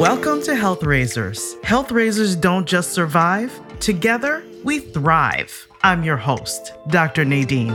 Welcome 0.00 0.40
to 0.44 0.56
Health 0.56 0.82
Raisers. 0.82 1.56
Health 1.62 1.92
Raisers 1.92 2.34
don't 2.34 2.66
just 2.66 2.94
survive, 2.94 3.60
together 3.80 4.42
we 4.64 4.78
thrive. 4.78 5.68
I'm 5.82 6.02
your 6.02 6.16
host, 6.16 6.72
Dr. 6.88 7.26
Nadine. 7.26 7.74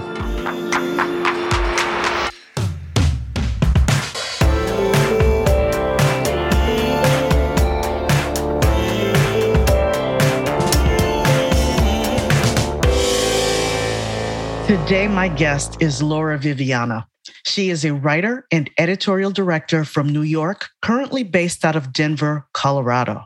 Today, 14.65 15.07
my 15.07 15.27
guest 15.27 15.79
is 15.79 16.01
Laura 16.01 16.39
Viviana. 16.39 17.07
She 17.45 17.69
is 17.69 17.85
a 17.85 17.93
writer 17.93 18.45
and 18.51 18.69
editorial 18.77 19.31
director 19.31 19.83
from 19.85 20.09
New 20.09 20.21
York, 20.21 20.67
currently 20.81 21.23
based 21.23 21.65
out 21.65 21.75
of 21.75 21.91
Denver, 21.91 22.47
Colorado. 22.53 23.25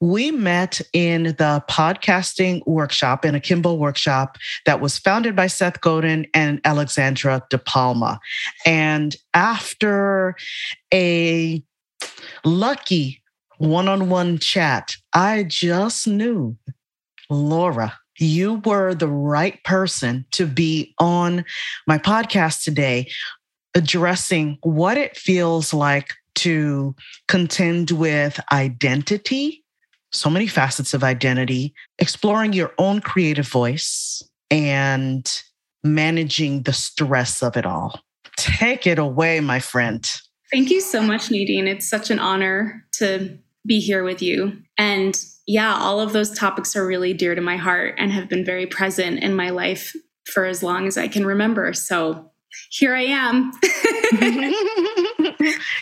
We 0.00 0.30
met 0.30 0.80
in 0.92 1.24
the 1.24 1.64
podcasting 1.70 2.66
workshop, 2.66 3.24
in 3.24 3.34
Akimbo 3.34 3.74
workshop 3.74 4.36
that 4.66 4.80
was 4.80 4.98
founded 4.98 5.34
by 5.34 5.46
Seth 5.46 5.80
Godin 5.80 6.26
and 6.34 6.60
Alexandra 6.64 7.42
Dipalma. 7.50 8.18
And 8.66 9.16
after 9.32 10.36
a 10.92 11.62
lucky 12.44 13.22
one 13.56 13.88
on 13.88 14.10
one 14.10 14.38
chat, 14.38 14.96
I 15.14 15.44
just 15.44 16.06
knew 16.06 16.56
Laura 17.30 17.98
you 18.18 18.62
were 18.64 18.94
the 18.94 19.08
right 19.08 19.62
person 19.64 20.24
to 20.32 20.46
be 20.46 20.94
on 20.98 21.44
my 21.86 21.98
podcast 21.98 22.64
today, 22.64 23.10
addressing 23.74 24.58
what 24.62 24.96
it 24.96 25.16
feels 25.16 25.74
like 25.74 26.14
to 26.36 26.94
contend 27.28 27.90
with 27.92 28.40
identity, 28.52 29.64
so 30.12 30.30
many 30.30 30.46
facets 30.46 30.94
of 30.94 31.02
identity, 31.02 31.74
exploring 31.98 32.52
your 32.52 32.72
own 32.78 33.00
creative 33.00 33.48
voice, 33.48 34.22
and 34.50 35.42
managing 35.82 36.62
the 36.62 36.72
stress 36.72 37.42
of 37.42 37.56
it 37.56 37.66
all. 37.66 38.00
Take 38.36 38.86
it 38.86 38.98
away, 38.98 39.40
my 39.40 39.60
friend. 39.60 40.06
Thank 40.52 40.70
you 40.70 40.80
so 40.80 41.02
much, 41.02 41.30
Nadine. 41.30 41.66
It's 41.66 41.88
such 41.88 42.10
an 42.10 42.18
honor 42.18 42.84
to 42.94 43.38
be 43.66 43.80
here 43.80 44.04
with 44.04 44.22
you. 44.22 44.56
And 44.78 45.18
yeah, 45.46 45.74
all 45.76 46.00
of 46.00 46.12
those 46.12 46.30
topics 46.30 46.74
are 46.74 46.86
really 46.86 47.14
dear 47.14 47.34
to 47.34 47.40
my 47.40 47.56
heart 47.56 47.94
and 47.98 48.12
have 48.12 48.28
been 48.28 48.44
very 48.44 48.66
present 48.66 49.20
in 49.22 49.34
my 49.34 49.50
life 49.50 49.94
for 50.32 50.44
as 50.44 50.62
long 50.62 50.86
as 50.86 50.98
I 50.98 51.08
can 51.08 51.24
remember. 51.24 51.72
So 51.72 52.32
here 52.70 52.94
I 52.94 53.02
am. 53.02 53.52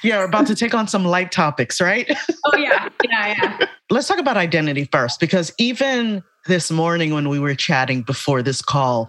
yeah, 0.03 0.19
we're 0.19 0.25
about 0.25 0.47
to 0.49 0.55
take 0.55 0.75
on 0.75 0.87
some 0.87 1.05
light 1.05 1.33
topics, 1.33 1.81
right? 1.81 2.11
oh, 2.45 2.57
yeah. 2.57 2.89
Yeah, 3.05 3.27
yeah. 3.27 3.67
Let's 3.91 4.09
talk 4.09 4.19
about 4.19 4.37
identity 4.37 4.89
first, 4.91 5.21
because 5.21 5.53
even 5.59 6.23
this 6.47 6.71
morning 6.71 7.15
when 7.15 7.29
we 7.31 7.39
were 7.39 7.55
chatting 7.55 8.03
before 8.03 8.43
this 8.43 8.61
call, 8.61 9.09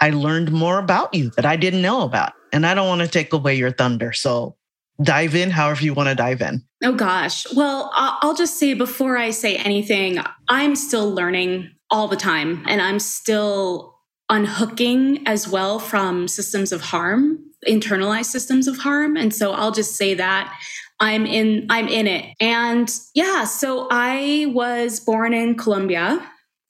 I 0.00 0.10
learned 0.10 0.50
more 0.50 0.78
about 0.78 1.12
you 1.12 1.30
that 1.36 1.44
I 1.44 1.56
didn't 1.56 1.82
know 1.82 2.02
about. 2.02 2.32
And 2.52 2.66
I 2.66 2.74
don't 2.74 2.88
want 2.88 3.02
to 3.02 3.08
take 3.08 3.32
away 3.32 3.54
your 3.54 3.70
thunder. 3.70 4.12
So 4.12 4.56
dive 5.02 5.34
in 5.34 5.50
however 5.50 5.84
you 5.84 5.94
want 5.94 6.08
to 6.08 6.14
dive 6.14 6.40
in. 6.40 6.62
Oh, 6.82 6.92
gosh. 6.92 7.46
Well, 7.54 7.90
I'll 7.94 8.34
just 8.34 8.58
say 8.58 8.74
before 8.74 9.16
I 9.16 9.30
say 9.30 9.56
anything, 9.56 10.18
I'm 10.48 10.74
still 10.76 11.10
learning 11.10 11.70
all 11.90 12.08
the 12.08 12.16
time 12.16 12.64
and 12.68 12.80
I'm 12.80 12.98
still 12.98 13.96
unhooking 14.28 15.26
as 15.26 15.48
well 15.48 15.78
from 15.78 16.28
systems 16.28 16.72
of 16.72 16.80
harm, 16.80 17.38
internalized 17.66 18.26
systems 18.26 18.68
of 18.68 18.78
harm. 18.78 19.16
And 19.16 19.34
so 19.34 19.52
I'll 19.52 19.72
just 19.72 19.96
say 19.96 20.14
that 20.14 20.56
I'm 21.00 21.26
in 21.26 21.66
I'm 21.70 21.88
in 21.88 22.06
it. 22.06 22.34
And 22.40 22.90
yeah, 23.14 23.44
so 23.44 23.88
I 23.90 24.46
was 24.54 25.00
born 25.00 25.32
in 25.32 25.56
Colombia 25.56 26.24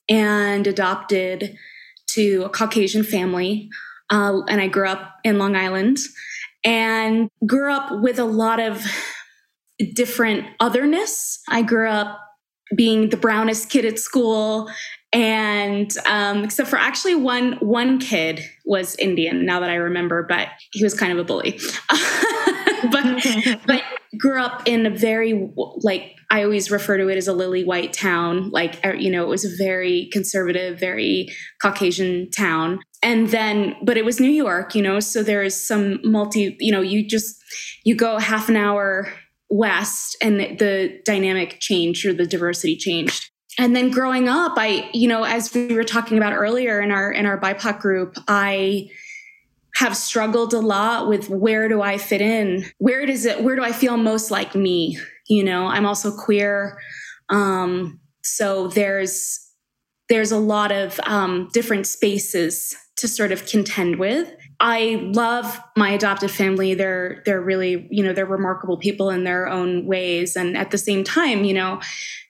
and 0.09 0.65
adopted 0.65 1.55
to 2.11 2.43
a 2.45 2.49
Caucasian 2.49 3.03
family. 3.03 3.69
Uh, 4.09 4.41
and 4.49 4.59
I 4.59 4.67
grew 4.67 4.87
up 4.87 5.15
in 5.23 5.37
Long 5.37 5.55
Island 5.55 5.99
and 6.63 7.29
grew 7.45 7.73
up 7.73 8.01
with 8.01 8.19
a 8.19 8.25
lot 8.25 8.59
of 8.59 8.85
different 9.95 10.45
otherness. 10.59 11.39
I 11.49 11.61
grew 11.61 11.89
up 11.89 12.19
being 12.75 13.09
the 13.09 13.17
brownest 13.17 13.69
kid 13.69 13.85
at 13.85 13.99
school 13.99 14.69
and 15.13 15.91
um, 16.05 16.43
except 16.43 16.69
for 16.69 16.77
actually 16.77 17.15
one 17.15 17.53
one 17.59 17.99
kid 17.99 18.41
was 18.65 18.95
indian 18.95 19.45
now 19.45 19.59
that 19.59 19.69
i 19.69 19.75
remember 19.75 20.23
but 20.23 20.47
he 20.71 20.83
was 20.83 20.93
kind 20.93 21.11
of 21.11 21.17
a 21.17 21.23
bully 21.23 21.59
but 22.91 23.57
but 23.65 23.81
grew 24.17 24.41
up 24.41 24.67
in 24.67 24.85
a 24.85 24.89
very 24.89 25.49
like 25.77 26.15
i 26.29 26.43
always 26.43 26.69
refer 26.69 26.97
to 26.97 27.07
it 27.07 27.17
as 27.17 27.27
a 27.27 27.33
lily 27.33 27.63
white 27.63 27.93
town. 27.93 28.49
Like 28.49 28.79
er, 28.85 28.95
you 28.95 29.09
know 29.09 29.23
it 29.23 29.29
was 29.29 29.45
a 29.45 29.55
very 29.57 30.09
conservative 30.11 30.79
very 30.79 31.27
caucasian 31.61 32.29
town. 32.31 32.79
And 33.03 33.29
then 33.29 33.75
but 33.83 33.97
it 33.97 34.05
was 34.05 34.19
new 34.19 34.29
york 34.29 34.75
you 34.75 34.81
know 34.81 34.99
so 34.99 35.23
there's 35.23 35.55
some 35.55 35.99
multi 36.03 36.55
you 36.59 36.71
know 36.71 36.81
you 36.81 37.07
just 37.07 37.35
you 37.83 37.95
go 37.95 38.19
half 38.19 38.49
an 38.49 38.55
hour 38.55 39.11
west 39.49 40.15
and 40.21 40.39
the 40.39 41.01
dynamic 41.05 41.59
changed 41.59 42.05
or 42.05 42.13
the 42.13 42.25
diversity 42.25 42.75
changed. 42.77 43.29
And 43.57 43.75
then 43.75 43.91
growing 43.91 44.29
up 44.29 44.53
i 44.57 44.89
you 44.93 45.07
know 45.07 45.23
as 45.23 45.53
we 45.53 45.73
were 45.73 45.83
talking 45.83 46.17
about 46.17 46.33
earlier 46.33 46.79
in 46.79 46.91
our 46.91 47.11
in 47.11 47.25
our 47.25 47.39
bipoc 47.39 47.79
group 47.79 48.17
i 48.27 48.89
have 49.81 49.97
struggled 49.97 50.53
a 50.53 50.59
lot 50.59 51.09
with 51.09 51.27
where 51.29 51.67
do 51.67 51.81
i 51.81 51.97
fit 51.97 52.21
in? 52.21 52.65
Where 52.77 53.05
does 53.05 53.25
it 53.25 53.43
where 53.43 53.55
do 53.55 53.63
i 53.63 53.71
feel 53.71 53.97
most 53.97 54.31
like 54.31 54.53
me? 54.55 54.97
You 55.27 55.43
know 55.43 55.65
i'm 55.65 55.85
also 55.85 56.15
queer. 56.15 56.79
Um 57.29 57.99
so 58.23 58.67
there's 58.67 59.39
there's 60.11 60.31
a 60.31 60.37
lot 60.37 60.73
of 60.73 60.99
um, 61.05 61.49
different 61.53 61.87
spaces 61.87 62.75
to 62.97 63.07
sort 63.07 63.31
of 63.31 63.45
contend 63.45 63.95
with. 63.95 64.29
I 64.63 65.09
love 65.11 65.59
my 65.75 65.89
adopted 65.89 66.29
family. 66.29 66.75
They're 66.75 67.23
they're 67.25 67.41
really, 67.41 67.87
you 67.89 68.03
know, 68.03 68.13
they're 68.13 68.27
remarkable 68.27 68.77
people 68.77 69.09
in 69.09 69.23
their 69.23 69.49
own 69.49 69.87
ways 69.87 70.35
and 70.35 70.55
at 70.55 70.69
the 70.69 70.77
same 70.77 71.03
time, 71.03 71.43
you 71.43 71.55
know, 71.55 71.81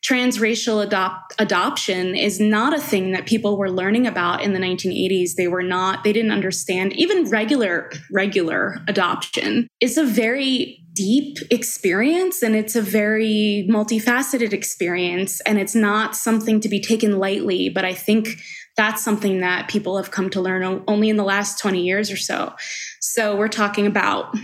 transracial 0.02 0.82
adopt 0.82 1.34
adoption 1.40 2.16
is 2.16 2.40
not 2.40 2.74
a 2.74 2.80
thing 2.80 3.12
that 3.12 3.26
people 3.26 3.58
were 3.58 3.70
learning 3.70 4.08
about 4.08 4.42
in 4.42 4.54
the 4.54 4.60
1980s. 4.60 5.36
They 5.36 5.50
were 5.50 5.62
not 5.62 6.06
they 6.06 6.14
didn't 6.14 6.32
understand 6.32 6.94
even 6.94 7.30
regular 7.30 7.92
regular 8.10 8.78
adoption. 8.88 9.68
It's 9.82 9.98
a 9.98 10.06
very 10.06 10.82
deep 10.94 11.38
experience 11.50 12.42
and 12.42 12.56
it's 12.56 12.76
a 12.76 12.82
very 12.82 13.68
multifaceted 13.70 14.54
experience 14.54 15.42
and 15.42 15.60
it's 15.60 15.76
not 15.76 16.16
something 16.16 16.62
to 16.62 16.70
be 16.70 16.80
taken 16.80 17.20
lightly, 17.20 17.70
but 17.70 17.86
I 17.86 17.94
think 17.94 18.38
that's 18.78 19.04
something 19.04 19.42
that 19.42 19.68
people 19.68 19.98
have 19.98 20.12
come 20.12 20.30
to 20.32 20.42
learn 20.42 20.84
only 20.88 21.10
in 21.10 21.18
the 21.18 21.24
last 21.24 21.60
20 21.60 21.82
years 21.82 22.12
or 22.12 22.18
so. 22.18 22.54
So 23.00 23.36
we're 23.36 23.48
talking 23.48 23.86
about 23.86 24.36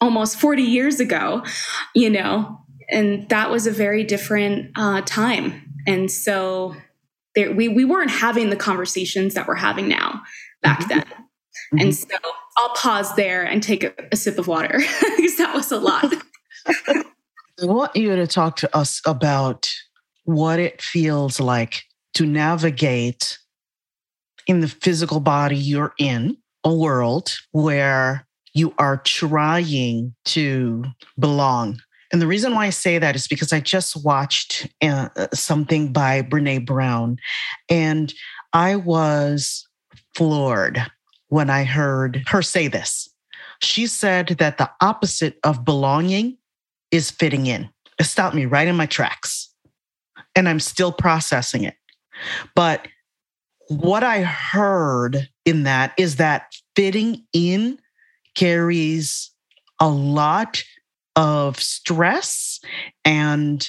almost 0.00 0.38
40 0.38 0.62
years 0.62 1.00
ago, 1.00 1.44
you 1.94 2.10
know, 2.10 2.58
and 2.90 3.28
that 3.28 3.50
was 3.50 3.66
a 3.66 3.70
very 3.70 4.04
different 4.04 4.72
uh, 4.76 5.02
time. 5.02 5.72
And 5.86 6.10
so 6.10 6.76
there, 7.34 7.52
we, 7.52 7.68
we 7.68 7.84
weren't 7.84 8.10
having 8.10 8.50
the 8.50 8.56
conversations 8.56 9.34
that 9.34 9.46
we're 9.46 9.54
having 9.54 9.88
now 9.88 10.22
back 10.60 10.80
mm-hmm. 10.80 10.88
then. 10.88 11.04
Mm-hmm. 11.04 11.78
And 11.78 11.94
so 11.94 12.08
I'll 12.56 12.74
pause 12.74 13.14
there 13.14 13.42
and 13.42 13.62
take 13.62 13.84
a, 13.84 13.94
a 14.12 14.16
sip 14.16 14.38
of 14.38 14.48
water 14.48 14.78
because 15.16 15.36
that 15.38 15.54
was 15.54 15.72
a 15.72 15.78
lot. 15.78 16.12
I 16.66 17.66
want 17.66 17.96
you 17.96 18.14
to 18.16 18.26
talk 18.26 18.56
to 18.56 18.76
us 18.76 19.00
about 19.06 19.70
what 20.24 20.58
it 20.58 20.82
feels 20.82 21.40
like 21.40 21.84
to 22.14 22.26
navigate 22.26 23.38
in 24.46 24.60
the 24.60 24.68
physical 24.68 25.20
body 25.20 25.56
you're 25.56 25.94
in, 25.98 26.36
a 26.64 26.74
world 26.74 27.34
where 27.52 28.26
you 28.54 28.74
are 28.78 28.98
trying 28.98 30.14
to 30.26 30.84
belong. 31.18 31.80
And 32.12 32.20
the 32.20 32.26
reason 32.26 32.54
why 32.54 32.66
I 32.66 32.70
say 32.70 32.98
that 32.98 33.16
is 33.16 33.26
because 33.26 33.52
I 33.52 33.60
just 33.60 34.04
watched 34.04 34.68
uh, 34.82 35.08
something 35.32 35.92
by 35.92 36.22
Brene 36.22 36.66
Brown 36.66 37.16
and 37.70 38.12
I 38.52 38.76
was 38.76 39.66
floored 40.14 40.78
when 41.28 41.48
I 41.48 41.64
heard 41.64 42.22
her 42.28 42.42
say 42.42 42.68
this. 42.68 43.08
She 43.62 43.86
said 43.86 44.28
that 44.38 44.58
the 44.58 44.70
opposite 44.80 45.38
of 45.44 45.64
belonging 45.64 46.36
is 46.90 47.10
fitting 47.10 47.46
in. 47.46 47.70
It 47.98 48.04
stopped 48.04 48.34
me 48.34 48.44
right 48.44 48.68
in 48.68 48.76
my 48.76 48.86
tracks. 48.86 49.48
And 50.36 50.48
I'm 50.48 50.60
still 50.60 50.92
processing 50.92 51.64
it. 51.64 51.74
But 52.54 52.88
what 53.68 54.02
I 54.02 54.22
heard 54.22 55.28
in 55.44 55.64
that 55.64 55.94
is 55.96 56.16
that 56.16 56.52
fitting 56.76 57.24
in 57.32 57.78
carries 58.34 59.30
a 59.80 59.88
lot 59.88 60.62
of 61.16 61.60
stress 61.60 62.60
and 63.04 63.68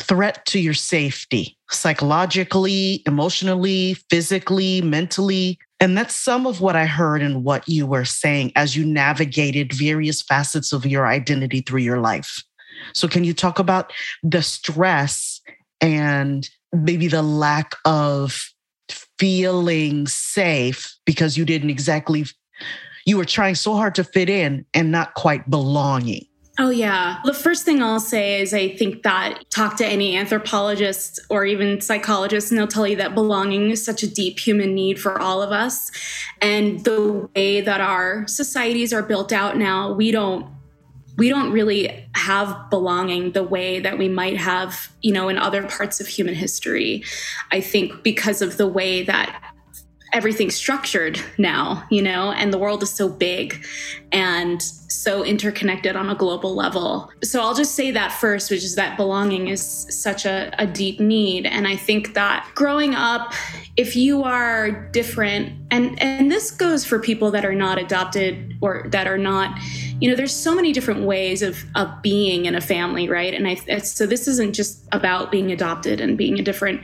threat 0.00 0.44
to 0.46 0.60
your 0.60 0.74
safety 0.74 1.56
psychologically, 1.70 3.02
emotionally, 3.06 3.94
physically, 4.10 4.80
mentally. 4.80 5.58
And 5.80 5.96
that's 5.96 6.14
some 6.14 6.46
of 6.46 6.60
what 6.60 6.76
I 6.76 6.86
heard 6.86 7.22
in 7.22 7.44
what 7.44 7.68
you 7.68 7.86
were 7.86 8.04
saying 8.04 8.52
as 8.56 8.76
you 8.76 8.84
navigated 8.84 9.72
various 9.72 10.22
facets 10.22 10.72
of 10.72 10.86
your 10.86 11.06
identity 11.06 11.60
through 11.60 11.80
your 11.80 12.00
life. 12.00 12.42
So, 12.94 13.08
can 13.08 13.24
you 13.24 13.34
talk 13.34 13.58
about 13.58 13.92
the 14.22 14.42
stress 14.42 15.40
and 15.80 16.48
maybe 16.72 17.08
the 17.08 17.22
lack 17.22 17.74
of 17.84 18.50
feeling 19.18 20.06
safe 20.06 20.96
because 21.04 21.36
you 21.36 21.44
didn't 21.44 21.70
exactly, 21.70 22.24
you 23.06 23.16
were 23.16 23.24
trying 23.24 23.54
so 23.54 23.74
hard 23.74 23.94
to 23.96 24.04
fit 24.04 24.30
in 24.30 24.64
and 24.74 24.90
not 24.90 25.14
quite 25.14 25.48
belonging? 25.50 26.24
Oh, 26.60 26.70
yeah. 26.70 27.20
The 27.24 27.34
first 27.34 27.64
thing 27.64 27.80
I'll 27.80 28.00
say 28.00 28.40
is 28.40 28.52
I 28.52 28.74
think 28.74 29.04
that 29.04 29.48
talk 29.50 29.76
to 29.76 29.86
any 29.86 30.16
anthropologist 30.16 31.20
or 31.30 31.44
even 31.44 31.80
psychologist, 31.80 32.50
and 32.50 32.58
they'll 32.58 32.66
tell 32.66 32.86
you 32.86 32.96
that 32.96 33.14
belonging 33.14 33.70
is 33.70 33.84
such 33.84 34.02
a 34.02 34.12
deep 34.12 34.40
human 34.40 34.74
need 34.74 35.00
for 35.00 35.20
all 35.20 35.40
of 35.40 35.52
us. 35.52 35.92
And 36.42 36.82
the 36.82 37.28
way 37.36 37.60
that 37.60 37.80
our 37.80 38.26
societies 38.26 38.92
are 38.92 39.04
built 39.04 39.32
out 39.32 39.56
now, 39.56 39.92
we 39.92 40.10
don't 40.10 40.46
we 41.18 41.28
don't 41.28 41.50
really 41.50 42.08
have 42.14 42.70
belonging 42.70 43.32
the 43.32 43.42
way 43.42 43.80
that 43.80 43.98
we 43.98 44.08
might 44.08 44.36
have, 44.36 44.90
you 45.02 45.12
know, 45.12 45.28
in 45.28 45.36
other 45.36 45.66
parts 45.66 46.00
of 46.00 46.06
human 46.06 46.34
history. 46.34 47.04
I 47.50 47.60
think 47.60 48.04
because 48.04 48.40
of 48.40 48.56
the 48.56 48.68
way 48.68 49.02
that 49.02 49.42
everything's 50.12 50.54
structured 50.54 51.20
now, 51.36 51.84
you 51.90 52.00
know, 52.00 52.32
and 52.32 52.52
the 52.52 52.58
world 52.58 52.82
is 52.82 52.90
so 52.90 53.08
big 53.08 53.66
and 54.10 54.62
so 54.62 55.22
interconnected 55.22 55.96
on 55.96 56.08
a 56.08 56.14
global 56.14 56.54
level. 56.54 57.10
So 57.22 57.42
I'll 57.42 57.54
just 57.54 57.74
say 57.74 57.90
that 57.90 58.12
first, 58.12 58.50
which 58.50 58.64
is 58.64 58.74
that 58.76 58.96
belonging 58.96 59.48
is 59.48 59.60
such 59.90 60.24
a, 60.24 60.54
a 60.58 60.66
deep 60.66 60.98
need. 60.98 61.46
And 61.46 61.68
I 61.68 61.76
think 61.76 62.14
that 62.14 62.48
growing 62.54 62.94
up, 62.94 63.34
if 63.76 63.96
you 63.96 64.24
are 64.24 64.70
different, 64.92 65.52
and, 65.70 66.00
and 66.00 66.30
this 66.30 66.50
goes 66.50 66.84
for 66.84 66.98
people 66.98 67.30
that 67.32 67.44
are 67.44 67.54
not 67.54 67.78
adopted 67.78 68.54
or 68.62 68.86
that 68.88 69.06
are 69.06 69.18
not, 69.18 69.58
you 70.00 70.08
know, 70.08 70.16
there's 70.16 70.34
so 70.34 70.54
many 70.54 70.72
different 70.72 71.02
ways 71.04 71.42
of, 71.42 71.64
of 71.74 71.90
being 72.02 72.46
in 72.46 72.54
a 72.54 72.60
family, 72.60 73.08
right? 73.08 73.34
And 73.34 73.48
I, 73.48 73.54
so 73.78 74.06
this 74.06 74.28
isn't 74.28 74.54
just 74.54 74.86
about 74.92 75.32
being 75.32 75.50
adopted 75.50 76.00
and 76.00 76.16
being 76.16 76.38
a 76.38 76.42
different 76.42 76.82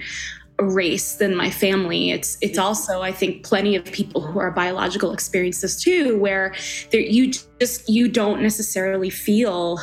race 0.58 1.16
than 1.16 1.34
my 1.36 1.50
family. 1.50 2.10
It's 2.10 2.38
it's 2.40 2.58
also 2.58 3.02
I 3.02 3.12
think 3.12 3.44
plenty 3.44 3.74
of 3.74 3.84
people 3.86 4.20
who 4.20 4.38
are 4.38 4.50
biological 4.50 5.12
experience 5.12 5.60
this 5.60 5.82
too, 5.82 6.16
where 6.18 6.54
there 6.90 7.00
you 7.00 7.32
just 7.60 7.88
you 7.88 8.08
don't 8.08 8.40
necessarily 8.40 9.10
feel 9.10 9.80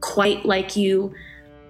quite 0.00 0.44
like 0.44 0.76
you 0.76 1.14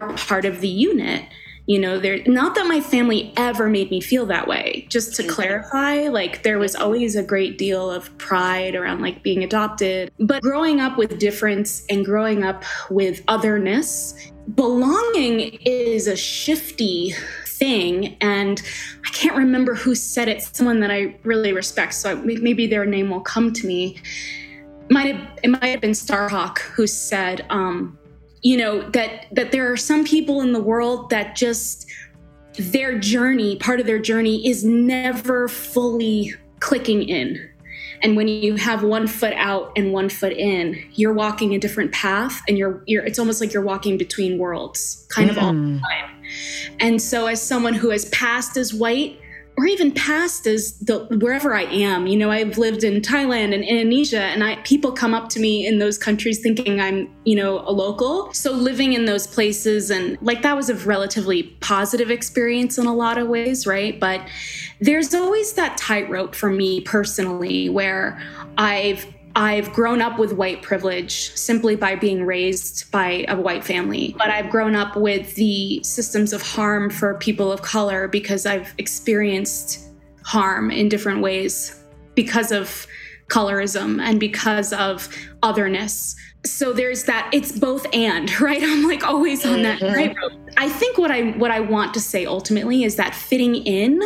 are 0.00 0.12
part 0.14 0.44
of 0.44 0.60
the 0.60 0.68
unit. 0.68 1.24
You 1.66 1.80
know, 1.80 1.98
there 1.98 2.22
not 2.26 2.54
that 2.54 2.66
my 2.66 2.80
family 2.80 3.32
ever 3.36 3.68
made 3.68 3.90
me 3.90 4.00
feel 4.00 4.24
that 4.26 4.46
way. 4.46 4.86
Just 4.88 5.16
to 5.16 5.26
clarify, 5.26 6.08
like 6.08 6.44
there 6.44 6.58
was 6.58 6.76
always 6.76 7.16
a 7.16 7.24
great 7.24 7.58
deal 7.58 7.90
of 7.90 8.16
pride 8.18 8.76
around 8.76 9.02
like 9.02 9.22
being 9.24 9.42
adopted. 9.42 10.12
But 10.20 10.42
growing 10.42 10.80
up 10.80 10.96
with 10.96 11.18
difference 11.18 11.84
and 11.90 12.04
growing 12.04 12.44
up 12.44 12.64
with 12.88 13.22
otherness, 13.26 14.14
belonging 14.54 15.58
is 15.64 16.06
a 16.06 16.16
shifty 16.16 17.14
thing. 17.46 18.16
And 18.20 18.62
I 19.04 19.08
can't 19.10 19.36
remember 19.36 19.74
who 19.74 19.94
said 19.94 20.28
it, 20.28 20.42
someone 20.42 20.80
that 20.80 20.90
I 20.90 21.16
really 21.24 21.52
respect. 21.52 21.94
So 21.94 22.14
maybe 22.16 22.66
their 22.66 22.86
name 22.86 23.10
will 23.10 23.20
come 23.20 23.52
to 23.54 23.66
me. 23.66 24.00
Might 24.88 25.16
have, 25.16 25.38
it 25.42 25.48
might 25.48 25.64
have 25.64 25.80
been 25.80 25.92
Starhawk 25.92 26.58
who 26.58 26.86
said, 26.86 27.44
um, 27.50 27.98
you 28.46 28.56
know, 28.56 28.80
that 28.90 29.26
that 29.32 29.50
there 29.50 29.72
are 29.72 29.76
some 29.76 30.04
people 30.04 30.40
in 30.40 30.52
the 30.52 30.62
world 30.62 31.10
that 31.10 31.34
just 31.34 31.90
their 32.56 32.96
journey, 32.96 33.56
part 33.56 33.80
of 33.80 33.86
their 33.86 33.98
journey 33.98 34.46
is 34.46 34.64
never 34.64 35.48
fully 35.48 36.32
clicking 36.60 37.02
in. 37.02 37.50
And 38.02 38.16
when 38.16 38.28
you 38.28 38.54
have 38.54 38.84
one 38.84 39.08
foot 39.08 39.32
out 39.32 39.72
and 39.74 39.92
one 39.92 40.08
foot 40.08 40.32
in, 40.32 40.80
you're 40.92 41.12
walking 41.12 41.56
a 41.56 41.58
different 41.58 41.90
path 41.90 42.40
and 42.46 42.56
you're 42.56 42.84
you're 42.86 43.04
it's 43.04 43.18
almost 43.18 43.40
like 43.40 43.52
you're 43.52 43.64
walking 43.64 43.98
between 43.98 44.38
worlds 44.38 45.04
kind 45.08 45.28
mm. 45.28 45.32
of 45.32 45.38
all 45.42 45.52
the 45.52 45.58
mm. 45.58 45.80
time. 45.80 46.22
And 46.78 47.02
so, 47.02 47.26
as 47.26 47.42
someone 47.42 47.74
who 47.74 47.90
has 47.90 48.04
passed 48.10 48.56
as 48.56 48.72
white, 48.72 49.18
or 49.56 49.66
even 49.66 49.90
passed 49.90 50.46
as 50.46 50.78
the 50.80 51.06
wherever 51.20 51.54
I 51.54 51.62
am, 51.62 52.06
you 52.06 52.16
know, 52.16 52.30
I've 52.30 52.58
lived 52.58 52.84
in 52.84 53.00
Thailand 53.00 53.54
and 53.54 53.64
Indonesia, 53.64 54.20
and 54.20 54.44
I 54.44 54.56
people 54.56 54.92
come 54.92 55.14
up 55.14 55.28
to 55.30 55.40
me 55.40 55.66
in 55.66 55.78
those 55.78 55.96
countries 55.96 56.40
thinking 56.40 56.78
I'm, 56.78 57.10
you 57.24 57.36
know, 57.36 57.60
a 57.60 57.72
local. 57.72 58.32
So 58.34 58.52
living 58.52 58.92
in 58.92 59.06
those 59.06 59.26
places 59.26 59.90
and 59.90 60.18
like 60.20 60.42
that 60.42 60.56
was 60.56 60.68
a 60.68 60.74
relatively 60.74 61.44
positive 61.60 62.10
experience 62.10 62.76
in 62.76 62.86
a 62.86 62.94
lot 62.94 63.16
of 63.16 63.28
ways, 63.28 63.66
right? 63.66 63.98
But 63.98 64.20
there's 64.80 65.14
always 65.14 65.54
that 65.54 65.78
tightrope 65.78 66.34
for 66.34 66.50
me 66.50 66.82
personally 66.82 67.70
where 67.70 68.22
I've 68.58 69.06
I've 69.36 69.70
grown 69.74 70.00
up 70.00 70.18
with 70.18 70.32
white 70.32 70.62
privilege 70.62 71.30
simply 71.36 71.76
by 71.76 71.94
being 71.94 72.24
raised 72.24 72.90
by 72.90 73.26
a 73.28 73.38
white 73.38 73.64
family, 73.64 74.14
but 74.16 74.30
I've 74.30 74.48
grown 74.48 74.74
up 74.74 74.96
with 74.96 75.34
the 75.34 75.82
systems 75.84 76.32
of 76.32 76.40
harm 76.40 76.88
for 76.88 77.18
people 77.18 77.52
of 77.52 77.60
color 77.60 78.08
because 78.08 78.46
I've 78.46 78.72
experienced 78.78 79.90
harm 80.24 80.70
in 80.70 80.88
different 80.88 81.20
ways 81.20 81.78
because 82.14 82.50
of 82.50 82.86
colorism 83.28 84.00
and 84.00 84.18
because 84.18 84.72
of 84.72 85.06
otherness. 85.42 86.16
So 86.46 86.72
there's 86.72 87.04
that 87.04 87.28
it's 87.30 87.52
both 87.52 87.86
and, 87.92 88.40
right? 88.40 88.62
I'm 88.62 88.84
like 88.88 89.04
always 89.04 89.44
on 89.44 89.60
that 89.62 89.80
mm-hmm. 89.80 89.94
right 89.94 90.16
I 90.56 90.70
think 90.70 90.96
what 90.96 91.10
I 91.10 91.32
what 91.32 91.50
I 91.50 91.60
want 91.60 91.92
to 91.92 92.00
say 92.00 92.24
ultimately 92.24 92.84
is 92.84 92.96
that 92.96 93.14
fitting 93.14 93.56
in, 93.56 94.00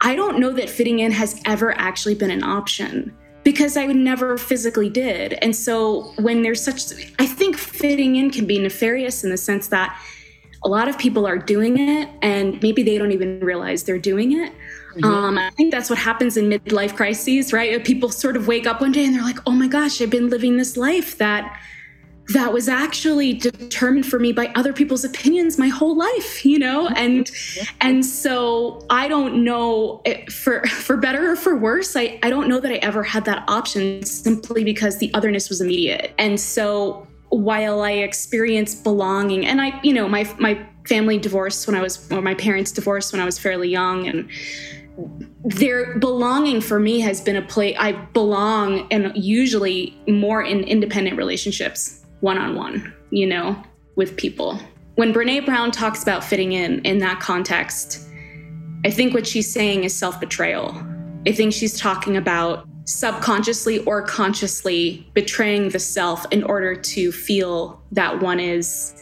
I 0.00 0.14
don't 0.14 0.38
know 0.38 0.52
that 0.52 0.70
fitting 0.70 1.00
in 1.00 1.10
has 1.10 1.42
ever 1.44 1.76
actually 1.76 2.14
been 2.14 2.30
an 2.30 2.44
option 2.44 3.16
because 3.42 3.76
I 3.76 3.86
would 3.86 3.96
never 3.96 4.36
physically 4.36 4.88
did. 4.88 5.34
And 5.34 5.54
so 5.54 6.12
when 6.18 6.42
there's 6.42 6.62
such, 6.62 6.92
I 7.18 7.26
think 7.26 7.56
fitting 7.56 8.16
in 8.16 8.30
can 8.30 8.46
be 8.46 8.58
nefarious 8.58 9.24
in 9.24 9.30
the 9.30 9.36
sense 9.36 9.68
that 9.68 9.98
a 10.62 10.68
lot 10.68 10.88
of 10.88 10.98
people 10.98 11.26
are 11.26 11.38
doing 11.38 11.78
it 11.78 12.08
and 12.20 12.62
maybe 12.62 12.82
they 12.82 12.98
don't 12.98 13.12
even 13.12 13.40
realize 13.40 13.84
they're 13.84 13.98
doing 13.98 14.32
it. 14.32 14.52
Mm-hmm. 14.92 15.04
Um, 15.04 15.38
I 15.38 15.50
think 15.50 15.72
that's 15.72 15.88
what 15.88 15.98
happens 15.98 16.36
in 16.36 16.50
midlife 16.50 16.96
crises, 16.96 17.52
right? 17.52 17.82
People 17.84 18.10
sort 18.10 18.36
of 18.36 18.46
wake 18.46 18.66
up 18.66 18.80
one 18.80 18.92
day 18.92 19.04
and 19.04 19.14
they're 19.14 19.22
like, 19.22 19.38
oh 19.46 19.52
my 19.52 19.68
gosh, 19.68 20.02
I've 20.02 20.10
been 20.10 20.28
living 20.28 20.56
this 20.56 20.76
life 20.76 21.16
that 21.18 21.58
that 22.32 22.52
was 22.52 22.68
actually 22.68 23.32
determined 23.32 24.06
for 24.06 24.18
me 24.18 24.32
by 24.32 24.46
other 24.54 24.72
people's 24.72 25.04
opinions 25.04 25.58
my 25.58 25.68
whole 25.68 25.96
life 25.96 26.44
you 26.44 26.58
know? 26.58 26.88
And 26.88 27.30
and 27.80 28.04
so 28.04 28.84
i 28.90 29.08
don't 29.08 29.44
know 29.44 30.02
eh, 30.04 30.24
for 30.30 30.66
for 30.66 30.96
better 30.96 31.32
or 31.32 31.36
for 31.36 31.56
worse 31.56 31.96
i 31.96 32.18
i 32.22 32.30
don't 32.30 32.48
know 32.48 32.60
that 32.60 32.70
i 32.70 32.76
ever 32.76 33.02
had 33.02 33.24
that 33.24 33.44
option 33.48 34.02
simply 34.04 34.64
because 34.64 34.98
the 34.98 35.12
otherness 35.14 35.48
was 35.48 35.60
immediate. 35.60 36.12
And 36.18 36.38
so 36.38 37.06
while 37.30 37.82
i 37.82 37.92
experienced 37.92 38.82
belonging 38.82 39.46
and 39.46 39.60
i 39.60 39.80
you 39.82 39.92
know 39.92 40.08
my 40.08 40.28
my 40.38 40.66
family 40.86 41.16
divorced 41.16 41.66
when 41.66 41.76
i 41.76 41.80
was 41.80 42.10
or 42.10 42.20
my 42.20 42.34
parents 42.34 42.72
divorced 42.72 43.12
when 43.12 43.22
i 43.22 43.24
was 43.24 43.38
fairly 43.38 43.68
young 43.68 44.08
and 44.08 44.28
their 45.44 45.98
belonging 45.98 46.60
for 46.60 46.78
me 46.78 47.00
has 47.00 47.20
been 47.20 47.36
a 47.36 47.42
place 47.42 47.74
I 47.78 47.92
belong 47.92 48.86
and 48.90 49.12
usually 49.16 49.96
more 50.06 50.42
in 50.42 50.60
independent 50.64 51.16
relationships 51.16 51.99
one 52.20 52.38
on 52.38 52.54
one, 52.54 52.94
you 53.10 53.26
know, 53.26 53.60
with 53.96 54.16
people. 54.16 54.58
When 54.96 55.12
Brene 55.12 55.46
Brown 55.46 55.70
talks 55.70 56.02
about 56.02 56.24
fitting 56.24 56.52
in 56.52 56.80
in 56.80 56.98
that 56.98 57.20
context, 57.20 58.06
I 58.84 58.90
think 58.90 59.14
what 59.14 59.26
she's 59.26 59.52
saying 59.52 59.84
is 59.84 59.94
self 59.94 60.20
betrayal. 60.20 60.74
I 61.26 61.32
think 61.32 61.52
she's 61.52 61.78
talking 61.78 62.16
about 62.16 62.66
subconsciously 62.84 63.78
or 63.84 64.02
consciously 64.02 65.06
betraying 65.14 65.68
the 65.68 65.78
self 65.78 66.24
in 66.32 66.42
order 66.42 66.74
to 66.74 67.12
feel 67.12 67.80
that 67.92 68.20
one 68.20 68.40
is 68.40 68.94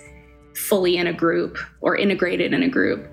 fully 0.55 0.97
in 0.97 1.07
a 1.07 1.13
group 1.13 1.59
or 1.81 1.97
integrated 1.97 2.53
in 2.53 2.63
a 2.63 2.69
group. 2.69 3.09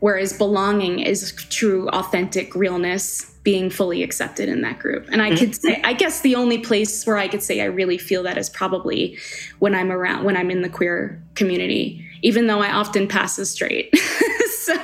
Whereas 0.00 0.36
belonging 0.36 1.00
is 1.00 1.32
true, 1.50 1.88
authentic 1.90 2.54
realness 2.54 3.37
being 3.48 3.70
fully 3.70 4.02
accepted 4.02 4.46
in 4.46 4.60
that 4.60 4.78
group. 4.78 5.08
And 5.10 5.22
I 5.22 5.34
could 5.34 5.54
say, 5.54 5.76
mm-hmm. 5.76 5.86
I 5.86 5.94
guess 5.94 6.20
the 6.20 6.34
only 6.34 6.58
place 6.58 7.06
where 7.06 7.16
I 7.16 7.28
could 7.28 7.42
say 7.42 7.62
I 7.62 7.64
really 7.64 7.96
feel 7.96 8.22
that 8.24 8.36
is 8.36 8.50
probably 8.50 9.16
when 9.58 9.74
I'm 9.74 9.90
around, 9.90 10.26
when 10.26 10.36
I'm 10.36 10.50
in 10.50 10.60
the 10.60 10.68
queer 10.68 11.18
community, 11.34 12.06
even 12.20 12.46
though 12.46 12.60
I 12.60 12.70
often 12.70 13.08
pass 13.08 13.38
as 13.38 13.50
straight. 13.50 13.96
so 14.50 14.74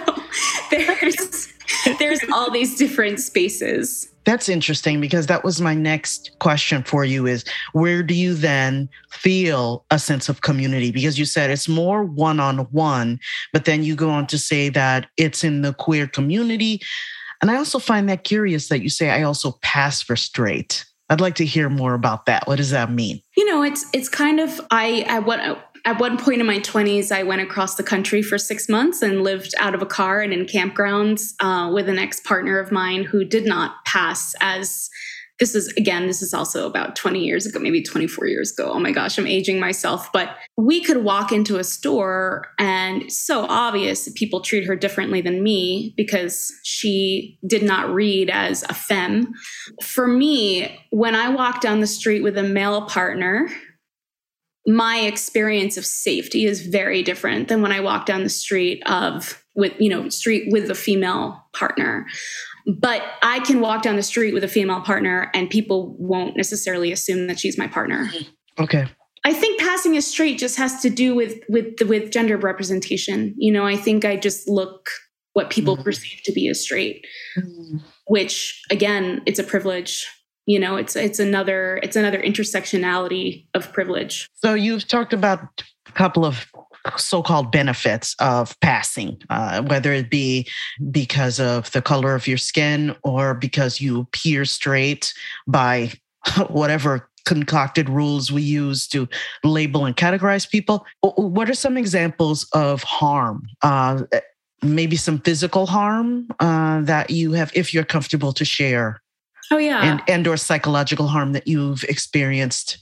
there's, 0.71 1.53
there's 1.99 2.21
all 2.33 2.51
these 2.51 2.79
different 2.79 3.21
spaces. 3.21 4.09
That's 4.25 4.49
interesting 4.49 4.99
because 4.99 5.27
that 5.27 5.45
was 5.45 5.61
my 5.61 5.75
next 5.75 6.31
question 6.39 6.85
for 6.85 7.05
you 7.05 7.27
is 7.27 7.45
where 7.75 8.03
do 8.03 8.15
you 8.15 8.33
then 8.33 8.89
feel 9.11 9.85
a 9.91 9.99
sense 9.99 10.31
of 10.31 10.41
community? 10.41 10.91
Because 10.91 11.19
you 11.19 11.27
said 11.27 11.51
it's 11.51 11.69
more 11.69 12.03
one 12.03 12.41
on 12.41 12.61
one, 12.71 13.21
but 13.53 13.67
then 13.67 13.85
you 13.85 13.95
go 13.95 14.09
on 14.09 14.27
to 14.29 14.39
say 14.39 14.71
that 14.71 15.11
it's 15.19 15.45
in 15.45 15.61
the 15.61 15.75
queer 15.75 16.07
community. 16.07 16.81
And 17.45 17.51
I 17.51 17.57
also 17.57 17.79
find 17.79 18.09
that 18.09 18.25
curious 18.25 18.69
that 18.69 18.81
you 18.81 18.89
say 18.89 19.11
I 19.11 19.21
also 19.25 19.59
pass 19.61 20.01
for 20.01 20.17
straight. 20.17 20.87
I'd 21.11 21.21
like 21.21 21.35
to 21.35 21.45
hear 21.45 21.69
more 21.69 21.93
about 21.93 22.25
that. 22.25 22.47
What 22.47 22.57
does 22.57 22.71
that 22.71 22.91
mean? 22.91 23.21
You 23.37 23.45
know, 23.45 23.63
it's 23.63 23.85
it's 23.93 24.09
kind 24.09 24.41
of 24.41 24.63
I 24.71 25.03
at 25.03 25.27
what 25.27 25.41
at 25.85 26.01
one 26.01 26.17
point 26.17 26.41
in 26.41 26.47
my 26.47 26.59
20s 26.61 27.13
I 27.13 27.23
went 27.23 27.43
across 27.43 27.75
the 27.75 27.83
country 27.83 28.23
for 28.23 28.39
6 28.39 28.67
months 28.71 29.03
and 29.03 29.23
lived 29.23 29.55
out 29.59 29.75
of 29.75 29.83
a 29.83 29.87
car 29.87 30.23
and 30.23 30.33
in 30.33 30.47
campgrounds 30.47 31.35
uh, 31.41 31.71
with 31.71 31.87
an 31.91 31.99
ex-partner 31.99 32.59
of 32.59 32.73
mine 32.73 33.05
who 33.05 33.27
did 33.27 33.45
not 33.45 33.85
pass 33.85 34.35
as 34.41 34.89
this 35.41 35.55
is 35.55 35.69
again 35.77 36.07
this 36.07 36.23
is 36.23 36.33
also 36.33 36.67
about 36.67 36.95
20 36.95 37.25
years 37.25 37.47
ago 37.47 37.59
maybe 37.59 37.83
24 37.83 38.27
years 38.27 38.53
ago. 38.53 38.71
Oh 38.73 38.79
my 38.79 38.93
gosh 38.93 39.19
i'm 39.19 39.27
aging 39.27 39.59
myself. 39.59 40.13
But 40.13 40.37
we 40.57 40.83
could 40.83 40.99
walk 40.99 41.33
into 41.33 41.57
a 41.57 41.65
store 41.65 42.47
and 42.59 43.11
so 43.13 43.47
obvious 43.49 44.05
that 44.05 44.15
people 44.15 44.41
treat 44.41 44.67
her 44.67 44.77
differently 44.77 45.21
than 45.21 45.43
me 45.43 45.95
because 45.97 46.53
she 46.63 47.39
did 47.47 47.63
not 47.63 47.93
read 47.93 48.31
as 48.31 48.63
a 48.65 48.75
femme. 48.75 49.33
For 49.83 50.07
me 50.07 50.81
when 50.91 51.15
i 51.15 51.29
walk 51.29 51.61
down 51.61 51.81
the 51.81 51.87
street 51.87 52.23
with 52.23 52.39
a 52.39 52.43
male 52.43 52.83
partner 52.83 53.49
my 54.67 55.01
experience 55.01 55.77
of 55.77 55.85
safety 55.85 56.47
is 56.47 56.67
very 56.67 57.03
different 57.03 57.49
than 57.49 57.61
when 57.61 57.73
i 57.73 57.81
walk 57.81 58.07
down 58.07 58.23
the 58.23 58.31
street 58.31 58.83
of 58.87 59.45
with 59.55 59.73
you 59.79 59.91
know 59.91 60.09
street 60.09 60.51
with 60.51 60.71
a 60.71 60.75
female 60.75 61.45
partner 61.53 62.07
but 62.67 63.03
I 63.23 63.41
can 63.41 63.61
walk 63.61 63.83
down 63.83 63.97
the 63.97 64.03
street 64.03 64.33
with 64.33 64.45
a 64.45 64.49
female 64.49 64.81
partner 64.81 65.31
and 65.35 65.51
people 65.51 65.97
won't 65.99 66.37
necessarily 66.37 66.93
assume 66.93 67.27
that 67.27 67.39
she's 67.39 67.59
my 67.59 67.69
partner. 67.69 68.11
Okay. 68.59 68.87
I 69.25 69.33
think 69.33 69.61
passing 69.61 69.97
a 69.97 70.03
street 70.03 70.39
just 70.39 70.57
has 70.57 70.81
to 70.83 70.91
do 70.91 71.15
with 71.15 71.43
with 71.49 71.81
with 71.87 72.11
gender 72.11 72.37
representation. 72.37 73.35
You 73.39 73.53
know, 73.53 73.67
I 73.67 73.77
think 73.77 74.05
I 74.05 74.17
just 74.17 74.49
look 74.49 74.89
what 75.33 75.51
people 75.51 75.77
mm. 75.77 75.85
perceive 75.85 76.21
to 76.25 76.33
be 76.33 76.49
a 76.49 76.55
straight, 76.55 77.07
mm. 77.37 77.83
which 78.07 78.63
again, 78.71 79.23
it's 79.27 79.39
a 79.39 79.45
privilege. 79.45 80.07
You 80.47 80.59
know, 80.59 80.77
it's 80.77 80.95
it's 80.95 81.19
another 81.19 81.81
it's 81.83 81.97
another 81.97 82.21
intersectionality 82.21 83.47
of 83.55 83.73
privilege. 83.73 84.29
So 84.35 84.53
you've 84.53 84.87
talked 84.87 85.15
about 85.15 85.41
a 85.89 85.93
couple 85.93 86.27
of 86.27 86.47
so-called 86.97 87.51
benefits 87.51 88.15
of 88.19 88.59
passing, 88.61 89.21
uh, 89.31 89.63
whether 89.63 89.93
it 89.93 90.11
be 90.11 90.47
because 90.91 91.41
of 91.41 91.71
the 91.73 91.83
color 91.83 92.15
of 92.15 92.27
your 92.27 92.39
skin 92.39 92.95
or 93.03 93.35
because 93.35 93.81
you 93.81 94.01
appear 94.01 94.45
straight 94.45 95.15
by 95.47 95.93
whatever 96.49 97.09
concocted 97.25 97.89
rules 97.89 98.31
we 98.31 98.43
use 98.43 98.87
to 98.89 99.09
label 99.43 99.87
and 99.87 99.97
categorize 99.97 100.49
people. 100.49 100.85
What 101.01 101.49
are 101.49 101.55
some 101.55 101.77
examples 101.77 102.47
of 102.53 102.83
harm? 102.83 103.47
Uh, 103.63 104.03
maybe 104.63 104.97
some 104.97 105.19
physical 105.21 105.67
harm 105.67 106.29
uh, 106.41 106.83
that 106.83 107.11
you 107.11 107.33
have, 107.33 107.51
if 107.55 107.73
you're 107.73 107.85
comfortable 107.85 108.33
to 108.33 108.45
share. 108.45 109.01
Oh 109.51 109.59
yeah, 109.59 109.83
and 109.83 110.03
and 110.09 110.27
or 110.27 110.39
psychological 110.39 111.07
harm 111.07 111.33
that 111.33 111.47
you've 111.47 111.85
experienced 111.85 112.79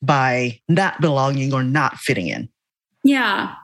by 0.00 0.60
not 0.68 1.00
belonging 1.00 1.52
or 1.52 1.64
not 1.64 1.96
fitting 1.96 2.28
in. 2.28 2.48
Yeah. 3.04 3.54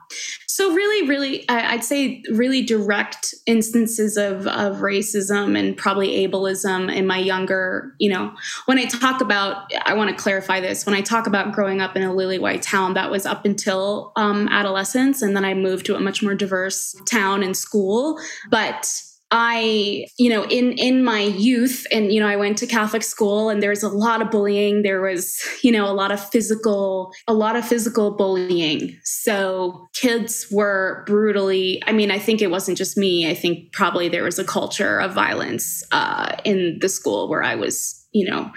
So 0.47 0.71
really, 0.71 1.07
really, 1.07 1.49
I'd 1.49 1.83
say 1.83 2.21
really 2.31 2.61
direct 2.61 3.33
instances 3.47 4.15
of, 4.15 4.45
of 4.45 4.77
racism 4.77 5.57
and 5.57 5.75
probably 5.75 6.27
ableism 6.27 6.93
in 6.93 7.07
my 7.07 7.17
younger, 7.17 7.95
you 7.97 8.11
know, 8.11 8.31
when 8.65 8.77
I 8.77 8.85
talk 8.85 9.21
about, 9.21 9.71
I 9.83 9.95
want 9.95 10.15
to 10.15 10.15
clarify 10.21 10.59
this. 10.59 10.85
When 10.85 10.93
I 10.93 11.01
talk 11.01 11.25
about 11.25 11.53
growing 11.53 11.81
up 11.81 11.95
in 11.95 12.03
a 12.03 12.13
lily 12.13 12.37
white 12.37 12.61
town, 12.61 12.93
that 12.93 13.09
was 13.09 13.25
up 13.25 13.43
until 13.45 14.11
um, 14.15 14.47
adolescence. 14.49 15.23
And 15.23 15.35
then 15.35 15.45
I 15.45 15.55
moved 15.55 15.87
to 15.87 15.95
a 15.95 15.99
much 15.99 16.21
more 16.21 16.35
diverse 16.35 16.95
town 17.09 17.41
and 17.41 17.57
school. 17.57 18.19
But 18.51 18.91
I, 19.31 20.07
you 20.19 20.29
know, 20.29 20.43
in 20.43 20.73
in 20.73 21.05
my 21.05 21.21
youth, 21.21 21.87
and 21.89 22.11
you 22.11 22.19
know, 22.19 22.27
I 22.27 22.35
went 22.35 22.57
to 22.57 22.67
Catholic 22.67 23.01
school, 23.01 23.49
and 23.49 23.63
there 23.63 23.69
was 23.69 23.81
a 23.81 23.87
lot 23.87 24.21
of 24.21 24.29
bullying. 24.29 24.83
There 24.83 25.01
was, 25.01 25.41
you 25.63 25.71
know, 25.71 25.89
a 25.89 25.93
lot 25.93 26.11
of 26.11 26.21
physical, 26.29 27.13
a 27.27 27.33
lot 27.33 27.55
of 27.55 27.65
physical 27.65 28.11
bullying. 28.11 28.99
So 29.05 29.87
kids 29.93 30.47
were 30.51 31.05
brutally. 31.07 31.81
I 31.87 31.93
mean, 31.93 32.11
I 32.11 32.19
think 32.19 32.41
it 32.41 32.51
wasn't 32.51 32.77
just 32.77 32.97
me. 32.97 33.29
I 33.29 33.33
think 33.33 33.71
probably 33.71 34.09
there 34.09 34.23
was 34.23 34.37
a 34.37 34.43
culture 34.43 34.99
of 34.99 35.13
violence 35.13 35.81
uh, 35.93 36.35
in 36.43 36.79
the 36.81 36.89
school 36.89 37.29
where 37.29 37.43
I 37.43 37.55
was, 37.55 38.05
you 38.11 38.29
know, 38.29 38.51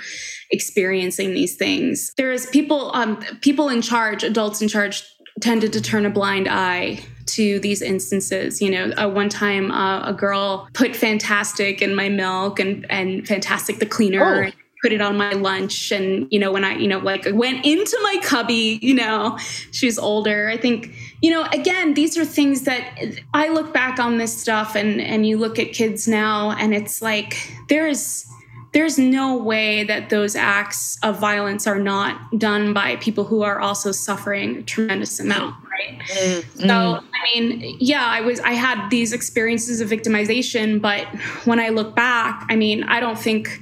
experiencing 0.50 1.35
these 1.35 1.57
things. 1.57 2.11
There's 2.16 2.47
people, 2.47 2.90
um, 2.95 3.23
people 3.43 3.69
in 3.69 3.81
charge, 3.81 4.25
adults 4.25 4.61
in 4.61 4.66
charge, 4.66 5.04
tended 5.40 5.73
to 5.73 5.81
turn 5.81 6.04
a 6.07 6.11
blind 6.11 6.49
eye 6.49 7.00
to 7.26 7.59
these 7.61 7.83
instances. 7.83 8.61
You 8.61 8.71
know, 8.71 8.93
uh, 8.97 9.09
one 9.09 9.28
time 9.28 9.71
uh, 9.71 10.07
a 10.07 10.12
girl 10.12 10.69
put 10.73 10.93
Fantastik 10.93 11.81
in 11.81 11.95
my 11.95 12.09
milk 12.09 12.61
and 12.61 12.87
and 12.90 13.25
Fantastik 13.25 13.78
the 13.78 13.87
cleaner. 13.87 14.47
Oh. 14.47 14.50
Put 14.83 14.93
it 14.93 15.00
on 15.00 15.16
my 15.16 15.31
lunch, 15.31 15.90
and 15.93 16.28
you 16.31 16.38
know 16.38 16.52
when 16.52 16.62
I, 16.62 16.76
you 16.76 16.87
know, 16.87 16.99
like 16.99 17.26
went 17.33 17.64
into 17.64 17.99
my 18.02 18.19
cubby. 18.23 18.78
You 18.83 18.93
know, 18.93 19.38
she's 19.71 19.99
older. 19.99 20.50
I 20.50 20.59
think, 20.59 20.93
you 21.23 21.31
know, 21.31 21.45
again, 21.54 21.95
these 21.95 22.19
are 22.19 22.25
things 22.26 22.64
that 22.64 22.99
I 23.33 23.49
look 23.49 23.73
back 23.73 23.99
on 23.99 24.19
this 24.19 24.38
stuff, 24.38 24.76
and 24.76 25.00
and 25.00 25.26
you 25.26 25.38
look 25.38 25.59
at 25.59 25.73
kids 25.73 26.07
now, 26.07 26.50
and 26.50 26.75
it's 26.75 27.00
like 27.00 27.50
there's 27.71 28.26
there's 28.75 28.99
no 28.99 29.37
way 29.37 29.85
that 29.85 30.11
those 30.11 30.37
acts 30.37 30.99
of 31.02 31.19
violence 31.19 31.66
are 31.66 31.78
not 31.78 32.38
done 32.38 32.75
by 32.75 32.97
people 32.97 33.25
who 33.25 33.43
are 33.43 33.61
also 33.61 33.93
suffering 33.93 34.57
a 34.57 34.62
tremendous 34.62 35.19
amount 35.21 35.54
right 35.71 35.99
mm-hmm. 36.00 36.69
so 36.69 37.00
i 37.00 37.38
mean 37.40 37.76
yeah 37.81 38.04
i 38.04 38.21
was 38.21 38.40
i 38.40 38.52
had 38.52 38.90
these 38.90 39.12
experiences 39.12 39.81
of 39.81 39.88
victimization 39.88 40.83
but 40.83 41.07
when 41.47 41.59
i 41.59 41.69
look 41.69 41.95
back 41.95 42.45
i 42.50 42.57
mean 42.57 42.83
i 42.85 43.00
don't 43.00 43.19
think 43.19 43.61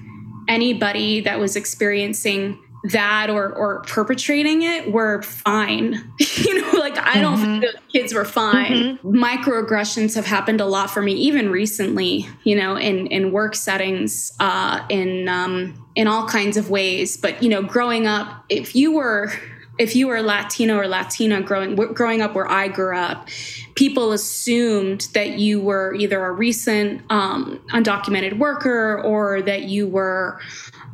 anybody 0.49 1.21
that 1.21 1.39
was 1.39 1.55
experiencing 1.55 2.59
that 2.85 3.31
or 3.31 3.53
or 3.53 3.83
perpetrating 3.83 4.63
it 4.63 4.93
were 4.93 5.23
fine. 5.23 6.13
you 6.19 6.61
know, 6.61 6.79
like 6.79 6.99
I 6.99 7.21
don't 7.21 7.39
mm-hmm. 7.39 7.61
think 7.61 7.73
the 7.73 7.81
kids 7.93 8.13
were 8.13 8.25
fine. 8.25 8.99
Mm-hmm. 8.99 9.23
Microaggressions 9.23 10.15
have 10.15 10.27
happened 10.27 10.61
a 10.61 10.67
lot 10.67 10.91
for 10.91 11.03
me, 11.03 11.13
even 11.13 11.51
recently. 11.51 12.27
You 12.45 12.57
know, 12.57 12.77
in 12.77 13.07
in 13.07 13.33
work 13.33 13.55
settings, 13.55 14.33
uh, 14.41 14.85
in 14.89 15.29
um, 15.29 15.87
in 15.95 16.09
all 16.09 16.27
kinds 16.27 16.57
of 16.57 16.71
ways. 16.71 17.17
But 17.17 17.43
you 17.43 17.49
know, 17.49 17.63
growing 17.63 18.07
up, 18.07 18.45
if 18.49 18.75
you 18.75 18.93
were 18.93 19.33
if 19.79 19.97
you 19.97 20.09
were 20.09 20.21
Latino 20.21 20.77
or 20.77 20.87
Latina 20.87 21.41
growing 21.41 21.77
growing 21.77 22.21
up 22.21 22.35
where 22.35 22.51
I 22.51 22.69
grew 22.69 22.97
up, 22.97 23.29
people 23.75 24.13
assumed 24.13 25.09
that 25.15 25.39
you 25.39 25.61
were 25.61 25.95
either 25.95 26.25
a 26.25 26.33
recent 26.33 27.03
um, 27.11 27.61
undocumented 27.71 28.39
worker 28.39 29.01
or 29.03 29.41
that 29.43 29.65
you 29.65 29.89
were 29.89 30.41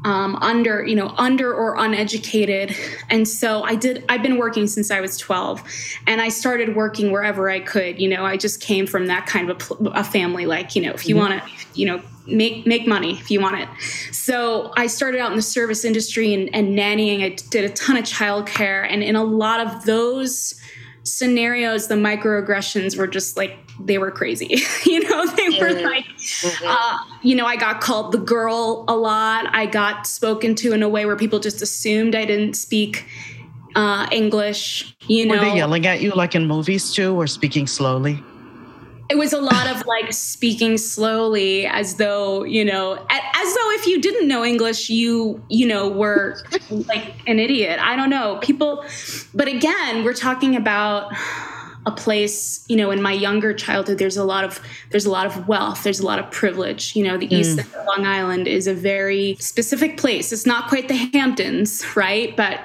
um, 0.04 0.36
under 0.36 0.84
you 0.84 0.94
know 0.94 1.14
under 1.16 1.52
or 1.52 1.76
uneducated. 1.76 2.76
And 3.10 3.26
so 3.26 3.62
i 3.62 3.74
did 3.74 4.04
i've 4.08 4.22
been 4.22 4.38
working 4.38 4.66
since 4.66 4.90
i 4.90 5.00
was 5.00 5.16
12 5.18 5.62
and 6.06 6.20
i 6.20 6.28
started 6.28 6.76
working 6.76 7.10
wherever 7.10 7.50
i 7.50 7.60
could 7.60 8.00
you 8.00 8.08
know. 8.08 8.24
I 8.24 8.36
just 8.36 8.60
came 8.60 8.86
from 8.86 9.06
that 9.06 9.26
kind 9.26 9.50
of 9.50 9.70
a, 9.80 9.90
a 9.90 10.04
family 10.04 10.46
like 10.46 10.76
you 10.76 10.82
know 10.82 10.92
if 10.92 11.08
you 11.08 11.14
mm-hmm. 11.14 11.30
want 11.30 11.42
to 11.42 11.50
you 11.74 11.86
know 11.86 12.02
make 12.26 12.66
make 12.66 12.86
money 12.86 13.12
if 13.12 13.30
you 13.30 13.40
want 13.40 13.60
it. 13.60 13.68
So 14.12 14.72
i 14.76 14.86
started 14.86 15.20
out 15.20 15.30
in 15.30 15.36
the 15.36 15.42
service 15.42 15.84
industry 15.84 16.34
and, 16.34 16.54
and 16.54 16.78
nannying. 16.78 17.24
I 17.24 17.30
did 17.50 17.64
a 17.64 17.70
ton 17.70 17.96
of 17.96 18.04
childcare 18.04 18.86
and 18.88 19.02
in 19.02 19.16
a 19.16 19.24
lot 19.24 19.66
of 19.66 19.84
those 19.84 20.54
scenarios 21.04 21.88
the 21.88 21.94
microaggressions 21.94 22.98
were 22.98 23.06
just 23.06 23.36
like 23.36 23.56
they 23.80 23.98
were 23.98 24.10
crazy. 24.10 24.62
you 24.84 25.00
know, 25.00 25.26
they 25.26 25.48
were 25.50 25.74
mm-hmm. 25.74 25.84
like, 25.84 26.04
mm-hmm. 26.04 26.66
uh, 26.66 26.98
you 27.22 27.34
know, 27.34 27.46
I 27.46 27.56
got 27.56 27.80
called 27.80 28.12
the 28.12 28.18
girl 28.18 28.84
a 28.88 28.96
lot. 28.96 29.46
I 29.54 29.66
got 29.66 30.06
spoken 30.06 30.54
to 30.56 30.72
in 30.72 30.82
a 30.82 30.88
way 30.88 31.06
where 31.06 31.16
people 31.16 31.38
just 31.38 31.62
assumed 31.62 32.14
I 32.14 32.24
didn't 32.24 32.54
speak 32.54 33.06
uh, 33.74 34.08
English. 34.10 34.96
You 35.06 35.26
know, 35.26 35.34
were 35.34 35.40
they 35.40 35.56
yelling 35.56 35.86
at 35.86 36.00
you 36.00 36.10
like 36.10 36.34
in 36.34 36.46
movies 36.46 36.92
too, 36.92 37.14
or 37.14 37.26
speaking 37.26 37.66
slowly? 37.66 38.22
It 39.10 39.16
was 39.16 39.32
a 39.32 39.40
lot 39.40 39.66
of 39.68 39.86
like 39.86 40.12
speaking 40.12 40.76
slowly, 40.76 41.66
as 41.66 41.94
though 41.94 42.44
you 42.44 42.64
know, 42.64 42.94
as 43.08 43.54
though 43.54 43.70
if 43.72 43.86
you 43.86 44.00
didn't 44.00 44.28
know 44.28 44.44
English, 44.44 44.90
you 44.90 45.42
you 45.48 45.66
know 45.66 45.88
were 45.88 46.42
like 46.70 47.14
an 47.26 47.38
idiot. 47.38 47.78
I 47.80 47.96
don't 47.96 48.10
know 48.10 48.38
people, 48.42 48.84
but 49.34 49.48
again, 49.48 50.04
we're 50.04 50.14
talking 50.14 50.56
about 50.56 51.14
a 51.86 51.90
place 51.90 52.64
you 52.68 52.76
know 52.76 52.90
in 52.90 53.00
my 53.00 53.12
younger 53.12 53.54
childhood 53.54 53.98
there's 53.98 54.16
a 54.16 54.24
lot 54.24 54.44
of 54.44 54.60
there's 54.90 55.06
a 55.06 55.10
lot 55.10 55.26
of 55.26 55.48
wealth 55.48 55.84
there's 55.84 56.00
a 56.00 56.06
lot 56.06 56.18
of 56.18 56.30
privilege. 56.30 56.94
You 56.94 57.04
know 57.04 57.16
the 57.16 57.28
mm. 57.28 57.32
east 57.32 57.58
of 57.58 57.74
long 57.86 58.06
island 58.06 58.46
is 58.48 58.66
a 58.66 58.74
very 58.74 59.36
specific 59.40 59.96
place. 59.96 60.32
It's 60.32 60.46
not 60.46 60.68
quite 60.68 60.88
the 60.88 60.96
hamptons 60.96 61.84
right? 61.96 62.36
But 62.36 62.60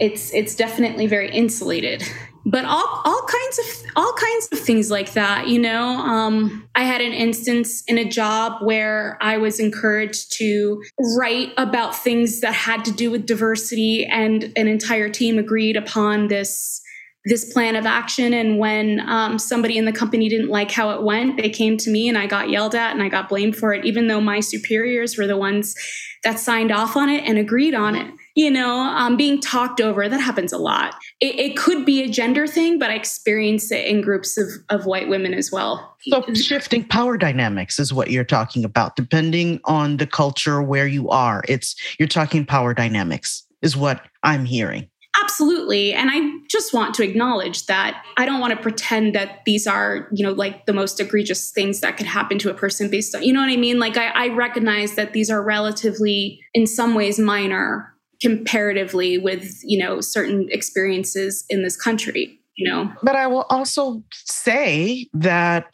it's 0.00 0.32
it's 0.34 0.54
definitely 0.54 1.06
very 1.06 1.30
insulated. 1.30 2.02
But 2.46 2.64
all 2.66 3.02
all 3.04 3.26
kinds 3.26 3.58
of 3.58 3.90
all 3.96 4.12
kinds 4.12 4.48
of 4.52 4.58
things 4.58 4.90
like 4.90 5.12
that 5.12 5.48
you 5.48 5.58
know? 5.58 5.98
Um, 5.98 6.68
i 6.74 6.82
had 6.82 7.00
an 7.00 7.12
instance 7.12 7.82
in 7.86 7.96
a 7.96 8.04
job 8.04 8.60
where 8.62 9.16
i 9.20 9.38
was 9.38 9.58
encouraged 9.60 10.32
to 10.38 10.82
write 11.16 11.52
about 11.56 11.96
things 11.96 12.40
that 12.40 12.52
had 12.52 12.84
to 12.84 12.92
do 12.92 13.10
with 13.10 13.24
diversity 13.26 14.04
and 14.04 14.52
an 14.56 14.66
entire 14.68 15.08
team 15.08 15.38
agreed 15.38 15.76
upon 15.76 16.28
this 16.28 16.82
this 17.24 17.52
plan 17.52 17.74
of 17.74 17.86
action. 17.86 18.34
And 18.34 18.58
when 18.58 19.00
um, 19.08 19.38
somebody 19.38 19.78
in 19.78 19.86
the 19.86 19.92
company 19.92 20.28
didn't 20.28 20.50
like 20.50 20.70
how 20.70 20.90
it 20.90 21.02
went, 21.02 21.38
they 21.40 21.48
came 21.48 21.76
to 21.78 21.90
me 21.90 22.08
and 22.08 22.18
I 22.18 22.26
got 22.26 22.50
yelled 22.50 22.74
at 22.74 22.92
and 22.92 23.02
I 23.02 23.08
got 23.08 23.28
blamed 23.28 23.56
for 23.56 23.72
it, 23.72 23.84
even 23.84 24.08
though 24.08 24.20
my 24.20 24.40
superiors 24.40 25.16
were 25.16 25.26
the 25.26 25.36
ones 25.36 25.74
that 26.22 26.38
signed 26.38 26.70
off 26.70 26.96
on 26.96 27.08
it 27.08 27.24
and 27.24 27.38
agreed 27.38 27.74
on 27.74 27.94
it. 27.94 28.12
you 28.36 28.50
know, 28.50 28.80
um, 28.80 29.16
being 29.16 29.40
talked 29.40 29.80
over. 29.80 30.08
That 30.08 30.20
happens 30.20 30.52
a 30.52 30.58
lot. 30.58 30.96
It, 31.20 31.38
it, 31.38 31.56
could 31.56 31.86
be 31.86 32.02
a 32.02 32.08
gender 32.08 32.48
thing, 32.48 32.80
but 32.80 32.90
I 32.90 32.94
experience 32.94 33.70
it 33.70 33.86
in 33.86 34.00
groups 34.00 34.36
of, 34.36 34.48
of 34.70 34.86
white 34.86 35.08
women 35.08 35.34
as 35.34 35.52
well. 35.52 35.96
So, 36.08 36.24
shifting 36.34 36.82
power 36.82 37.16
dynamics 37.16 37.78
is 37.78 37.94
what 37.94 38.10
you're 38.10 38.24
talking 38.24 38.64
about, 38.64 38.96
depending 38.96 39.60
on 39.66 39.98
the 39.98 40.06
culture 40.06 40.60
where 40.60 40.88
you 40.88 41.08
are. 41.10 41.44
It's 41.48 41.76
you're 41.98 42.08
talking 42.08 42.44
power 42.44 42.74
dynamics, 42.74 43.44
is 43.62 43.76
what 43.76 44.02
I'm 44.24 44.44
hearing. 44.44 44.88
Absolutely. 45.24 45.94
And 45.94 46.10
I 46.12 46.38
just 46.48 46.74
want 46.74 46.94
to 46.96 47.02
acknowledge 47.02 47.66
that 47.66 48.04
I 48.16 48.26
don't 48.26 48.40
want 48.40 48.52
to 48.52 48.60
pretend 48.60 49.14
that 49.14 49.40
these 49.46 49.66
are, 49.66 50.08
you 50.12 50.24
know, 50.24 50.32
like 50.32 50.66
the 50.66 50.72
most 50.72 51.00
egregious 51.00 51.50
things 51.50 51.80
that 51.80 51.96
could 51.96 52.06
happen 52.06 52.38
to 52.40 52.50
a 52.50 52.54
person 52.54 52.90
based 52.90 53.14
on, 53.14 53.22
you 53.22 53.32
know 53.32 53.40
what 53.40 53.50
I 53.50 53.56
mean? 53.56 53.78
Like, 53.78 53.96
I, 53.96 54.08
I 54.08 54.28
recognize 54.28 54.96
that 54.96 55.14
these 55.14 55.30
are 55.30 55.42
relatively, 55.42 56.40
in 56.52 56.66
some 56.66 56.94
ways, 56.94 57.18
minor 57.18 57.94
comparatively 58.20 59.18
with, 59.18 59.60
you 59.64 59.78
know, 59.78 60.00
certain 60.00 60.48
experiences 60.50 61.44
in 61.48 61.62
this 61.62 61.76
country, 61.76 62.38
you 62.56 62.68
know? 62.68 62.92
But 63.02 63.16
I 63.16 63.26
will 63.26 63.46
also 63.48 64.02
say 64.12 65.08
that 65.14 65.66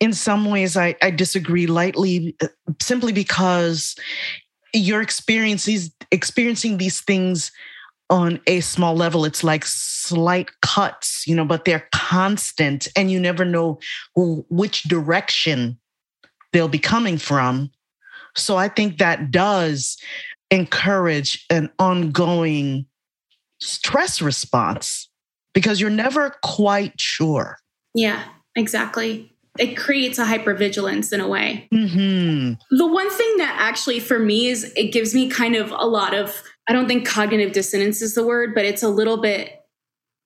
in 0.00 0.12
some 0.12 0.50
ways 0.50 0.76
I, 0.76 0.96
I 1.02 1.10
disagree 1.10 1.66
lightly 1.66 2.36
uh, 2.42 2.48
simply 2.80 3.12
because 3.12 3.96
you're 4.74 5.02
experiencing 5.02 5.80
experiencing 6.10 6.76
these 6.76 7.00
things 7.00 7.50
on 8.10 8.40
a 8.46 8.60
small 8.60 8.94
level 8.94 9.24
it's 9.24 9.44
like 9.44 9.64
slight 9.64 10.50
cuts 10.62 11.26
you 11.26 11.34
know 11.34 11.44
but 11.44 11.64
they're 11.64 11.86
constant 11.92 12.88
and 12.96 13.10
you 13.10 13.20
never 13.20 13.44
know 13.44 13.78
which 14.16 14.84
direction 14.84 15.78
they'll 16.52 16.68
be 16.68 16.78
coming 16.78 17.18
from 17.18 17.70
so 18.34 18.56
i 18.56 18.68
think 18.68 18.98
that 18.98 19.30
does 19.30 19.98
encourage 20.50 21.44
an 21.50 21.68
ongoing 21.78 22.86
stress 23.60 24.22
response 24.22 25.08
because 25.52 25.80
you're 25.80 25.90
never 25.90 26.34
quite 26.42 26.98
sure 26.98 27.58
yeah 27.94 28.24
exactly 28.56 29.30
it 29.58 29.76
creates 29.76 30.18
a 30.18 30.24
hypervigilance 30.24 31.12
in 31.12 31.20
a 31.20 31.28
way. 31.28 31.68
Mm-hmm. 31.74 32.76
The 32.76 32.86
one 32.86 33.10
thing 33.10 33.36
that 33.38 33.56
actually 33.58 34.00
for 34.00 34.18
me 34.18 34.48
is 34.48 34.72
it 34.76 34.92
gives 34.92 35.14
me 35.14 35.28
kind 35.28 35.56
of 35.56 35.72
a 35.72 35.86
lot 35.86 36.14
of 36.14 36.42
I 36.68 36.72
don't 36.72 36.86
think 36.86 37.06
cognitive 37.06 37.52
dissonance 37.52 38.02
is 38.02 38.14
the 38.14 38.26
word, 38.26 38.54
but 38.54 38.64
it's 38.64 38.82
a 38.82 38.88
little 38.88 39.16
bit, 39.16 39.64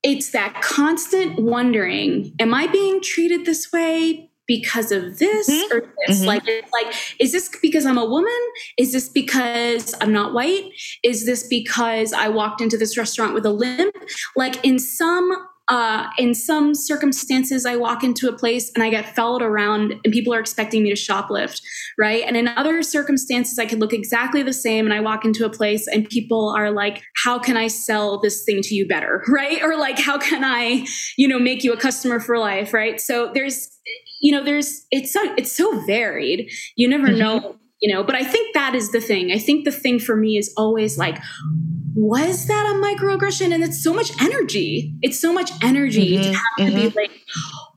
it's 0.03 0.31
that 0.31 0.61
constant 0.61 1.41
wondering, 1.41 2.35
am 2.41 2.53
I 2.53 2.67
being 2.67 3.01
treated 3.01 3.47
this 3.47 3.71
way 3.73 4.29
because 4.49 4.91
of 4.91 5.19
this 5.19 5.49
mm-hmm. 5.49 5.77
or 5.77 5.95
this? 6.07 6.19
Mm-hmm. 6.19 6.27
Like, 6.27 6.45
like, 6.47 6.95
is 7.21 7.31
this 7.31 7.49
because 7.63 7.87
I'm 7.87 7.99
a 7.99 8.05
woman? 8.05 8.33
Is 8.77 8.93
this 8.93 9.09
because 9.09 9.95
I'm 10.01 10.13
not 10.13 10.35
white? 10.35 10.65
Is 11.05 11.25
this 11.27 11.47
because 11.47 12.13
I 12.13 12.29
walked 12.29 12.61
into 12.61 12.77
this 12.77 12.99
restaurant 12.99 13.35
with 13.35 13.47
a 13.47 13.53
limp? 13.53 13.95
Like, 14.35 14.65
in 14.65 14.81
some 14.81 15.31
uh, 15.69 16.09
in 16.19 16.35
some 16.35 16.75
circumstances, 16.75 17.65
I 17.65 17.77
walk 17.77 18.03
into 18.03 18.29
a 18.29 18.33
place 18.33 18.71
and 18.75 18.83
I 18.83 18.91
get 18.91 19.15
followed 19.15 19.43
around 19.43 19.95
and 20.05 20.13
people 20.13 20.35
are 20.35 20.41
expecting 20.41 20.83
me 20.83 20.91
to 20.91 20.97
shoplift, 20.97 21.63
right? 21.99 22.25
And 22.27 22.37
in 22.37 22.49
other 22.49 22.83
circumstances, 22.83 23.59
I 23.59 23.67
could 23.67 23.79
look 23.79 23.93
exactly 23.93 24.43
the 24.43 24.53
same 24.53 24.85
and 24.85 24.93
I 24.93 25.01
walk 25.01 25.25
into 25.25 25.47
a 25.47 25.51
place 25.51 25.87
and 25.87 26.09
people 26.09 26.53
are 26.57 26.71
like, 26.71 27.03
how 27.25 27.39
can 27.39 27.57
I 27.57 27.69
sell 27.69 28.21
this 28.21 28.45
thing 28.45 28.61
to 28.63 28.75
you 28.75 28.87
better, 28.87 29.23
right? 29.29 29.63
Or 29.63 29.77
like, 29.77 29.99
how 29.99 30.19
can 30.19 30.43
I, 30.45 30.85
you 31.17 31.29
know, 31.29 31.39
make 31.39 31.63
you 31.63 31.73
a 31.73 31.77
customer 31.77 32.19
for 32.19 32.39
life, 32.39 32.75
right? 32.75 33.01
So 33.01 33.31
there's, 33.33 33.69
you 34.21 34.33
know, 34.33 34.43
there's, 34.43 34.85
it's 34.91 35.13
so, 35.13 35.21
it's 35.37 35.53
so 35.53 35.81
varied. 35.87 36.51
You 36.77 36.89
never 36.89 37.09
mm-hmm. 37.09 37.19
know 37.19 37.57
you 37.83 37.93
know 37.93 38.03
but 38.03 38.15
i 38.15 38.25
think 38.25 38.55
that 38.55 38.75
is 38.75 38.91
the 38.93 39.01
thing 39.01 39.31
i 39.33 39.39
think 39.39 39.65
the 39.65 39.73
thing 39.73 39.99
for 39.99 40.17
me 40.17 40.39
is 40.39 40.53
always 40.57 40.97
like 40.97 41.19
was 41.95 42.47
that 42.47 42.67
a 42.67 42.79
microaggression? 42.79 43.53
And 43.53 43.63
it's 43.63 43.83
so 43.83 43.93
much 43.93 44.13
energy. 44.21 44.95
It's 45.03 45.21
so 45.21 45.33
much 45.33 45.51
energy 45.63 46.17
mm-hmm, 46.17 46.23
to 46.23 46.33
have 46.33 46.43
mm-hmm. 46.59 46.67
to 46.67 46.75
be 46.75 46.89
mm-hmm. 46.89 46.99
like, 46.99 47.11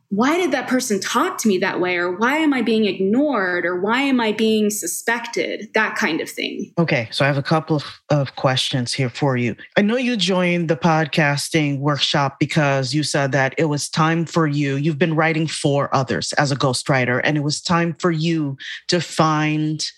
why 0.09 0.38
did 0.38 0.51
that 0.51 0.67
person 0.67 1.00
talk 1.00 1.38
to 1.39 1.47
me 1.47 1.57
that 1.59 1.79
way? 1.79 1.97
Or 1.97 2.15
why 2.15 2.38
am 2.38 2.53
I 2.53 2.62
being 2.62 2.85
ignored? 2.85 3.65
Or 3.65 3.79
why 3.79 4.01
am 4.01 4.19
I 4.19 4.31
being 4.31 4.69
suspected? 4.69 5.69
That 5.74 5.95
kind 5.95 6.21
of 6.21 6.29
thing. 6.29 6.71
Okay. 6.77 7.07
So 7.12 7.25
I 7.25 7.27
have 7.27 7.38
a 7.38 7.43
couple 7.43 7.77
of, 7.77 7.83
of 8.09 8.35
questions 8.35 8.93
here 8.93 9.09
for 9.09 9.35
you. 9.35 9.55
I 9.77 9.81
know 9.81 9.97
you 9.97 10.15
joined 10.15 10.69
the 10.69 10.75
podcasting 10.75 11.79
workshop 11.79 12.37
because 12.39 12.94
you 12.94 13.03
said 13.03 13.31
that 13.31 13.55
it 13.57 13.65
was 13.65 13.89
time 13.89 14.25
for 14.25 14.48
you. 14.48 14.75
You've 14.75 15.00
been 15.00 15.15
writing 15.15 15.48
for 15.48 15.94
others 15.94 16.33
as 16.33 16.51
a 16.51 16.55
ghostwriter, 16.55 17.22
and 17.24 17.37
it 17.37 17.41
was 17.41 17.61
time 17.61 17.94
for 17.96 18.11
you 18.11 18.57
to 18.87 19.01
find, 19.01 19.91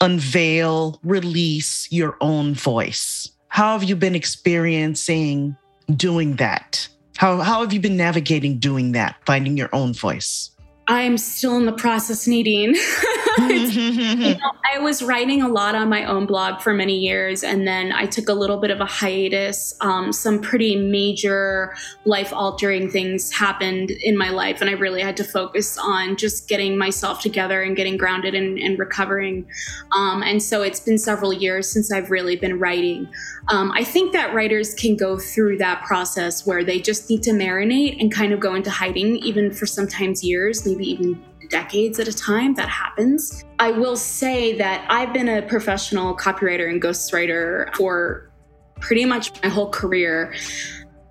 unveil, 0.00 0.98
release 1.02 1.86
your 1.90 2.16
own 2.20 2.54
voice. 2.54 3.30
How 3.48 3.78
have 3.78 3.88
you 3.88 3.96
been 3.96 4.14
experiencing 4.14 5.56
doing 5.96 6.36
that? 6.36 6.88
How, 7.20 7.36
how 7.42 7.60
have 7.60 7.70
you 7.74 7.80
been 7.80 7.98
navigating 7.98 8.56
doing 8.56 8.92
that, 8.92 9.16
finding 9.26 9.58
your 9.58 9.68
own 9.74 9.92
voice? 9.92 10.52
I'm 10.88 11.18
still 11.18 11.54
in 11.58 11.66
the 11.66 11.72
process 11.72 12.26
Nadine. 12.26 12.74
you 13.48 14.34
know, 14.34 14.52
I 14.72 14.78
was 14.78 15.02
writing 15.02 15.42
a 15.42 15.48
lot 15.48 15.74
on 15.74 15.88
my 15.88 16.04
own 16.04 16.26
blog 16.26 16.60
for 16.60 16.72
many 16.72 16.98
years, 16.98 17.42
and 17.42 17.66
then 17.66 17.92
I 17.92 18.06
took 18.06 18.28
a 18.28 18.34
little 18.34 18.58
bit 18.58 18.70
of 18.70 18.80
a 18.80 18.86
hiatus. 18.86 19.74
Um, 19.80 20.12
some 20.12 20.40
pretty 20.40 20.76
major 20.76 21.74
life 22.04 22.32
altering 22.32 22.90
things 22.90 23.32
happened 23.32 23.90
in 23.90 24.16
my 24.16 24.30
life, 24.30 24.60
and 24.60 24.70
I 24.70 24.74
really 24.74 25.02
had 25.02 25.16
to 25.18 25.24
focus 25.24 25.78
on 25.78 26.16
just 26.16 26.48
getting 26.48 26.76
myself 26.78 27.20
together 27.20 27.62
and 27.62 27.76
getting 27.76 27.96
grounded 27.96 28.34
and, 28.34 28.58
and 28.58 28.78
recovering. 28.78 29.46
Um, 29.92 30.22
and 30.22 30.42
so 30.42 30.62
it's 30.62 30.80
been 30.80 30.98
several 30.98 31.32
years 31.32 31.70
since 31.70 31.92
I've 31.92 32.10
really 32.10 32.36
been 32.36 32.58
writing. 32.58 33.08
Um, 33.48 33.72
I 33.72 33.84
think 33.84 34.12
that 34.12 34.34
writers 34.34 34.74
can 34.74 34.96
go 34.96 35.18
through 35.18 35.58
that 35.58 35.82
process 35.84 36.46
where 36.46 36.64
they 36.64 36.80
just 36.80 37.08
need 37.10 37.22
to 37.24 37.30
marinate 37.30 38.00
and 38.00 38.12
kind 38.12 38.32
of 38.32 38.40
go 38.40 38.54
into 38.54 38.70
hiding, 38.70 39.16
even 39.16 39.52
for 39.52 39.66
sometimes 39.66 40.22
years, 40.24 40.66
maybe 40.66 40.84
even 40.84 41.22
decades 41.50 41.98
at 41.98 42.08
a 42.08 42.12
time. 42.12 42.54
That 42.54 42.68
happens. 42.68 43.44
I 43.58 43.72
will 43.72 43.96
say 43.96 44.56
that 44.56 44.86
I've 44.88 45.12
been 45.12 45.28
a 45.28 45.42
professional 45.42 46.16
copywriter 46.16 46.68
and 46.68 46.80
ghostwriter 46.80 47.74
for 47.76 48.30
pretty 48.80 49.04
much 49.04 49.30
my 49.42 49.48
whole 49.48 49.70
career. 49.70 50.34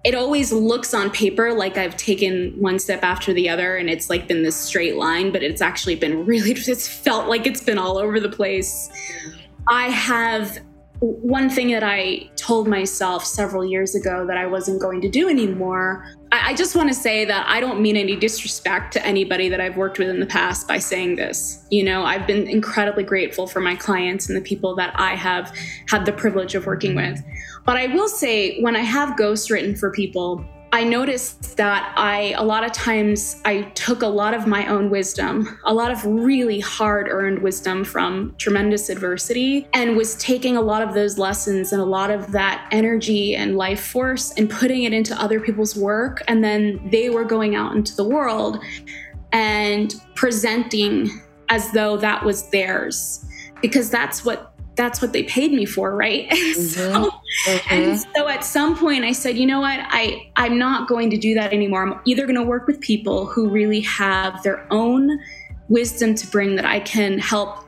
It 0.04 0.16
always 0.16 0.52
looks 0.52 0.94
on 0.94 1.12
paper 1.12 1.54
like 1.54 1.78
I've 1.78 1.98
taken 1.98 2.56
one 2.58 2.80
step 2.80 3.04
after 3.04 3.34
the 3.34 3.50
other 3.50 3.76
and 3.76 3.90
it's 3.90 4.10
like 4.10 4.28
been 4.28 4.44
this 4.44 4.56
straight 4.56 4.96
line, 4.96 5.32
but 5.32 5.44
it's 5.44 5.62
actually 5.62 5.96
been 5.96 6.26
really, 6.26 6.52
it's 6.52 6.88
felt 6.88 7.28
like 7.28 7.46
it's 7.46 7.62
been 7.64 7.78
all 7.78 7.98
over 7.98 8.20
the 8.20 8.30
place. 8.30 8.90
I 9.68 9.90
have 9.90 10.60
one 11.00 11.50
thing 11.50 11.72
that 11.72 11.84
I 11.84 12.30
told 12.36 12.68
myself 12.68 13.24
several 13.24 13.66
years 13.66 13.96
ago 13.96 14.26
that 14.28 14.38
I 14.38 14.46
wasn't 14.48 14.82
going 14.82 15.02
to 15.02 15.10
do 15.10 15.30
anymore. 15.30 16.06
I, 16.32 16.50
I 16.50 16.54
just 16.54 16.76
want 16.76 16.90
to 16.90 16.96
say 16.96 17.26
that 17.26 17.46
I 17.48 17.60
don't 17.60 17.82
mean 17.82 17.98
any 17.98 18.16
disrespect 18.16 18.94
to 18.94 19.06
anybody 19.06 19.50
that 19.50 19.62
I've 19.62 19.78
worked 19.78 20.00
with 20.00 20.10
in 20.10 20.20
the 20.20 20.26
past 20.26 20.68
by 20.68 20.80
saying 20.80 21.16
this. 21.16 21.66
You 21.70 21.84
know, 21.84 22.04
I've 22.04 22.28
been 22.28 22.48
incredibly 22.48 23.04
grateful 23.04 23.48
for 23.48 23.60
my 23.60 23.76
clients 23.76 24.28
and 24.28 24.38
the 24.38 24.42
people 24.42 24.76
that 24.76 24.94
I 24.96 25.16
have 25.16 25.56
had 25.88 26.06
the 26.06 26.14
privilege 26.14 26.56
of 26.56 26.66
working 26.66 26.96
with. 26.96 27.24
But 27.66 27.78
I 27.78 27.88
will 27.88 28.10
say, 28.10 28.62
when 28.62 28.76
I 28.76 28.82
have 28.82 29.18
ghost 29.18 29.50
written 29.50 29.76
for 29.76 29.92
people, 29.92 30.46
I 30.72 30.84
noticed 30.84 31.58
that 31.58 31.94
I, 31.98 32.36
a 32.38 32.44
lot 32.44 32.64
of 32.64 32.72
times, 32.72 33.42
I 33.44 33.64
took 33.74 34.04
a 34.04 34.08
lot 34.08 34.36
of 34.36 34.46
my 34.46 34.68
own 34.68 34.92
wisdom, 34.92 35.60
a 35.66 35.74
lot 35.74 35.92
of 35.92 36.06
really 36.06 36.60
hard 36.60 37.08
earned 37.10 37.40
wisdom 37.40 37.84
from 37.84 38.36
tremendous 38.38 38.90
adversity, 38.90 39.68
and 39.74 39.98
was 39.98 40.16
taking 40.16 40.58
a 40.58 40.62
lot 40.62 40.84
of 40.84 40.94
those 40.94 41.18
lessons 41.18 41.74
and 41.74 41.82
a 41.82 41.86
lot 41.86 42.12
of 42.12 42.32
that 42.34 42.68
energy 42.72 43.36
and 43.36 43.58
life 43.58 43.84
force 43.84 44.32
and 44.38 44.48
putting 44.48 44.84
it 44.84 44.94
into 44.94 45.20
other 45.20 45.40
people's 45.40 45.76
work. 45.76 46.22
And 46.28 46.44
then 46.44 46.88
they 46.92 47.10
were 47.10 47.26
going 47.26 47.56
out 47.56 47.76
into 47.76 47.96
the 47.96 48.04
world 48.04 48.64
and 49.32 49.96
presenting 50.14 51.10
as 51.50 51.72
though 51.72 51.98
that 51.98 52.24
was 52.24 52.48
theirs 52.52 53.26
because 53.62 53.90
that's 53.90 54.24
what 54.24 54.54
that's 54.80 55.02
what 55.02 55.12
they 55.12 55.24
paid 55.24 55.52
me 55.52 55.66
for, 55.66 55.96
right? 55.96 56.28
Mm-hmm. 56.40 56.62
so, 56.62 57.10
mm-hmm. 57.12 57.74
and 57.74 58.00
so 58.16 58.28
at 58.28 58.44
some 58.44 58.78
point 58.78 59.04
I 59.04 59.12
said, 59.12 59.38
you 59.38 59.46
know 59.46 59.60
what? 59.60 59.80
I 59.82 60.32
I'm 60.36 60.58
not 60.58 60.88
going 60.88 61.10
to 61.10 61.18
do 61.18 61.34
that 61.36 61.54
anymore. 61.54 61.84
I'm 61.84 62.00
either 62.06 62.26
going 62.26 62.36
to 62.36 62.44
work 62.44 62.66
with 62.66 62.80
people 62.80 63.26
who 63.26 63.50
really 63.50 63.82
have 63.82 64.42
their 64.42 64.66
own 64.72 65.20
wisdom 65.68 66.16
to 66.16 66.28
bring 66.28 66.56
that 66.56 66.66
I 66.66 66.80
can 66.80 67.20
help 67.20 67.66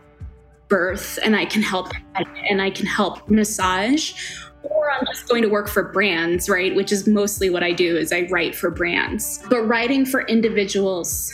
birth 0.67 1.19
and 1.23 1.35
I 1.35 1.45
can 1.45 1.61
help 1.61 1.91
and 2.49 2.61
I 2.61 2.69
can 2.69 2.85
help 2.85 3.29
massage 3.29 4.13
or 4.63 4.91
I'm 4.91 5.05
just 5.05 5.27
going 5.27 5.41
to 5.41 5.49
work 5.49 5.67
for 5.67 5.91
brands, 5.91 6.49
right? 6.49 6.73
Which 6.73 6.91
is 6.91 7.07
mostly 7.07 7.49
what 7.49 7.63
I 7.63 7.71
do 7.71 7.97
is 7.97 8.11
I 8.11 8.27
write 8.31 8.55
for 8.55 8.71
brands. 8.71 9.43
But 9.49 9.61
writing 9.61 10.05
for 10.05 10.21
individuals 10.21 11.31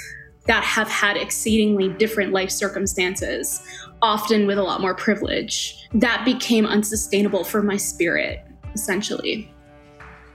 that 0.48 0.64
have 0.64 0.88
had 0.88 1.18
exceedingly 1.18 1.90
different 1.90 2.34
life 2.34 2.50
circumstances 2.50 3.62
often 4.02 4.48
with 4.48 4.58
a 4.58 4.64
lot 4.64 4.82
more 4.82 4.94
privilege. 4.94 5.88
That 5.94 6.24
became 6.26 6.66
unsustainable 6.66 7.44
for 7.44 7.62
my 7.62 7.78
spirit, 7.78 8.46
essentially. 8.74 9.52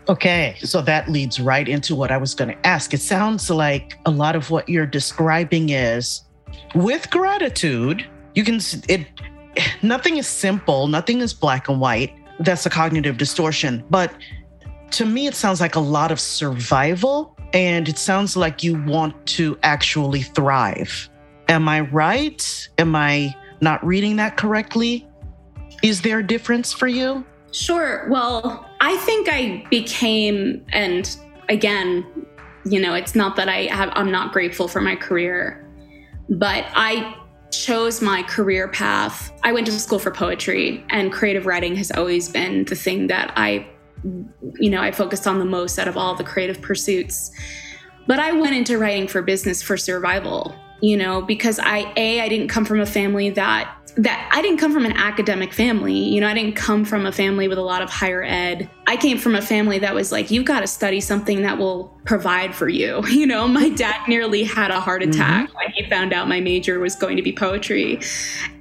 Okay, 0.09 0.57
so 0.59 0.83
that 0.83 1.09
leads 1.09 1.38
right 1.38 1.68
into 1.68 1.94
what 1.94 2.11
I 2.11 2.16
was 2.16 2.35
going 2.35 2.51
to 2.51 2.66
ask. 2.66 2.92
It 2.92 3.01
sounds 3.01 3.48
like 3.48 3.98
a 4.05 4.11
lot 4.11 4.35
of 4.35 4.51
what 4.51 4.68
you're 4.68 4.87
describing 4.87 5.68
is 5.70 6.25
with 6.75 7.09
gratitude, 7.11 8.05
you 8.35 8.44
can, 8.44 8.59
it, 8.88 9.07
nothing 9.83 10.16
is 10.16 10.27
simple, 10.27 10.88
nothing 10.88 11.20
is 11.20 11.33
black 11.33 11.68
and 11.68 11.81
white. 11.81 12.14
that's 12.40 12.66
a 12.66 12.70
cognitive 12.70 13.18
distortion. 13.18 13.85
But 13.90 14.12
to 14.92 15.07
me, 15.07 15.27
it 15.27 15.35
sounds 15.35 15.61
like 15.61 15.77
a 15.77 15.81
lot 15.81 16.11
of 16.11 16.18
survival, 16.18 17.37
and 17.53 17.88
it 17.88 17.98
sounds 17.98 18.37
like 18.37 18.64
you 18.64 18.83
want 18.85 19.14
to 19.27 19.57
actually 19.62 20.22
thrive. 20.22 21.09
Am 21.48 21.68
I 21.68 21.81
right? 21.81 22.68
Am 22.79 22.96
I 22.96 23.35
not 23.62 23.85
reading 23.87 24.16
that 24.16 24.37
correctly? 24.37 25.09
Is 25.83 26.03
there 26.03 26.18
a 26.18 26.27
difference 26.27 26.72
for 26.72 26.88
you? 26.88 27.25
Sure. 27.53 28.07
Well, 28.11 28.68
I 28.81 28.96
think 28.98 29.29
I 29.31 29.64
became, 29.70 30.64
and 30.70 31.16
again, 31.48 32.05
you 32.64 32.81
know, 32.81 32.94
it's 32.94 33.14
not 33.14 33.37
that 33.37 33.48
I 33.48 33.64
have, 33.66 33.90
I'm 33.94 34.11
not 34.11 34.33
grateful 34.33 34.68
for 34.68 34.81
my 34.81 34.96
career, 34.96 35.66
but 36.29 36.64
I 36.75 37.16
chose 37.51 38.01
my 38.01 38.22
career 38.22 38.68
path. 38.68 39.33
I 39.42 39.53
went 39.53 39.66
to 39.66 39.72
school 39.72 39.98
for 39.98 40.11
poetry, 40.11 40.85
and 40.90 41.12
creative 41.12 41.46
writing 41.46 41.77
has 41.77 41.90
always 41.92 42.29
been 42.29 42.64
the 42.64 42.75
thing 42.75 43.09
that 43.09 43.33
I, 43.37 43.68
you 44.59 44.70
know, 44.70 44.81
I 44.81 44.90
focused 44.92 45.27
on 45.27 45.38
the 45.38 45.44
most 45.44 45.79
out 45.79 45.88
of 45.88 45.96
all 45.96 46.14
the 46.14 46.25
creative 46.25 46.62
pursuits. 46.62 47.31
But 48.07 48.18
I 48.18 48.33
went 48.33 48.57
into 48.57 48.79
writing 48.79 49.07
for 49.07 49.22
business 49.22 49.62
for 49.62 49.77
survival, 49.77 50.57
you 50.83 50.97
know, 50.97 51.23
because 51.23 51.59
I, 51.61 51.92
A, 51.97 52.21
I 52.21 52.29
didn't 52.29 52.49
come 52.49 52.64
from 52.64 52.81
a 52.81 52.87
family 52.87 53.31
that 53.31 53.75
that 53.97 54.31
I 54.33 54.40
didn't 54.40 54.57
come 54.57 54.73
from 54.73 54.87
an 54.87 54.92
academic 54.92 55.53
family. 55.53 55.92
You 55.92 56.23
know, 56.23 56.27
I 56.27 56.33
didn't 56.33 56.57
come 56.57 56.83
from 56.83 57.05
a 57.05 57.12
family 57.12 57.47
with 57.47 57.59
a 57.59 57.62
lot 57.62 57.83
of 57.83 57.90
higher 57.90 58.23
ed. 58.23 58.71
I 58.87 58.97
came 58.97 59.18
from 59.18 59.35
a 59.35 59.42
family 59.42 59.79
that 59.81 59.95
was 59.95 60.11
like, 60.11 60.31
you've 60.31 60.47
got 60.47 60.61
to 60.61 60.66
study 60.66 60.99
something 60.99 61.42
that 61.42 61.59
will 61.59 61.95
provide 62.07 62.55
for 62.55 62.68
you. 62.68 63.03
You 63.23 63.27
know, 63.27 63.47
my 63.47 63.68
dad 63.68 64.09
nearly 64.09 64.42
had 64.42 64.71
a 64.73 64.81
heart 64.81 65.03
attack 65.03 65.49
mm-hmm. 65.49 65.57
when 65.57 65.71
he 65.73 65.88
found 65.88 66.12
out 66.12 66.27
my 66.27 66.40
major 66.40 66.81
was 66.81 66.97
going 66.97 67.16
to 67.16 67.23
be 67.23 67.33
poetry. 67.33 68.01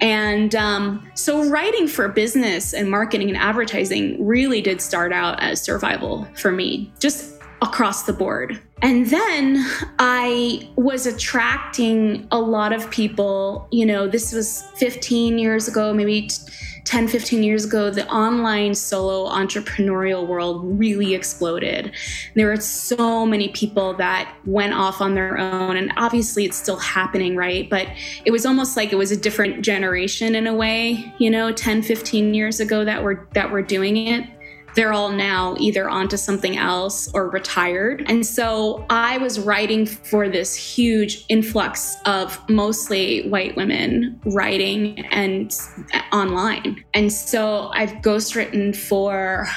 And 0.01 0.53
um, 0.53 1.09
so 1.15 1.49
writing 1.49 1.87
for 1.87 2.07
business 2.09 2.73
and 2.73 2.91
marketing 2.91 3.29
and 3.29 3.37
advertising 3.37 4.23
really 4.23 4.61
did 4.61 4.81
start 4.81 5.13
out 5.13 5.41
as 5.41 5.61
survival 5.61 6.27
for 6.35 6.51
me, 6.51 6.91
just 6.99 7.40
across 7.61 8.03
the 8.03 8.13
board. 8.13 8.59
And 8.81 9.05
then 9.05 9.63
I 9.99 10.67
was 10.75 11.05
attracting 11.05 12.27
a 12.31 12.39
lot 12.39 12.73
of 12.73 12.89
people. 12.89 13.67
You 13.71 13.85
know, 13.85 14.07
this 14.07 14.33
was 14.33 14.63
15 14.77 15.37
years 15.37 15.67
ago, 15.67 15.93
maybe 15.93 16.29
10, 16.85 17.07
15 17.07 17.43
years 17.43 17.65
ago. 17.65 17.91
The 17.91 18.07
online 18.09 18.73
solo 18.73 19.29
entrepreneurial 19.29 20.25
world 20.25 20.79
really 20.79 21.13
exploded. 21.13 21.93
There 22.33 22.47
were 22.47 22.59
so 22.59 23.27
many 23.27 23.49
people 23.49 23.93
that 23.95 24.33
went 24.45 24.73
off 24.73 24.99
on 24.99 25.13
their 25.13 25.37
own. 25.37 25.77
And 25.77 25.93
obviously, 25.97 26.45
it's 26.45 26.57
still 26.57 26.77
happening, 26.77 27.35
right? 27.35 27.69
But 27.69 27.87
it 28.25 28.31
was 28.31 28.47
almost 28.47 28.75
like 28.75 28.91
it 28.91 28.97
was 28.97 29.11
a 29.11 29.17
different 29.17 29.63
generation 29.63 30.33
in 30.33 30.47
a 30.47 30.55
way, 30.55 31.13
you 31.19 31.29
know, 31.29 31.51
10, 31.51 31.83
15 31.83 32.33
years 32.33 32.59
ago 32.59 32.83
that 32.83 33.03
were 33.03 33.27
that 33.33 33.51
were 33.51 33.61
doing 33.61 33.95
it 33.95 34.27
they're 34.75 34.93
all 34.93 35.09
now 35.09 35.55
either 35.59 35.89
onto 35.89 36.17
something 36.17 36.57
else 36.57 37.09
or 37.13 37.29
retired. 37.29 38.03
And 38.07 38.25
so 38.25 38.85
I 38.89 39.17
was 39.17 39.39
writing 39.39 39.85
for 39.85 40.29
this 40.29 40.55
huge 40.55 41.25
influx 41.29 41.95
of 42.05 42.39
mostly 42.49 43.27
white 43.29 43.55
women 43.55 44.19
writing 44.25 45.05
and 45.07 45.53
online. 46.11 46.83
And 46.93 47.11
so 47.11 47.71
I've 47.73 47.91
ghostwritten 48.01 48.75
for 48.75 49.47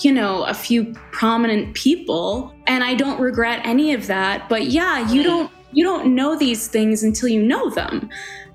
you 0.00 0.12
know, 0.12 0.42
a 0.44 0.54
few 0.54 0.92
prominent 1.12 1.74
people 1.74 2.52
and 2.66 2.82
I 2.82 2.94
don't 2.94 3.20
regret 3.20 3.60
any 3.64 3.92
of 3.92 4.06
that. 4.08 4.48
But 4.48 4.66
yeah, 4.66 5.10
you 5.10 5.22
don't 5.22 5.50
you 5.72 5.84
don't 5.84 6.14
know 6.14 6.36
these 6.36 6.68
things 6.68 7.02
until 7.02 7.28
you 7.28 7.42
know 7.42 7.70
them. 7.70 8.10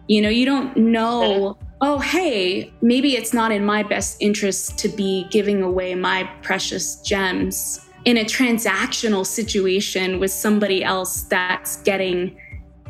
You 0.07 0.21
know, 0.21 0.29
you 0.29 0.45
don't 0.45 0.75
know 0.77 1.57
oh, 1.81 1.99
hey, 1.99 2.73
maybe 2.81 3.15
it's 3.15 3.33
not 3.33 3.51
in 3.51 3.65
my 3.65 3.83
best 3.83 4.17
interest 4.19 4.77
to 4.79 4.89
be 4.89 5.27
giving 5.29 5.61
away 5.61 5.95
my 5.95 6.23
precious 6.41 6.97
gems 7.01 7.85
in 8.05 8.17
a 8.17 8.25
transactional 8.25 9.25
situation 9.25 10.19
with 10.19 10.31
somebody 10.31 10.83
else 10.83 11.23
that's 11.23 11.77
getting 11.81 12.37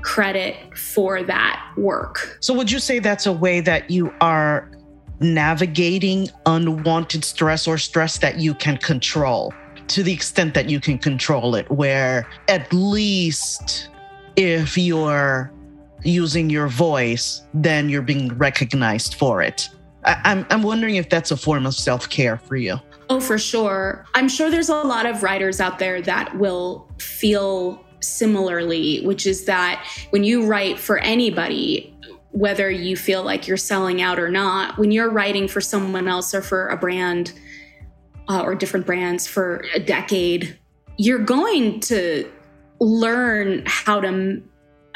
credit 0.01 0.55
for 0.77 1.23
that 1.23 1.73
work. 1.75 2.37
So, 2.39 2.53
would 2.53 2.71
you 2.71 2.79
say 2.79 2.99
that's 2.99 3.25
a 3.25 3.33
way 3.33 3.59
that 3.61 3.89
you 3.89 4.13
are 4.21 4.71
navigating 5.19 6.29
unwanted 6.45 7.25
stress 7.25 7.67
or 7.67 7.77
stress 7.77 8.19
that 8.19 8.37
you 8.37 8.53
can 8.53 8.77
control 8.77 9.53
to 9.87 10.03
the 10.03 10.13
extent 10.13 10.53
that 10.53 10.69
you 10.69 10.79
can 10.79 10.97
control 10.97 11.55
it, 11.55 11.69
where 11.71 12.27
at 12.47 12.71
least 12.71 13.89
if 14.35 14.77
you're 14.77 15.51
using 16.03 16.49
your 16.49 16.67
voice, 16.67 17.41
then 17.53 17.89
you're 17.89 18.01
being 18.01 18.37
recognized 18.37 19.15
for 19.15 19.41
it. 19.41 19.69
I- 20.05 20.19
I'm, 20.23 20.45
I'm 20.49 20.63
wondering 20.63 20.95
if 20.95 21.09
that's 21.09 21.31
a 21.31 21.37
form 21.37 21.65
of 21.65 21.73
self 21.73 22.09
care 22.09 22.37
for 22.37 22.55
you. 22.55 22.79
Oh, 23.09 23.19
for 23.19 23.37
sure. 23.37 24.05
I'm 24.15 24.27
sure 24.27 24.49
there's 24.51 24.69
a 24.69 24.75
lot 24.75 25.05
of 25.05 25.23
writers 25.23 25.61
out 25.61 25.79
there 25.79 26.01
that 26.01 26.37
will 26.37 26.89
feel 26.99 27.83
similarly, 28.01 29.01
which 29.05 29.25
is 29.25 29.45
that 29.45 29.85
when 30.11 30.23
you 30.23 30.45
write 30.45 30.77
for 30.77 30.97
anybody, 30.99 31.93
whether 32.31 32.69
you 32.69 32.95
feel 32.95 33.23
like 33.23 33.47
you're 33.47 33.57
selling 33.57 34.01
out 34.01 34.19
or 34.19 34.29
not, 34.29 34.77
when 34.77 34.91
you're 34.91 35.09
writing 35.09 35.47
for 35.47 35.61
someone 35.61 36.07
else 36.07 36.35
or 36.35 36.41
for 36.41 36.67
a 36.67 36.77
brand 36.77 37.33
uh, 38.27 38.41
or 38.41 38.55
different 38.55 38.85
brands 38.85 39.25
for 39.25 39.65
a 39.73 39.79
decade, 39.79 40.57
you're 40.97 41.17
going 41.19 41.79
to 41.79 42.29
learn 42.79 43.63
how 43.65 43.99
to 44.01 44.41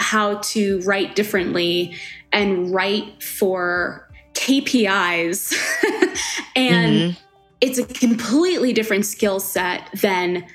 how 0.01 0.35
to 0.39 0.81
write 0.81 1.15
differently 1.15 1.95
and 2.31 2.73
write 2.73 3.21
for 3.23 4.09
KPIs. 4.33 5.53
and 6.55 6.93
mm-hmm. 6.93 7.23
it's 7.61 7.77
a 7.77 7.85
completely 7.85 8.73
different 8.73 9.05
skill 9.05 9.39
set 9.39 9.89
than 10.01 10.45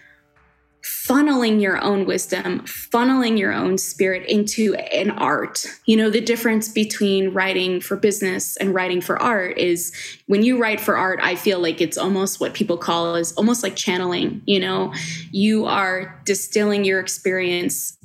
funneling 0.86 1.60
your 1.60 1.82
own 1.82 2.04
wisdom, 2.06 2.60
funneling 2.60 3.38
your 3.38 3.52
own 3.52 3.76
spirit 3.76 4.28
into 4.28 4.74
an 4.74 5.10
art. 5.10 5.66
You 5.84 5.96
know, 5.96 6.10
the 6.10 6.20
difference 6.20 6.68
between 6.68 7.32
writing 7.32 7.80
for 7.80 7.96
business 7.96 8.56
and 8.56 8.74
writing 8.74 9.00
for 9.00 9.20
art 9.20 9.58
is 9.58 9.92
when 10.26 10.44
you 10.44 10.58
write 10.58 10.80
for 10.80 10.96
art, 10.96 11.18
I 11.22 11.34
feel 11.34 11.58
like 11.58 11.80
it's 11.80 11.98
almost 11.98 12.40
what 12.40 12.54
people 12.54 12.76
call 12.76 13.16
is 13.16 13.32
almost 13.32 13.62
like 13.62 13.74
channeling, 13.74 14.42
you 14.46 14.60
know, 14.60 14.92
you 15.32 15.66
are 15.66 16.20
distilling 16.24 16.84
your 16.84 17.00
experience 17.00 17.95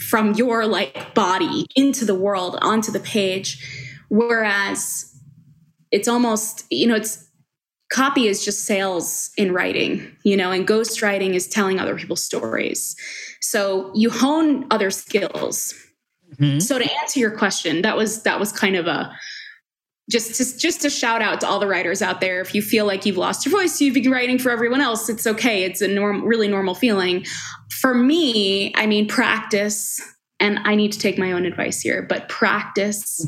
from 0.00 0.32
your 0.34 0.66
like 0.66 1.14
body 1.14 1.66
into 1.76 2.04
the 2.04 2.14
world 2.14 2.58
onto 2.62 2.90
the 2.90 3.00
page. 3.00 4.02
Whereas 4.08 5.06
it's 5.90 6.08
almost 6.08 6.64
you 6.70 6.86
know 6.86 6.96
it's 6.96 7.28
copy 7.92 8.26
is 8.26 8.44
just 8.44 8.64
sales 8.64 9.30
in 9.36 9.52
writing 9.52 10.16
you 10.22 10.36
know 10.36 10.52
and 10.52 10.66
ghost 10.66 11.02
writing 11.02 11.34
is 11.34 11.48
telling 11.48 11.78
other 11.78 11.96
people's 11.96 12.22
stories. 12.22 12.96
So 13.40 13.92
you 13.94 14.10
hone 14.10 14.66
other 14.70 14.90
skills. 14.90 15.74
Mm-hmm. 16.36 16.60
so 16.60 16.78
to 16.78 16.88
answer 17.02 17.18
your 17.18 17.36
question 17.36 17.82
that 17.82 17.96
was 17.96 18.22
that 18.22 18.38
was 18.38 18.52
kind 18.52 18.76
of 18.76 18.86
a 18.86 19.12
just 20.08 20.36
to, 20.36 20.58
just 20.58 20.80
to 20.82 20.90
shout 20.90 21.22
out 21.22 21.40
to 21.40 21.48
all 21.48 21.58
the 21.58 21.66
writers 21.66 22.02
out 22.02 22.20
there. 22.20 22.40
If 22.40 22.54
you 22.54 22.62
feel 22.62 22.84
like 22.86 23.04
you've 23.04 23.16
lost 23.16 23.44
your 23.44 23.50
voice 23.50 23.80
you've 23.80 23.94
been 23.94 24.10
writing 24.10 24.38
for 24.38 24.50
everyone 24.50 24.80
else 24.80 25.08
it's 25.08 25.26
okay. 25.26 25.64
It's 25.64 25.80
a 25.80 25.88
norm, 25.88 26.24
really 26.24 26.48
normal 26.48 26.74
feeling 26.74 27.26
for 27.80 27.94
me 27.94 28.72
i 28.76 28.86
mean 28.86 29.06
practice 29.06 30.00
and 30.38 30.58
i 30.64 30.74
need 30.74 30.92
to 30.92 30.98
take 30.98 31.18
my 31.18 31.32
own 31.32 31.44
advice 31.44 31.80
here 31.80 32.02
but 32.02 32.28
practice 32.28 33.26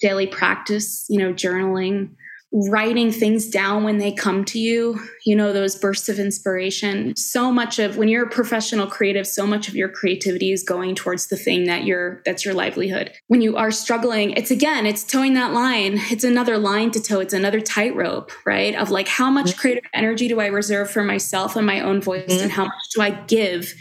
daily 0.00 0.26
practice 0.26 1.06
you 1.08 1.18
know 1.18 1.32
journaling 1.32 2.10
writing 2.54 3.10
things 3.10 3.48
down 3.48 3.82
when 3.82 3.98
they 3.98 4.12
come 4.12 4.44
to 4.44 4.60
you, 4.60 5.00
you 5.26 5.34
know, 5.34 5.52
those 5.52 5.74
bursts 5.74 6.08
of 6.08 6.20
inspiration. 6.20 7.14
So 7.16 7.50
much 7.50 7.80
of 7.80 7.96
when 7.96 8.06
you're 8.06 8.26
a 8.26 8.30
professional 8.30 8.86
creative, 8.86 9.26
so 9.26 9.44
much 9.44 9.66
of 9.66 9.74
your 9.74 9.88
creativity 9.88 10.52
is 10.52 10.62
going 10.62 10.94
towards 10.94 11.26
the 11.26 11.36
thing 11.36 11.64
that 11.64 11.84
you're 11.84 12.22
that's 12.24 12.44
your 12.44 12.54
livelihood. 12.54 13.12
When 13.26 13.40
you 13.40 13.56
are 13.56 13.72
struggling, 13.72 14.30
it's 14.32 14.52
again, 14.52 14.86
it's 14.86 15.02
toeing 15.02 15.34
that 15.34 15.52
line. 15.52 16.00
It's 16.14 16.22
another 16.22 16.56
line 16.56 16.92
to 16.92 17.02
toe. 17.02 17.18
It's 17.18 17.34
another 17.34 17.60
tightrope, 17.60 18.30
right? 18.46 18.76
Of 18.76 18.90
like 18.90 19.08
how 19.08 19.30
much 19.30 19.46
mm-hmm. 19.46 19.58
creative 19.58 19.84
energy 19.92 20.28
do 20.28 20.40
I 20.40 20.46
reserve 20.46 20.88
for 20.90 21.02
myself 21.02 21.56
and 21.56 21.66
my 21.66 21.80
own 21.80 22.00
voice 22.00 22.30
mm-hmm. 22.30 22.42
and 22.44 22.52
how 22.52 22.64
much 22.64 22.90
do 22.94 23.02
I 23.02 23.10
give 23.10 23.74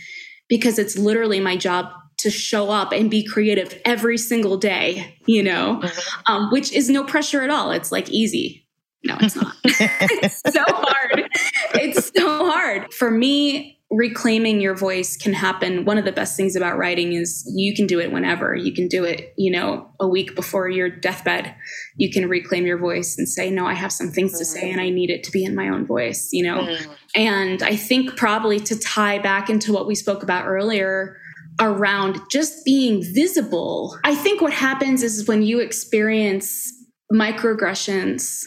because 0.49 0.79
it's 0.79 0.97
literally 0.97 1.39
my 1.39 1.58
job 1.58 1.88
to 2.19 2.29
show 2.29 2.69
up 2.69 2.91
and 2.91 3.12
be 3.12 3.23
creative 3.23 3.79
every 3.86 4.17
single 4.17 4.58
day, 4.58 5.17
you 5.25 5.43
know, 5.43 5.82
mm-hmm. 5.84 6.34
um, 6.34 6.51
which 6.51 6.71
is 6.71 6.89
no 6.89 7.03
pressure 7.03 7.41
at 7.41 7.49
all. 7.49 7.71
It's 7.71 7.91
like 7.91 8.10
easy, 8.10 8.63
no, 9.03 9.17
it's 9.19 9.36
not. 9.36 9.53
it's 9.65 10.41
so 10.53 10.63
hard. 10.65 11.29
It's 11.75 12.12
so 12.15 12.49
hard. 12.49 12.93
For 12.93 13.12
me, 13.12 13.79
reclaiming 13.93 14.60
your 14.60 14.75
voice 14.75 15.15
can 15.15 15.34
happen. 15.34 15.86
One 15.86 15.99
of 15.99 16.06
the 16.06 16.12
best 16.12 16.36
things 16.36 16.56
about 16.56 16.77
writing 16.77 17.13
is 17.13 17.49
you 17.56 17.75
can 17.75 17.86
do 17.86 17.99
it 17.99 18.12
whenever. 18.12 18.56
You 18.56 18.73
can 18.73 18.88
do 18.88 19.03
it, 19.03 19.34
you 19.38 19.51
know, 19.51 19.91
a 19.99 20.08
week 20.08 20.36
before 20.36 20.67
your 20.67 20.89
deathbed. 20.89 21.53
You 21.95 22.12
can 22.12 22.27
reclaim 22.27 22.65
your 22.65 22.79
voice 22.79 23.17
and 23.17 23.29
say, 23.29 23.51
no, 23.51 23.67
I 23.67 23.75
have 23.75 23.91
some 23.91 24.10
things 24.10 24.38
to 24.39 24.45
say 24.45 24.71
and 24.71 24.82
I 24.82 24.89
need 24.89 25.12
it 25.12 25.23
to 25.25 25.32
be 25.32 25.43
in 25.43 25.53
my 25.53 25.69
own 25.69 25.86
voice, 25.86 26.29
you 26.32 26.43
know? 26.43 26.62
Mm. 26.62 26.88
And 27.15 27.63
I 27.63 27.75
think 27.75 28.17
probably 28.17 28.60
to 28.62 28.79
tie 28.79 29.19
back 29.19 29.49
into 29.49 29.71
what 29.71 29.86
we 29.86 29.93
spoke 29.93 30.23
about 30.23 30.47
earlier, 30.47 31.17
around 31.60 32.19
just 32.32 32.65
being 32.65 33.03
visible. 33.13 33.95
I 34.03 34.15
think 34.15 34.41
what 34.41 34.53
happens 34.53 35.03
is 35.03 35.27
when 35.27 35.43
you 35.43 35.60
experience 35.60 36.73
microaggressions 37.13 38.43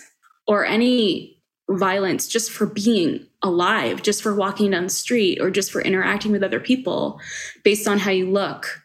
or 0.49 0.65
any 0.65 1.41
violence 1.71 2.27
just 2.27 2.51
for 2.51 2.67
being 2.67 3.26
alive, 3.43 4.03
just 4.03 4.23
for 4.23 4.35
walking 4.35 4.71
down 4.71 4.85
the 4.85 4.91
street, 4.91 5.39
or 5.41 5.51
just 5.51 5.71
for 5.71 5.81
interacting 5.81 6.33
with 6.33 6.43
other 6.43 6.61
people 6.61 7.21
based 7.65 7.87
on 7.87 7.99
how 7.99 8.11
you 8.11 8.31
look 8.31 8.83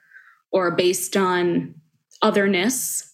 or 0.51 0.71
based 0.71 1.15
on 1.15 1.75
otherness 2.21 3.10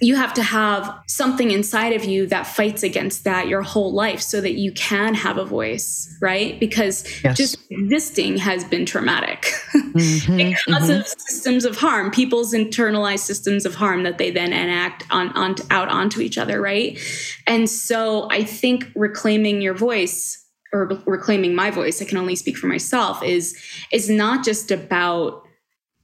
you 0.00 0.14
have 0.14 0.32
to 0.34 0.42
have 0.42 0.96
something 1.06 1.50
inside 1.50 1.92
of 1.92 2.04
you 2.04 2.26
that 2.26 2.46
fights 2.46 2.82
against 2.82 3.24
that 3.24 3.48
your 3.48 3.62
whole 3.62 3.92
life 3.92 4.20
so 4.20 4.40
that 4.40 4.54
you 4.54 4.70
can 4.72 5.14
have 5.14 5.38
a 5.38 5.44
voice, 5.44 6.16
right? 6.20 6.58
Because 6.60 7.04
yes. 7.24 7.36
just 7.36 7.58
existing 7.70 8.36
has 8.36 8.64
been 8.64 8.86
traumatic 8.86 9.52
mm-hmm, 9.74 10.36
because 10.66 10.90
mm-hmm. 10.90 11.00
of 11.00 11.06
systems 11.06 11.64
of 11.64 11.76
harm, 11.76 12.10
people's 12.10 12.54
internalized 12.54 13.20
systems 13.20 13.66
of 13.66 13.74
harm 13.74 14.04
that 14.04 14.18
they 14.18 14.30
then 14.30 14.52
enact 14.52 15.04
on, 15.10 15.30
on 15.36 15.56
out 15.70 15.88
onto 15.88 16.20
each 16.20 16.38
other, 16.38 16.60
right? 16.60 16.98
And 17.46 17.68
so 17.68 18.28
I 18.30 18.44
think 18.44 18.90
reclaiming 18.94 19.60
your 19.60 19.74
voice 19.74 20.44
or 20.72 20.86
reclaiming 21.06 21.54
my 21.54 21.70
voice, 21.70 22.00
I 22.02 22.04
can 22.04 22.18
only 22.18 22.36
speak 22.36 22.56
for 22.56 22.66
myself, 22.66 23.22
is 23.22 23.58
is 23.90 24.10
not 24.10 24.44
just 24.44 24.70
about 24.70 25.47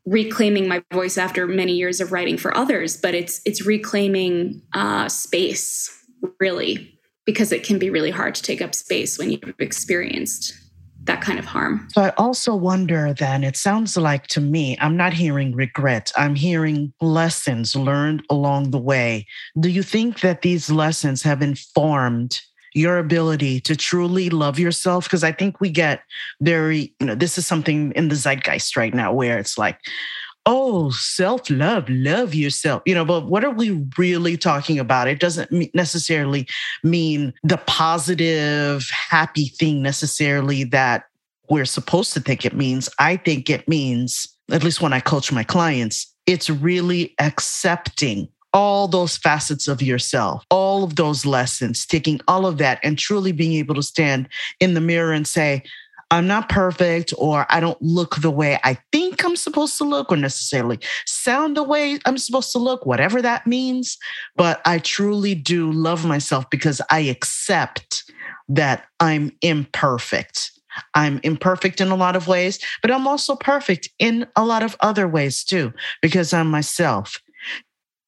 reclaiming 0.06 0.68
my 0.68 0.82
voice 0.92 1.16
after 1.16 1.46
many 1.46 1.72
years 1.72 2.00
of 2.00 2.12
writing 2.12 2.36
for 2.36 2.56
others 2.56 2.96
but 2.96 3.14
it's 3.14 3.40
it's 3.44 3.64
reclaiming 3.64 4.60
uh, 4.74 5.08
space 5.08 5.90
really 6.40 6.98
because 7.24 7.52
it 7.52 7.64
can 7.64 7.78
be 7.78 7.88
really 7.88 8.10
hard 8.10 8.34
to 8.34 8.42
take 8.42 8.60
up 8.60 8.74
space 8.74 9.18
when 9.18 9.30
you've 9.30 9.54
experienced 9.58 10.54
that 11.04 11.20
kind 11.20 11.38
of 11.38 11.44
harm. 11.44 11.86
So 11.92 12.02
i 12.02 12.10
also 12.16 12.54
wonder 12.54 13.12
then 13.12 13.44
it 13.44 13.56
sounds 13.56 13.96
like 13.96 14.26
to 14.28 14.40
me 14.40 14.76
i'm 14.80 14.96
not 14.96 15.12
hearing 15.12 15.54
regret 15.54 16.12
i'm 16.16 16.34
hearing 16.34 16.92
lessons 17.00 17.76
learned 17.76 18.24
along 18.30 18.70
the 18.70 18.78
way. 18.78 19.26
Do 19.58 19.68
you 19.68 19.82
think 19.82 20.20
that 20.20 20.42
these 20.42 20.70
lessons 20.70 21.22
have 21.22 21.42
informed 21.42 22.40
your 22.74 22.98
ability 22.98 23.60
to 23.60 23.76
truly 23.76 24.28
love 24.28 24.58
yourself 24.58 25.04
because 25.04 25.24
i 25.24 25.32
think 25.32 25.60
we 25.60 25.70
get 25.70 26.02
very 26.40 26.94
you 27.00 27.06
know 27.06 27.14
this 27.14 27.38
is 27.38 27.46
something 27.46 27.92
in 27.92 28.08
the 28.08 28.16
zeitgeist 28.16 28.76
right 28.76 28.94
now 28.94 29.12
where 29.12 29.38
it's 29.38 29.56
like 29.56 29.78
oh 30.46 30.90
self 30.90 31.48
love 31.48 31.88
love 31.88 32.34
yourself 32.34 32.82
you 32.84 32.94
know 32.94 33.04
but 33.04 33.26
what 33.26 33.44
are 33.44 33.50
we 33.50 33.82
really 33.96 34.36
talking 34.36 34.78
about? 34.78 35.08
It 35.08 35.20
doesn't 35.20 35.74
necessarily 35.74 36.46
mean 36.82 37.32
the 37.42 37.56
positive 37.66 38.88
happy 38.90 39.46
thing 39.46 39.82
necessarily 39.82 40.64
that 40.64 41.04
we're 41.48 41.64
supposed 41.64 42.12
to 42.14 42.20
think 42.20 42.44
it 42.44 42.54
means. 42.54 42.88
I 42.98 43.16
think 43.16 43.50
it 43.50 43.68
means 43.68 44.34
at 44.50 44.62
least 44.64 44.80
when 44.80 44.92
i 44.92 45.00
coach 45.00 45.32
my 45.32 45.44
clients 45.44 46.14
it's 46.26 46.48
really 46.48 47.14
accepting 47.18 48.28
all 48.54 48.88
those 48.88 49.16
facets 49.16 49.68
of 49.68 49.82
yourself, 49.82 50.44
all 50.48 50.84
of 50.84 50.96
those 50.96 51.26
lessons, 51.26 51.84
taking 51.84 52.20
all 52.28 52.46
of 52.46 52.58
that 52.58 52.78
and 52.82 52.96
truly 52.98 53.32
being 53.32 53.54
able 53.54 53.74
to 53.74 53.82
stand 53.82 54.28
in 54.60 54.74
the 54.74 54.80
mirror 54.80 55.12
and 55.12 55.26
say, 55.26 55.62
I'm 56.10 56.28
not 56.28 56.48
perfect, 56.48 57.12
or 57.18 57.44
I 57.50 57.58
don't 57.58 57.80
look 57.82 58.16
the 58.16 58.30
way 58.30 58.60
I 58.62 58.78
think 58.92 59.24
I'm 59.24 59.34
supposed 59.34 59.76
to 59.78 59.84
look, 59.84 60.12
or 60.12 60.16
necessarily 60.16 60.78
sound 61.06 61.56
the 61.56 61.64
way 61.64 61.98
I'm 62.06 62.18
supposed 62.18 62.52
to 62.52 62.58
look, 62.58 62.86
whatever 62.86 63.20
that 63.20 63.46
means. 63.46 63.98
But 64.36 64.60
I 64.64 64.78
truly 64.78 65.34
do 65.34 65.72
love 65.72 66.06
myself 66.06 66.48
because 66.50 66.80
I 66.90 67.00
accept 67.00 68.04
that 68.48 68.84
I'm 69.00 69.32
imperfect. 69.42 70.52
I'm 70.94 71.20
imperfect 71.24 71.80
in 71.80 71.88
a 71.88 71.96
lot 71.96 72.16
of 72.16 72.28
ways, 72.28 72.58
but 72.82 72.90
I'm 72.90 73.08
also 73.08 73.34
perfect 73.34 73.88
in 73.98 74.26
a 74.36 74.44
lot 74.44 74.62
of 74.62 74.76
other 74.80 75.08
ways 75.08 75.42
too, 75.42 75.72
because 76.02 76.32
I'm 76.32 76.50
myself. 76.50 77.20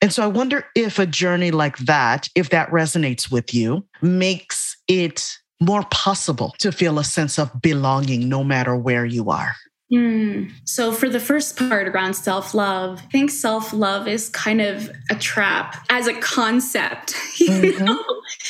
And 0.01 0.13
so 0.13 0.23
I 0.23 0.27
wonder 0.27 0.67
if 0.75 0.99
a 0.99 1.07
journey 1.07 1.51
like 1.51 1.79
that, 1.79 2.29
if 2.35 2.51
that 2.51 2.71
resonates 2.71 3.31
with 3.31 3.55
you, 3.55 3.87
makes 4.03 4.77
it 4.89 5.39
more 5.61 5.85
possible 5.91 6.55
to 6.59 6.71
feel 6.71 6.99
a 6.99 7.05
sense 7.05 7.39
of 7.39 7.51
belonging 7.63 8.29
no 8.29 8.45
matter 8.45 8.77
where 8.77 9.07
you 9.07 9.31
are. 9.31 9.55
Mm. 9.93 10.51
So, 10.65 10.91
for 10.91 11.09
the 11.09 11.21
first 11.21 11.57
part 11.57 11.87
around 11.87 12.15
self 12.15 12.55
love, 12.55 12.99
I 12.99 13.11
think 13.11 13.31
self 13.31 13.73
love 13.73 14.09
is 14.09 14.29
kind 14.31 14.61
of 14.61 14.91
a 15.11 15.15
trap 15.15 15.77
as 15.91 16.07
a 16.07 16.15
concept. 16.15 17.15
You 17.37 17.51
mm-hmm. 17.51 17.85
know? 17.85 18.03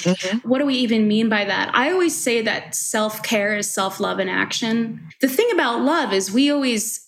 Mm-hmm. 0.02 0.48
What 0.48 0.60
do 0.60 0.66
we 0.66 0.76
even 0.76 1.08
mean 1.08 1.28
by 1.28 1.44
that? 1.44 1.74
I 1.74 1.90
always 1.90 2.16
say 2.16 2.40
that 2.42 2.74
self 2.74 3.22
care 3.24 3.56
is 3.56 3.68
self 3.68 4.00
love 4.00 4.20
in 4.20 4.28
action. 4.28 5.08
The 5.20 5.28
thing 5.28 5.48
about 5.52 5.82
love 5.82 6.12
is 6.12 6.30
we 6.30 6.50
always 6.50 7.05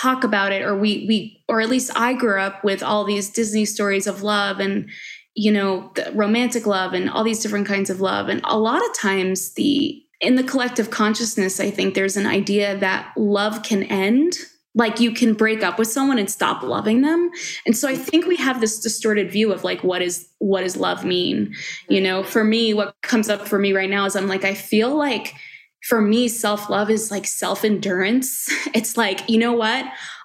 talk 0.00 0.24
about 0.24 0.52
it 0.52 0.62
or 0.62 0.76
we 0.76 1.04
we 1.06 1.42
or 1.48 1.60
at 1.60 1.68
least 1.68 1.90
I 1.94 2.14
grew 2.14 2.40
up 2.40 2.64
with 2.64 2.82
all 2.82 3.04
these 3.04 3.30
Disney 3.30 3.64
stories 3.64 4.06
of 4.06 4.22
love 4.22 4.60
and 4.60 4.88
you 5.34 5.52
know 5.52 5.92
romantic 6.14 6.66
love 6.66 6.92
and 6.94 7.10
all 7.10 7.24
these 7.24 7.40
different 7.40 7.66
kinds 7.66 7.90
of 7.90 8.00
love. 8.00 8.28
And 8.28 8.40
a 8.44 8.58
lot 8.58 8.84
of 8.84 8.94
times 8.96 9.54
the 9.54 10.02
in 10.20 10.36
the 10.36 10.42
collective 10.42 10.90
consciousness 10.90 11.60
I 11.60 11.70
think 11.70 11.94
there's 11.94 12.16
an 12.16 12.26
idea 12.26 12.76
that 12.78 13.12
love 13.16 13.62
can 13.62 13.82
end. 13.84 14.34
Like 14.74 15.00
you 15.00 15.12
can 15.12 15.34
break 15.34 15.64
up 15.64 15.80
with 15.80 15.88
someone 15.88 16.18
and 16.18 16.30
stop 16.30 16.62
loving 16.62 17.02
them. 17.02 17.30
And 17.66 17.76
so 17.76 17.88
i 17.88 17.96
think 17.96 18.26
we 18.26 18.36
have 18.36 18.60
this 18.60 18.78
distorted 18.78 19.30
view 19.30 19.52
of 19.52 19.64
like 19.64 19.82
what 19.84 20.00
is 20.00 20.28
what 20.38 20.62
does 20.62 20.76
love 20.76 21.04
mean? 21.04 21.54
You 21.88 21.96
mm-hmm. 21.96 22.04
know 22.04 22.22
for 22.22 22.44
me 22.44 22.72
what 22.72 22.94
comes 23.02 23.28
up 23.28 23.46
for 23.46 23.58
me 23.58 23.72
right 23.72 23.90
now 23.90 24.06
is 24.06 24.16
i'm 24.16 24.28
like 24.28 24.44
i 24.44 24.54
feel 24.54 24.94
like 24.96 25.34
for 25.82 26.00
me, 26.00 26.28
self 26.28 26.68
love 26.68 26.90
is 26.90 27.10
like 27.10 27.26
self 27.26 27.64
endurance. 27.64 28.48
It's 28.74 28.96
like, 28.96 29.28
you 29.28 29.38
know 29.38 29.52
what? 29.52 29.84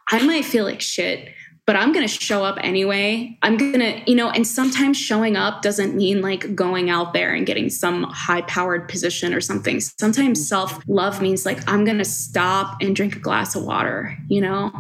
I 0.10 0.24
might 0.24 0.46
feel 0.46 0.66
like 0.66 0.82
shit, 0.82 1.30
but 1.66 1.76
I'm 1.76 1.92
going 1.92 2.08
to 2.08 2.14
show 2.14 2.46
up 2.46 2.60
anyway. 2.62 3.38
I'm 3.42 3.58
going 3.58 3.80
to, 3.80 4.02
you 4.10 4.16
know, 4.16 4.30
and 4.30 4.46
sometimes 4.46 4.98
showing 4.98 5.36
up 5.36 5.64
doesn't 5.64 5.96
mean 5.96 6.22
like 6.22 6.54
going 6.54 6.92
out 6.92 7.14
there 7.14 7.34
and 7.34 7.46
getting 7.46 7.70
some 7.70 8.04
high 8.04 8.42
powered 8.42 8.88
position 8.88 9.34
or 9.34 9.42
something. 9.42 9.80
Sometimes 9.80 10.40
mm-hmm. 10.40 10.46
self 10.46 10.84
love 10.88 11.22
means 11.22 11.46
like, 11.46 11.68
I'm 11.68 11.84
going 11.84 11.98
to 11.98 12.06
stop 12.06 12.78
and 12.82 12.96
drink 12.96 13.16
a 13.16 13.20
glass 13.20 13.56
of 13.56 13.64
water, 13.64 14.16
you 14.28 14.42
know? 14.42 14.72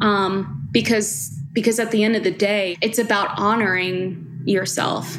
Um, 0.00 0.68
because, 0.72 1.30
because 1.52 1.78
at 1.78 1.92
the 1.92 2.02
end 2.02 2.16
of 2.16 2.24
the 2.24 2.32
day, 2.32 2.76
it's 2.80 2.98
about 2.98 3.38
honoring 3.38 4.42
yourself 4.44 5.16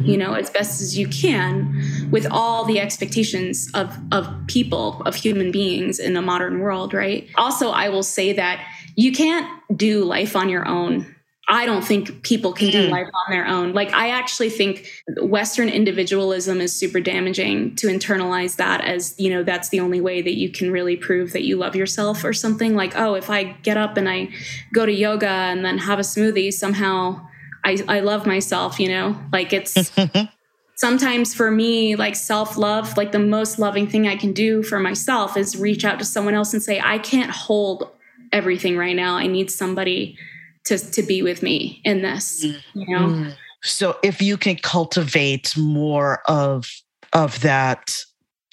you 0.00 0.16
know 0.16 0.34
as 0.34 0.50
best 0.50 0.80
as 0.80 0.96
you 0.98 1.06
can 1.08 2.08
with 2.10 2.26
all 2.30 2.64
the 2.64 2.80
expectations 2.80 3.70
of 3.74 3.96
of 4.12 4.28
people 4.46 5.02
of 5.02 5.14
human 5.14 5.50
beings 5.50 5.98
in 5.98 6.14
the 6.14 6.22
modern 6.22 6.60
world 6.60 6.94
right 6.94 7.28
also 7.36 7.70
i 7.70 7.88
will 7.88 8.02
say 8.02 8.32
that 8.32 8.64
you 8.96 9.12
can't 9.12 9.46
do 9.76 10.04
life 10.04 10.34
on 10.36 10.48
your 10.48 10.66
own 10.66 11.14
I 11.52 11.66
don't 11.66 11.84
think 11.84 12.22
people 12.22 12.52
can 12.52 12.70
do 12.70 12.86
mm. 12.86 12.90
life 12.90 13.08
on 13.08 13.32
their 13.32 13.44
own. 13.44 13.72
Like, 13.72 13.92
I 13.92 14.10
actually 14.10 14.50
think 14.50 14.88
Western 15.20 15.68
individualism 15.68 16.60
is 16.60 16.72
super 16.72 17.00
damaging 17.00 17.74
to 17.76 17.88
internalize 17.88 18.54
that 18.56 18.84
as, 18.84 19.16
you 19.18 19.30
know, 19.30 19.42
that's 19.42 19.70
the 19.70 19.80
only 19.80 20.00
way 20.00 20.22
that 20.22 20.36
you 20.36 20.48
can 20.48 20.70
really 20.70 20.96
prove 20.96 21.32
that 21.32 21.42
you 21.42 21.56
love 21.56 21.74
yourself 21.74 22.22
or 22.22 22.32
something. 22.32 22.76
Like, 22.76 22.96
oh, 22.96 23.14
if 23.14 23.30
I 23.30 23.44
get 23.64 23.76
up 23.76 23.96
and 23.96 24.08
I 24.08 24.28
go 24.72 24.86
to 24.86 24.92
yoga 24.92 25.26
and 25.26 25.64
then 25.64 25.78
have 25.78 25.98
a 25.98 26.02
smoothie, 26.02 26.52
somehow 26.52 27.26
I, 27.64 27.78
I 27.88 28.00
love 28.00 28.26
myself, 28.26 28.80
you 28.80 28.88
know, 28.88 29.16
like 29.32 29.52
it's 29.52 29.92
sometimes 30.76 31.34
for 31.34 31.50
me, 31.50 31.94
like 31.94 32.16
self 32.16 32.56
love, 32.56 32.96
like 32.96 33.12
the 33.12 33.18
most 33.18 33.58
loving 33.58 33.86
thing 33.86 34.08
I 34.08 34.16
can 34.16 34.32
do 34.32 34.62
for 34.62 34.80
myself 34.80 35.36
is 35.36 35.56
reach 35.56 35.84
out 35.84 35.98
to 35.98 36.04
someone 36.04 36.34
else 36.34 36.52
and 36.54 36.62
say, 36.62 36.80
I 36.80 36.98
can't 36.98 37.30
hold 37.30 37.90
everything 38.32 38.76
right 38.76 38.96
now. 38.96 39.16
I 39.16 39.26
need 39.26 39.50
somebody 39.50 40.16
to, 40.64 40.78
to 40.78 41.02
be 41.02 41.22
with 41.22 41.42
me 41.42 41.80
in 41.84 42.02
this, 42.02 42.44
you 42.44 42.54
know? 42.74 43.06
Mm-hmm. 43.06 43.30
So 43.62 43.98
if 44.02 44.22
you 44.22 44.38
can 44.38 44.56
cultivate 44.56 45.54
more 45.56 46.22
of, 46.26 46.70
of 47.12 47.40
that 47.40 47.94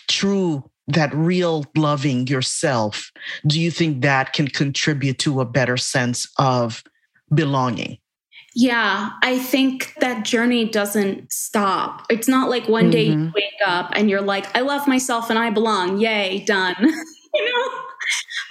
true 0.09 0.69
that 0.87 1.13
real 1.13 1.65
loving 1.75 2.27
yourself, 2.27 3.11
do 3.45 3.59
you 3.59 3.71
think 3.71 4.01
that 4.01 4.33
can 4.33 4.47
contribute 4.47 5.19
to 5.19 5.41
a 5.41 5.45
better 5.45 5.77
sense 5.77 6.29
of 6.37 6.83
belonging? 7.33 7.97
Yeah, 8.59 9.11
I 9.21 9.37
think 9.37 9.93
that 9.99 10.25
journey 10.25 10.65
doesn't 10.65 11.31
stop. 11.31 12.07
It's 12.09 12.27
not 12.27 12.49
like 12.49 12.67
one 12.67 12.85
mm-hmm. 12.85 12.89
day 12.89 13.03
you 13.03 13.13
mm-hmm. 13.13 13.31
wake 13.35 13.61
up 13.63 13.91
and 13.93 14.09
you're 14.09 14.19
like, 14.19 14.47
I 14.57 14.61
love 14.61 14.87
myself 14.87 15.29
and 15.29 15.37
I 15.37 15.51
belong. 15.51 15.99
Yay, 15.99 16.43
done. 16.43 16.75
you 16.81 16.89
know? 17.45 17.79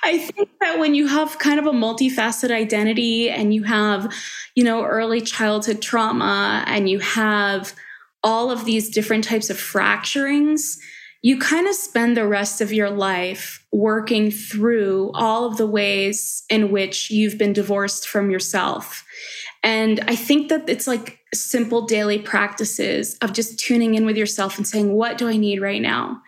I 0.05 0.19
think 0.19 0.49
that 0.61 0.79
when 0.79 0.95
you 0.95 1.09
have 1.09 1.41
kind 1.41 1.59
of 1.59 1.67
a 1.67 1.73
multifaceted 1.73 2.53
identity 2.53 3.31
and 3.31 3.53
you 3.53 3.65
have, 3.65 4.15
you 4.55 4.63
know, 4.63 4.85
early 4.85 5.21
childhood 5.21 5.83
trauma 5.83 6.63
and 6.69 6.89
you 6.89 7.01
have 7.01 7.73
all 8.23 8.53
of 8.53 8.65
these 8.65 8.89
different 8.91 9.25
types 9.25 9.51
of 9.51 9.57
fracturings, 9.57 10.79
you 11.21 11.37
kind 11.37 11.67
of 11.67 11.75
spend 11.75 12.17
the 12.17 12.29
rest 12.29 12.61
of 12.61 12.73
your 12.73 12.91
life 12.91 13.67
working 13.73 14.31
through 14.31 15.11
all 15.15 15.47
of 15.47 15.57
the 15.57 15.67
ways 15.67 16.45
in 16.49 16.71
which 16.71 17.11
you've 17.11 17.39
been 17.39 17.53
divorced 17.53 18.07
from 18.07 18.31
yourself 18.31 19.03
and 19.63 20.01
I 20.07 20.17
think 20.17 20.49
that 20.49 20.69
it's 20.69 20.87
like 20.87 21.21
simple 21.35 21.87
daily 21.87 22.19
practices 22.19 23.17
of 23.19 23.33
just 23.33 23.59
tuning 23.59 23.95
in 23.95 24.07
with 24.07 24.17
yourself 24.17 24.57
and 24.57 24.67
saying, 24.67 24.93
what 24.93 25.19
do 25.19 25.29
I 25.29 25.37
need 25.37 25.61
right 25.61 25.83
now? 25.83 26.23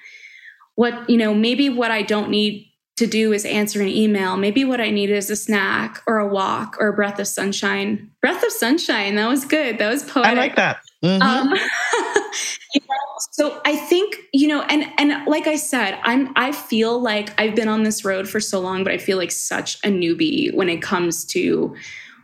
What, 0.74 1.08
you 1.08 1.16
know, 1.16 1.34
maybe 1.34 1.68
what 1.68 1.90
I 1.90 2.02
don't 2.02 2.30
need 2.30 2.66
to 2.96 3.06
do 3.06 3.32
is 3.32 3.44
answer 3.44 3.80
an 3.80 3.88
email. 3.88 4.36
Maybe 4.36 4.64
what 4.64 4.80
I 4.80 4.90
need 4.90 5.10
is 5.10 5.30
a 5.30 5.36
snack 5.36 6.02
or 6.06 6.18
a 6.18 6.26
walk 6.26 6.76
or 6.80 6.88
a 6.88 6.92
breath 6.92 7.20
of 7.20 7.28
sunshine. 7.28 8.10
Breath 8.20 8.42
of 8.42 8.50
sunshine. 8.50 9.14
That 9.14 9.28
was 9.28 9.44
good. 9.44 9.78
That 9.78 9.88
was 9.88 10.02
poetic. 10.02 10.32
I 10.32 10.34
like 10.34 10.56
that. 10.56 10.80
Mm-hmm. 11.04 11.22
Um, 11.22 11.48
you 12.74 12.80
know, 12.80 12.96
So 13.30 13.60
I 13.64 13.76
think, 13.76 14.16
you 14.32 14.48
know, 14.48 14.62
and 14.62 14.84
and 14.98 15.26
like 15.26 15.46
I 15.46 15.54
said, 15.54 15.98
I'm 16.02 16.32
I 16.34 16.50
feel 16.50 17.00
like 17.00 17.40
I've 17.40 17.54
been 17.54 17.68
on 17.68 17.84
this 17.84 18.04
road 18.04 18.28
for 18.28 18.40
so 18.40 18.58
long, 18.58 18.82
but 18.82 18.92
I 18.92 18.98
feel 18.98 19.16
like 19.16 19.30
such 19.30 19.76
a 19.84 19.88
newbie 19.88 20.52
when 20.52 20.68
it 20.68 20.82
comes 20.82 21.24
to 21.26 21.76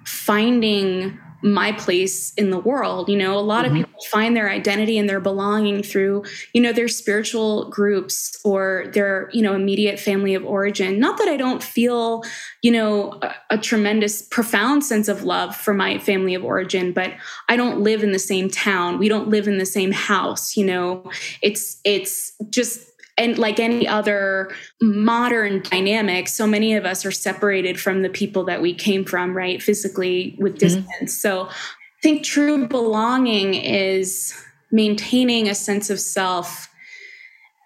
finding 0.04 1.18
my 1.44 1.72
place 1.72 2.32
in 2.34 2.48
the 2.48 2.58
world. 2.58 3.10
You 3.10 3.18
know, 3.18 3.38
a 3.38 3.40
lot 3.40 3.66
mm-hmm. 3.66 3.76
of 3.76 3.86
people 3.86 4.00
find 4.10 4.34
their 4.34 4.48
identity 4.48 4.96
and 4.96 5.06
their 5.06 5.20
belonging 5.20 5.82
through, 5.82 6.24
you 6.54 6.62
know, 6.62 6.72
their 6.72 6.88
spiritual 6.88 7.68
groups 7.68 8.40
or 8.44 8.86
their, 8.94 9.28
you 9.34 9.42
know, 9.42 9.54
immediate 9.54 10.00
family 10.00 10.34
of 10.34 10.42
origin. 10.42 10.98
Not 10.98 11.18
that 11.18 11.28
I 11.28 11.36
don't 11.36 11.62
feel, 11.62 12.22
you 12.62 12.70
know, 12.70 13.18
a, 13.20 13.34
a 13.50 13.58
tremendous, 13.58 14.22
profound 14.22 14.84
sense 14.84 15.06
of 15.06 15.24
love 15.24 15.54
for 15.54 15.74
my 15.74 15.98
family 15.98 16.34
of 16.34 16.42
origin, 16.42 16.94
but 16.94 17.12
I 17.50 17.56
don't 17.56 17.80
live 17.80 18.02
in 18.02 18.12
the 18.12 18.18
same 18.18 18.48
town. 18.48 18.98
We 18.98 19.10
don't 19.10 19.28
live 19.28 19.46
in 19.46 19.58
the 19.58 19.66
same 19.66 19.92
house. 19.92 20.56
You 20.56 20.64
know, 20.64 21.10
it's, 21.42 21.78
it's 21.84 22.32
just, 22.48 22.90
and 23.16 23.38
like 23.38 23.60
any 23.60 23.86
other 23.86 24.52
modern 24.82 25.62
dynamic, 25.62 26.28
so 26.28 26.46
many 26.46 26.74
of 26.74 26.84
us 26.84 27.06
are 27.06 27.12
separated 27.12 27.78
from 27.80 28.02
the 28.02 28.08
people 28.08 28.44
that 28.44 28.60
we 28.60 28.74
came 28.74 29.04
from, 29.04 29.36
right? 29.36 29.62
Physically 29.62 30.36
with 30.38 30.52
mm-hmm. 30.52 30.58
distance. 30.58 30.88
Mm-hmm. 30.90 31.06
So 31.06 31.46
I 31.48 32.02
think 32.02 32.24
true 32.24 32.66
belonging 32.66 33.54
is 33.54 34.34
maintaining 34.72 35.48
a 35.48 35.54
sense 35.54 35.90
of 35.90 36.00
self 36.00 36.68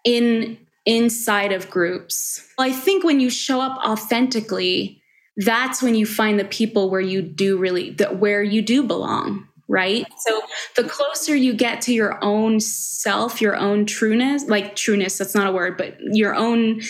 in 0.05 0.59
inside 0.85 1.53
of 1.53 1.69
groups. 1.71 2.47
I 2.59 2.73
think 2.73 3.05
when 3.05 3.21
you 3.21 3.31
show 3.31 3.61
up 3.61 3.79
authentically, 3.85 5.03
that's 5.37 5.83
when 5.83 5.95
you 5.95 6.07
find 6.07 6.39
the 6.39 6.45
people 6.45 6.91
where 6.91 7.01
you 7.01 7.23
do 7.23 7.57
really 7.57 7.91
that 7.93 8.19
where 8.19 8.43
you 8.43 8.61
do 8.61 8.83
belong 8.83 9.48
right? 9.69 10.07
So 10.19 10.43
the 10.77 10.85
closer 10.85 11.37
you 11.37 11.53
get 11.53 11.83
to 11.83 11.95
your 11.95 12.23
own 12.25 12.59
self, 12.59 13.41
your 13.41 13.55
own 13.55 13.87
trueness, 13.87 14.49
like 14.49 14.75
trueness, 14.75 15.19
that's 15.19 15.35
not 15.35 15.47
a 15.47 15.53
word, 15.53 15.77
but 15.77 15.97
your 16.01 16.35
own 16.35 16.81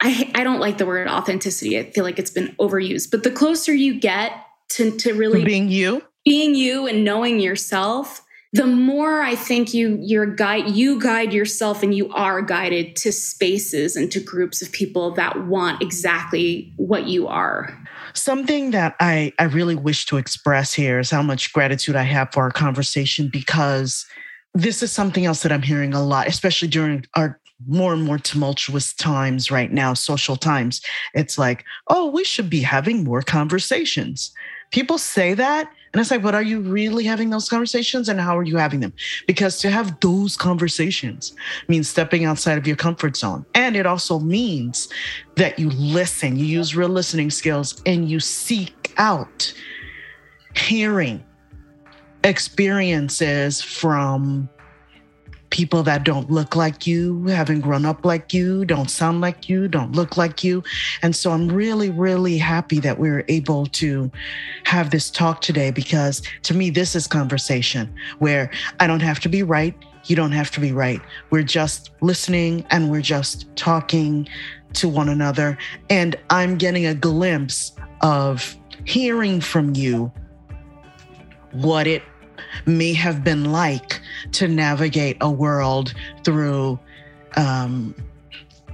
I 0.00 0.30
I 0.34 0.44
don't 0.44 0.60
like 0.60 0.78
the 0.78 0.86
word 0.86 1.08
authenticity. 1.08 1.78
I 1.78 1.90
feel 1.90 2.04
like 2.04 2.18
it's 2.18 2.30
been 2.30 2.54
overused. 2.58 3.10
But 3.10 3.22
the 3.22 3.30
closer 3.30 3.72
you 3.72 3.98
get 3.98 4.32
to 4.70 4.90
to 4.98 5.14
really 5.14 5.44
being 5.44 5.68
you, 5.68 6.02
being 6.24 6.54
you 6.54 6.86
and 6.86 7.04
knowing 7.04 7.40
yourself, 7.40 8.22
the 8.52 8.66
more 8.66 9.22
I 9.22 9.34
think 9.34 9.72
you 9.72 9.98
your 10.00 10.26
guide 10.26 10.70
you 10.70 11.00
guide 11.00 11.32
yourself 11.32 11.82
and 11.82 11.94
you 11.94 12.12
are 12.12 12.42
guided 12.42 12.96
to 12.96 13.12
spaces 13.12 13.96
and 13.96 14.10
to 14.12 14.20
groups 14.20 14.60
of 14.60 14.72
people 14.72 15.12
that 15.12 15.46
want 15.46 15.80
exactly 15.80 16.72
what 16.76 17.06
you 17.06 17.28
are. 17.28 17.81
Something 18.14 18.70
that 18.72 18.94
I, 19.00 19.32
I 19.38 19.44
really 19.44 19.74
wish 19.74 20.06
to 20.06 20.16
express 20.16 20.72
here 20.72 20.98
is 20.98 21.10
how 21.10 21.22
much 21.22 21.52
gratitude 21.52 21.96
I 21.96 22.02
have 22.02 22.32
for 22.32 22.42
our 22.42 22.50
conversation 22.50 23.28
because 23.28 24.06
this 24.54 24.82
is 24.82 24.92
something 24.92 25.24
else 25.24 25.42
that 25.42 25.52
I'm 25.52 25.62
hearing 25.62 25.94
a 25.94 26.02
lot, 26.02 26.26
especially 26.26 26.68
during 26.68 27.06
our 27.14 27.40
more 27.66 27.92
and 27.92 28.02
more 28.02 28.18
tumultuous 28.18 28.92
times 28.94 29.50
right 29.50 29.72
now, 29.72 29.94
social 29.94 30.36
times. 30.36 30.80
It's 31.14 31.38
like, 31.38 31.64
oh, 31.88 32.10
we 32.10 32.24
should 32.24 32.50
be 32.50 32.60
having 32.60 33.04
more 33.04 33.22
conversations. 33.22 34.32
People 34.72 34.98
say 34.98 35.34
that, 35.34 35.70
and 35.92 36.00
it's 36.00 36.10
like, 36.10 36.22
but 36.22 36.34
are 36.34 36.42
you 36.42 36.60
really 36.60 37.04
having 37.04 37.28
those 37.28 37.48
conversations 37.48 38.08
and 38.08 38.18
how 38.18 38.38
are 38.38 38.42
you 38.42 38.56
having 38.56 38.80
them? 38.80 38.94
Because 39.26 39.58
to 39.60 39.70
have 39.70 40.00
those 40.00 40.36
conversations 40.36 41.34
means 41.68 41.88
stepping 41.88 42.24
outside 42.24 42.56
of 42.56 42.66
your 42.66 42.76
comfort 42.76 43.16
zone. 43.16 43.44
And 43.54 43.76
it 43.76 43.84
also 43.84 44.18
means 44.18 44.88
that 45.36 45.58
you 45.58 45.68
listen, 45.70 46.36
you 46.36 46.46
use 46.46 46.74
real 46.74 46.88
listening 46.88 47.30
skills, 47.30 47.82
and 47.84 48.08
you 48.08 48.20
seek 48.20 48.94
out 48.96 49.52
hearing 50.54 51.22
experiences 52.24 53.60
from 53.60 54.48
people 55.52 55.82
that 55.82 56.02
don't 56.02 56.30
look 56.30 56.56
like 56.56 56.86
you, 56.86 57.24
haven't 57.26 57.60
grown 57.60 57.84
up 57.84 58.06
like 58.06 58.32
you, 58.32 58.64
don't 58.64 58.90
sound 58.90 59.20
like 59.20 59.50
you, 59.50 59.68
don't 59.68 59.92
look 59.92 60.16
like 60.16 60.42
you. 60.42 60.64
And 61.02 61.14
so 61.14 61.30
I'm 61.30 61.46
really, 61.46 61.90
really 61.90 62.38
happy 62.38 62.80
that 62.80 62.98
we 62.98 63.10
are 63.10 63.22
able 63.28 63.66
to 63.66 64.10
have 64.64 64.90
this 64.90 65.10
talk 65.10 65.42
today 65.42 65.70
because 65.70 66.22
to 66.44 66.54
me, 66.54 66.70
this 66.70 66.96
is 66.96 67.06
conversation 67.06 67.94
where 68.18 68.50
I 68.80 68.86
don't 68.86 69.00
have 69.00 69.20
to 69.20 69.28
be 69.28 69.42
right. 69.42 69.74
You 70.06 70.16
don't 70.16 70.32
have 70.32 70.50
to 70.52 70.60
be 70.60 70.72
right. 70.72 71.02
We're 71.28 71.42
just 71.42 71.90
listening 72.00 72.64
and 72.70 72.90
we're 72.90 73.02
just 73.02 73.54
talking 73.54 74.26
to 74.72 74.88
one 74.88 75.10
another. 75.10 75.58
And 75.90 76.16
I'm 76.30 76.56
getting 76.56 76.86
a 76.86 76.94
glimpse 76.94 77.72
of 78.00 78.56
hearing 78.86 79.42
from 79.42 79.76
you 79.76 80.10
what 81.52 81.86
it 81.86 82.02
may 82.66 82.92
have 82.92 83.24
been 83.24 83.52
like 83.52 84.00
to 84.32 84.48
navigate 84.48 85.16
a 85.20 85.30
world 85.30 85.94
through 86.24 86.78
um, 87.36 87.94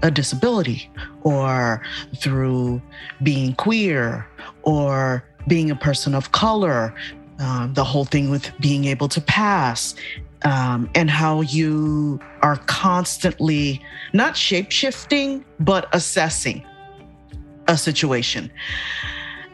a 0.02 0.10
disability 0.10 0.90
or 1.22 1.82
through 2.16 2.80
being 3.22 3.54
queer 3.54 4.26
or 4.62 5.24
being 5.46 5.70
a 5.70 5.76
person 5.76 6.14
of 6.14 6.32
color, 6.32 6.94
um, 7.38 7.72
the 7.74 7.84
whole 7.84 8.04
thing 8.04 8.30
with 8.30 8.50
being 8.60 8.84
able 8.84 9.08
to 9.08 9.20
pass. 9.20 9.94
Um, 10.42 10.88
and 10.94 11.10
how 11.10 11.40
you 11.40 12.20
are 12.42 12.58
constantly 12.66 13.82
not 14.12 14.36
shape 14.36 14.70
shifting, 14.70 15.44
but 15.58 15.88
assessing 15.92 16.64
a 17.66 17.76
situation. 17.76 18.48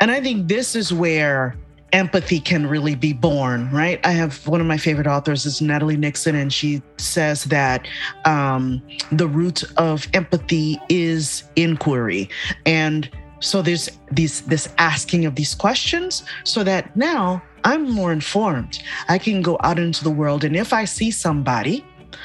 And 0.01 0.11
I 0.11 0.21
think 0.21 0.47
this 0.47 0.77
is 0.77 0.93
where 0.93 1.57
empathy 1.95 2.41
can 2.41 2.67
really 2.67 2.97
be 2.97 3.13
born, 3.13 3.71
right? 3.71 4.05
I 4.05 4.11
have 4.11 4.47
one 4.49 4.61
of 4.61 4.67
my 4.67 4.77
favorite 4.77 5.07
authors 5.07 5.47
is 5.47 5.63
Natalie 5.63 5.97
Nixon, 5.97 6.35
and 6.35 6.53
she 6.53 6.83
says 6.99 7.45
that 7.45 7.87
um, 8.25 8.83
the 9.13 9.29
root 9.29 9.63
of 9.77 10.09
empathy 10.13 10.79
is 10.89 11.45
inquiry. 11.55 12.29
And 12.67 13.09
so 13.39 13.63
there's 13.63 13.89
these 14.11 14.41
this 14.43 14.69
asking 14.79 15.25
of 15.25 15.37
these 15.37 15.55
questions 15.55 16.25
so 16.43 16.65
that 16.65 16.95
now 16.97 17.43
I'm 17.63 17.89
more 17.91 18.13
informed. 18.13 18.83
I 19.09 19.19
can 19.19 19.41
go 19.41 19.57
out 19.61 19.79
into 19.79 20.03
the 20.03 20.11
world 20.11 20.45
and 20.45 20.57
if 20.57 20.73
I 20.73 20.85
see 20.87 21.11
somebody, 21.11 21.85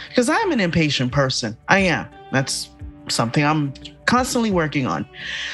because 0.10 0.30
I'm 0.30 0.52
an 0.52 0.60
impatient 0.60 1.12
person, 1.12 1.56
I 1.68 1.80
am. 1.80 2.08
That's 2.32 2.70
something 3.12 3.44
I'm 3.44 3.74
constantly 4.06 4.52
working 4.52 4.88
on. 4.88 5.08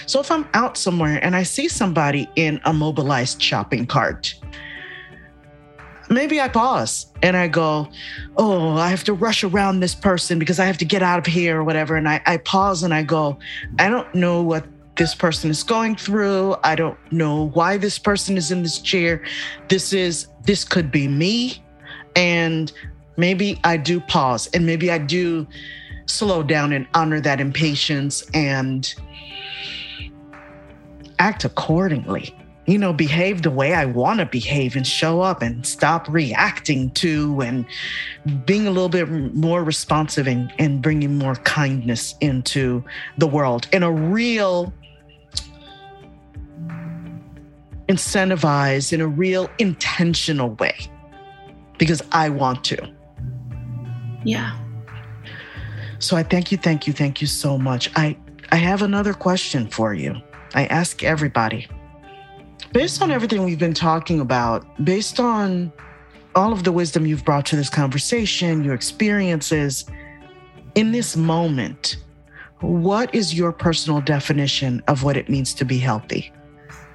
So 0.06 0.20
if 0.20 0.32
I'm 0.32 0.48
out 0.54 0.78
somewhere 0.78 1.24
and 1.24 1.36
I 1.36 1.44
see 1.44 1.68
somebody 1.68 2.30
in 2.36 2.62
a 2.66 2.74
mobilized 2.74 3.42
shopping 3.42 3.86
cart, 3.86 4.34
maybe 6.10 6.40
I 6.40 6.48
pause 6.48 7.08
and 7.22 7.36
I 7.36 7.48
go, 7.48 7.90
Oh, 8.38 8.72
I 8.78 8.90
have 8.90 9.04
to 9.06 9.14
rush 9.14 9.44
around 9.44 9.80
this 9.80 9.96
person 9.96 10.40
because 10.40 10.60
I 10.60 10.66
have 10.66 10.78
to 10.80 10.86
get 10.86 11.04
out 11.04 11.20
of 11.20 11.26
here 11.26 11.60
or 11.60 11.64
whatever. 11.64 11.96
And 11.96 12.08
I, 12.08 12.22
I 12.26 12.38
pause 12.38 12.84
and 12.84 12.94
I 12.94 13.04
go, 13.04 13.38
I 13.80 13.90
don't 13.90 14.14
know 14.16 14.42
what 14.42 14.66
this 14.96 15.14
person 15.14 15.50
is 15.50 15.64
going 15.64 15.96
through. 15.96 16.56
I 16.64 16.76
don't 16.76 16.98
know 17.12 17.50
why 17.50 17.78
this 17.78 18.00
person 18.00 18.38
is 18.38 18.52
in 18.52 18.64
this 18.64 18.80
chair. 18.80 19.24
This 19.68 19.94
is, 19.94 20.28
this 20.44 20.64
could 20.64 20.92
be 20.92 21.08
me. 21.08 21.62
And 22.16 22.72
maybe 23.18 23.60
I 23.64 23.78
do 23.78 24.00
pause 24.00 24.48
and 24.54 24.66
maybe 24.66 24.90
I 24.90 24.98
do 24.98 25.48
slow 26.06 26.44
down 26.44 26.72
and 26.74 26.88
honor 26.94 27.20
that 27.22 27.40
impatience 27.40 28.24
and 28.34 28.94
act 31.20 31.46
accordingly. 31.46 32.36
You 32.68 32.80
know, 32.80 32.94
behave 32.94 33.44
the 33.44 33.52
way 33.52 33.76
I 33.76 33.86
want 33.86 34.22
to 34.22 34.26
behave 34.26 34.76
and 34.76 34.88
show 34.88 35.22
up 35.22 35.44
and 35.44 35.66
stop 35.68 36.08
reacting 36.10 36.90
to 36.92 37.42
and 37.42 37.66
being 38.46 38.66
a 38.66 38.72
little 38.72 38.90
bit 38.90 39.08
more 39.36 39.64
responsive 39.64 40.28
and, 40.28 40.52
and 40.58 40.82
bringing 40.82 41.20
more 41.20 41.36
kindness 41.36 42.16
into 42.22 42.84
the 43.20 43.28
world 43.28 43.68
in 43.72 43.84
a 43.84 43.92
real 43.92 44.74
incentivized, 47.88 48.94
in 48.94 49.00
a 49.02 49.08
real 49.08 49.48
intentional 49.60 50.50
way 50.56 50.76
because 51.78 52.02
I 52.12 52.30
want 52.30 52.64
to. 52.66 52.94
Yeah. 54.24 54.58
So 56.00 56.18
I 56.18 56.24
thank 56.24 56.52
you, 56.52 56.58
thank 56.58 56.88
you, 56.88 56.94
thank 56.94 57.22
you 57.22 57.28
so 57.28 57.58
much. 57.58 57.90
I, 57.96 58.18
I 58.52 58.58
have 58.58 58.82
another 58.82 59.14
question 59.14 59.68
for 59.68 59.94
you. 59.94 60.16
I 60.54 60.66
ask 60.66 61.04
everybody. 61.04 61.68
Based 62.72 63.02
on 63.02 63.12
everything 63.12 63.44
we've 63.44 63.60
been 63.60 63.74
talking 63.74 64.20
about, 64.20 64.66
based 64.84 65.20
on 65.20 65.72
all 66.36 66.52
of 66.52 66.64
the 66.64 66.72
wisdom 66.72 67.06
you've 67.06 67.24
brought 67.24 67.46
to 67.48 67.56
this 67.56 67.70
conversation, 67.70 68.64
your 68.64 68.74
experiences, 68.74 69.86
in 70.76 70.92
this 70.92 71.16
moment, 71.16 71.98
what 72.60 73.14
is 73.16 73.34
your 73.34 73.52
personal 73.52 74.02
definition 74.02 74.84
of 74.88 75.04
what 75.04 75.16
it 75.16 75.30
means 75.30 75.54
to 75.54 75.66
be 75.66 75.78
healthy? 75.78 76.32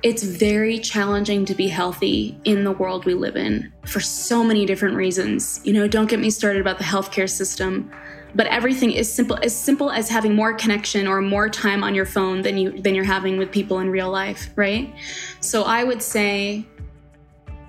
It's 0.03 0.23
very 0.23 0.79
challenging 0.79 1.45
to 1.47 1.55
be 1.55 1.69
healthy 1.69 2.39
in 2.45 2.65
the 2.65 2.73
world 2.73 3.05
we 3.05 3.15
live 3.15 3.37
in 3.37 3.71
for 3.85 4.01
so 4.01 4.43
many 4.43 4.65
different 4.65 4.97
reasons. 4.97 5.61
You 5.65 5.75
know, 5.75 5.87
don't 5.87 6.09
get 6.09 6.21
me 6.21 6.31
started 6.31 6.61
about 6.61 6.79
the 6.79 6.85
healthcare 6.85 7.29
system 7.29 7.91
but 8.35 8.47
everything 8.47 8.93
is 8.93 9.13
simple 9.13 9.39
as 9.43 9.57
simple 9.57 9.91
as 9.91 10.09
having 10.09 10.35
more 10.35 10.55
connection 10.55 11.07
or 11.07 11.21
more 11.21 11.49
time 11.49 11.83
on 11.83 11.95
your 11.95 12.07
phone 12.07 12.43
than 12.43 12.57
you 12.57 12.81
than 12.81 12.95
you're 12.95 13.05
having 13.05 13.39
with 13.39 13.51
people 13.51 13.79
in 13.81 13.91
real 13.91 14.11
life 14.11 14.51
right 14.57 14.93
so 15.41 15.63
i 15.65 15.85
would 15.85 16.03
say 16.03 16.65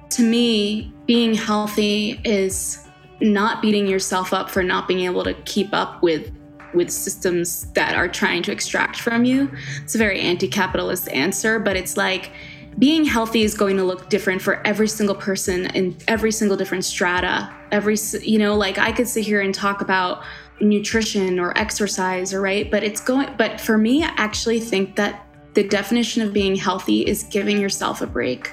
to 0.09 0.23
me 0.23 0.93
being 1.05 1.33
healthy 1.33 2.19
is 2.25 2.85
not 3.21 3.61
beating 3.61 3.87
yourself 3.87 4.33
up 4.33 4.49
for 4.49 4.63
not 4.63 4.87
being 4.87 5.01
able 5.01 5.23
to 5.23 5.33
keep 5.45 5.73
up 5.73 6.01
with 6.01 6.31
with 6.73 6.89
systems 6.89 7.71
that 7.73 7.95
are 7.95 8.07
trying 8.07 8.41
to 8.43 8.51
extract 8.51 8.97
from 8.99 9.25
you. 9.25 9.51
It's 9.83 9.95
a 9.95 9.97
very 9.97 10.21
anti-capitalist 10.21 11.09
answer, 11.09 11.59
but 11.59 11.75
it's 11.75 11.97
like 11.97 12.31
being 12.79 13.03
healthy 13.03 13.43
is 13.43 13.53
going 13.53 13.75
to 13.77 13.83
look 13.83 14.09
different 14.09 14.41
for 14.41 14.65
every 14.65 14.87
single 14.87 15.15
person 15.15 15.65
in 15.75 15.97
every 16.07 16.31
single 16.31 16.55
different 16.55 16.85
strata. 16.85 17.53
Every 17.71 17.97
you 18.21 18.39
know, 18.39 18.55
like 18.55 18.77
I 18.77 18.91
could 18.91 19.07
sit 19.07 19.25
here 19.25 19.41
and 19.41 19.53
talk 19.53 19.81
about 19.81 20.23
nutrition 20.61 21.39
or 21.39 21.57
exercise 21.57 22.33
or 22.33 22.41
right, 22.41 22.69
but 22.69 22.83
it's 22.83 23.01
going 23.01 23.33
but 23.37 23.59
for 23.59 23.77
me 23.77 24.03
I 24.03 24.13
actually 24.17 24.59
think 24.59 24.95
that 24.95 25.27
the 25.53 25.67
definition 25.67 26.21
of 26.21 26.33
being 26.33 26.55
healthy 26.55 27.01
is 27.01 27.23
giving 27.23 27.59
yourself 27.59 28.01
a 28.01 28.07
break. 28.07 28.51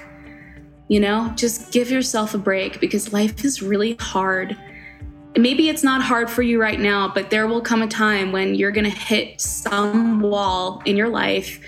You 0.87 0.99
know, 0.99 1.31
just 1.35 1.71
give 1.71 1.91
yourself 1.91 2.33
a 2.33 2.37
break 2.37 2.79
because 2.79 3.13
life 3.13 3.45
is 3.45 3.61
really 3.61 3.95
hard. 3.99 4.57
Maybe 5.37 5.69
it's 5.69 5.83
not 5.83 6.01
hard 6.01 6.29
for 6.29 6.41
you 6.41 6.59
right 6.59 6.79
now, 6.79 7.07
but 7.13 7.29
there 7.29 7.47
will 7.47 7.61
come 7.61 7.81
a 7.81 7.87
time 7.87 8.31
when 8.31 8.55
you're 8.55 8.71
going 8.71 8.89
to 8.89 8.97
hit 8.97 9.39
some 9.39 10.19
wall 10.19 10.81
in 10.85 10.97
your 10.97 11.07
life 11.07 11.63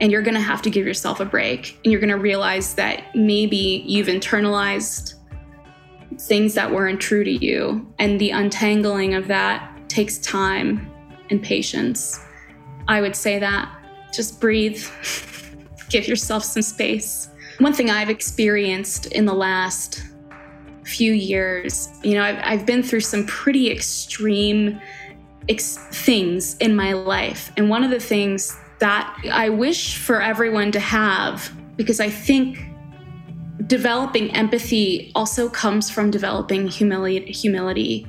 and 0.00 0.12
you're 0.12 0.22
going 0.22 0.34
to 0.34 0.40
have 0.40 0.60
to 0.62 0.70
give 0.70 0.84
yourself 0.86 1.20
a 1.20 1.24
break. 1.24 1.78
And 1.84 1.92
you're 1.92 2.00
going 2.00 2.10
to 2.10 2.18
realize 2.18 2.74
that 2.74 3.14
maybe 3.14 3.84
you've 3.86 4.08
internalized 4.08 5.14
things 6.20 6.54
that 6.54 6.72
weren't 6.72 7.00
true 7.00 7.24
to 7.24 7.30
you. 7.30 7.86
And 7.98 8.20
the 8.20 8.30
untangling 8.30 9.14
of 9.14 9.28
that 9.28 9.67
takes 9.88 10.18
time 10.18 10.90
and 11.30 11.42
patience. 11.42 12.20
I 12.86 13.00
would 13.00 13.16
say 13.16 13.38
that. 13.38 13.70
Just 14.12 14.40
breathe, 14.40 14.82
give 15.90 16.08
yourself 16.08 16.44
some 16.44 16.62
space. 16.62 17.28
One 17.58 17.72
thing 17.72 17.90
I've 17.90 18.10
experienced 18.10 19.06
in 19.06 19.26
the 19.26 19.34
last 19.34 20.02
few 20.84 21.12
years, 21.12 21.88
you 22.02 22.14
know, 22.14 22.22
I've, 22.22 22.40
I've 22.42 22.66
been 22.66 22.82
through 22.82 23.00
some 23.00 23.26
pretty 23.26 23.70
extreme 23.70 24.80
ex- 25.48 25.76
things 25.90 26.56
in 26.58 26.74
my 26.74 26.92
life. 26.92 27.52
And 27.56 27.68
one 27.68 27.84
of 27.84 27.90
the 27.90 28.00
things 28.00 28.56
that 28.78 29.14
I 29.30 29.48
wish 29.50 29.98
for 29.98 30.22
everyone 30.22 30.72
to 30.72 30.80
have, 30.80 31.52
because 31.76 32.00
I 32.00 32.08
think 32.08 32.58
developing 33.66 34.30
empathy 34.34 35.12
also 35.14 35.48
comes 35.48 35.90
from 35.90 36.10
developing 36.10 36.68
humility, 36.68 37.32
humility 37.32 38.06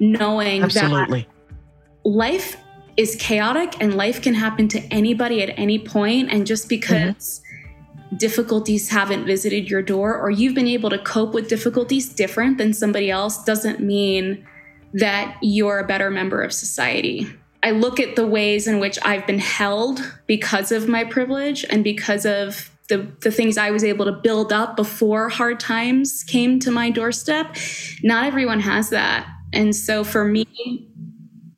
knowing 0.00 0.62
Absolutely. 0.62 1.20
that 1.22 2.08
life 2.08 2.56
is 2.96 3.16
chaotic 3.16 3.80
and 3.80 3.94
life 3.94 4.20
can 4.20 4.34
happen 4.34 4.68
to 4.68 4.80
anybody 4.92 5.42
at 5.42 5.56
any 5.58 5.78
point 5.78 6.30
and 6.30 6.46
just 6.46 6.68
because 6.68 7.40
mm-hmm. 7.40 8.16
difficulties 8.16 8.88
haven't 8.88 9.24
visited 9.24 9.70
your 9.70 9.82
door 9.82 10.18
or 10.18 10.30
you've 10.30 10.54
been 10.54 10.66
able 10.66 10.90
to 10.90 10.98
cope 10.98 11.32
with 11.32 11.48
difficulties 11.48 12.08
different 12.08 12.58
than 12.58 12.72
somebody 12.72 13.10
else 13.10 13.42
doesn't 13.44 13.80
mean 13.80 14.46
that 14.92 15.36
you're 15.40 15.78
a 15.78 15.86
better 15.86 16.10
member 16.10 16.42
of 16.42 16.52
society. 16.52 17.26
I 17.62 17.72
look 17.72 18.00
at 18.00 18.16
the 18.16 18.26
ways 18.26 18.66
in 18.66 18.80
which 18.80 18.98
I've 19.02 19.26
been 19.26 19.38
held 19.38 20.00
because 20.26 20.72
of 20.72 20.88
my 20.88 21.04
privilege 21.04 21.64
and 21.68 21.84
because 21.84 22.24
of 22.24 22.70
the, 22.88 23.06
the 23.20 23.30
things 23.30 23.56
I 23.56 23.70
was 23.70 23.84
able 23.84 24.06
to 24.06 24.12
build 24.12 24.52
up 24.52 24.76
before 24.76 25.28
hard 25.28 25.60
times 25.60 26.24
came 26.24 26.58
to 26.60 26.70
my 26.70 26.90
doorstep. 26.90 27.56
Not 28.02 28.24
everyone 28.24 28.60
has 28.60 28.90
that. 28.90 29.28
And 29.52 29.74
so 29.74 30.04
for 30.04 30.24
me, 30.24 30.46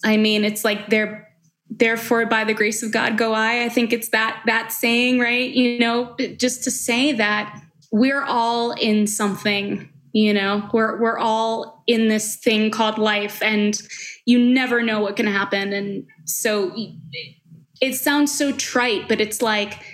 I 0.05 0.17
mean, 0.17 0.45
it's 0.45 0.65
like 0.65 0.89
they're 0.89 1.29
therefore 1.71 2.27
by 2.27 2.45
the 2.45 2.55
grace 2.55 2.83
of 2.83 2.93
God 2.93 3.17
go 3.17 3.33
I. 3.33 3.65
I 3.65 3.69
think 3.69 3.93
it's 3.93 4.11
that 4.11 4.43
that 4.47 4.73
saying, 4.73 5.21
right? 5.21 5.51
You 5.51 5.79
know, 5.79 6.17
just 6.37 6.65
to 6.65 6.71
say 6.71 7.13
that 7.13 7.61
we're 7.91 8.23
all 8.23 8.73
in 8.73 9.07
something, 9.07 9.89
you 10.13 10.35
know, 10.35 10.69
we're 10.73 11.01
we're 11.01 11.19
all 11.19 11.83
in 11.87 12.09
this 12.09 12.37
thing 12.37 12.71
called 12.71 12.99
life 12.99 13.43
and 13.43 13.81
you 14.27 14.39
never 14.39 14.83
know 14.83 15.01
what 15.01 15.17
can 15.17 15.27
happen. 15.27 15.73
And 15.73 16.07
so 16.25 16.75
it 17.81 17.95
sounds 17.95 18.37
so 18.37 18.53
trite, 18.53 19.09
but 19.09 19.21
it's 19.21 19.43
like 19.43 19.85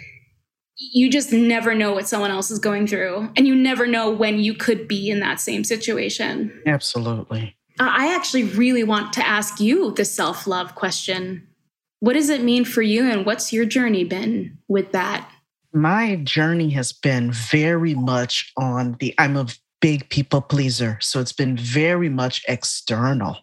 you 0.77 1.11
just 1.11 1.33
never 1.33 1.75
know 1.75 1.93
what 1.93 2.07
someone 2.07 2.31
else 2.31 2.51
is 2.51 2.61
going 2.61 2.87
through 2.87 3.29
and 3.37 3.49
you 3.49 3.55
never 3.55 3.87
know 3.87 4.11
when 4.11 4.39
you 4.39 4.55
could 4.55 4.87
be 4.87 5.11
in 5.11 5.21
that 5.21 5.41
same 5.41 5.65
situation. 5.65 6.63
Absolutely. 6.67 7.58
Uh, 7.81 7.91
I 7.91 8.15
actually 8.15 8.45
really 8.45 8.85
want 8.85 9.13
to 9.15 9.27
ask 9.27 9.61
you 9.61 9.93
the 9.93 10.05
self 10.05 10.47
love 10.47 10.75
question. 10.75 11.47
What 12.01 12.13
does 12.13 12.31
it 12.31 12.43
mean 12.43 12.65
for 12.65 12.83
you, 12.83 13.11
and 13.11 13.27
what's 13.27 13.53
your 13.53 13.65
journey 13.65 14.05
been 14.05 14.59
with 14.69 14.93
that? 14.93 15.31
My 15.73 16.17
journey 16.17 16.71
has 16.71 16.93
been 16.93 17.33
very 17.33 17.95
much 17.95 18.53
on 18.57 18.97
the, 19.01 19.15
I'm 19.19 19.37
a 19.37 19.47
big 19.81 20.09
people 20.09 20.41
pleaser. 20.41 20.99
So 21.01 21.21
it's 21.21 21.33
been 21.33 21.57
very 21.57 22.09
much 22.09 22.43
external. 22.49 23.39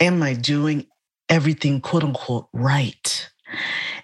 Am 0.00 0.22
I 0.22 0.34
doing 0.34 0.86
everything 1.28 1.80
quote 1.80 2.04
unquote 2.04 2.48
right? 2.52 3.30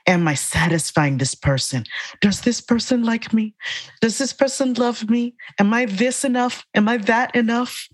Am 0.06 0.28
I 0.28 0.34
satisfying 0.34 1.18
this 1.18 1.34
person? 1.34 1.84
Does 2.20 2.42
this 2.42 2.60
person 2.60 3.02
like 3.02 3.32
me? 3.32 3.54
Does 4.00 4.18
this 4.18 4.32
person 4.32 4.74
love 4.74 5.08
me? 5.08 5.34
Am 5.58 5.72
I 5.72 5.86
this 5.86 6.24
enough? 6.24 6.64
Am 6.74 6.88
I 6.88 6.98
that 6.98 7.34
enough? 7.34 7.88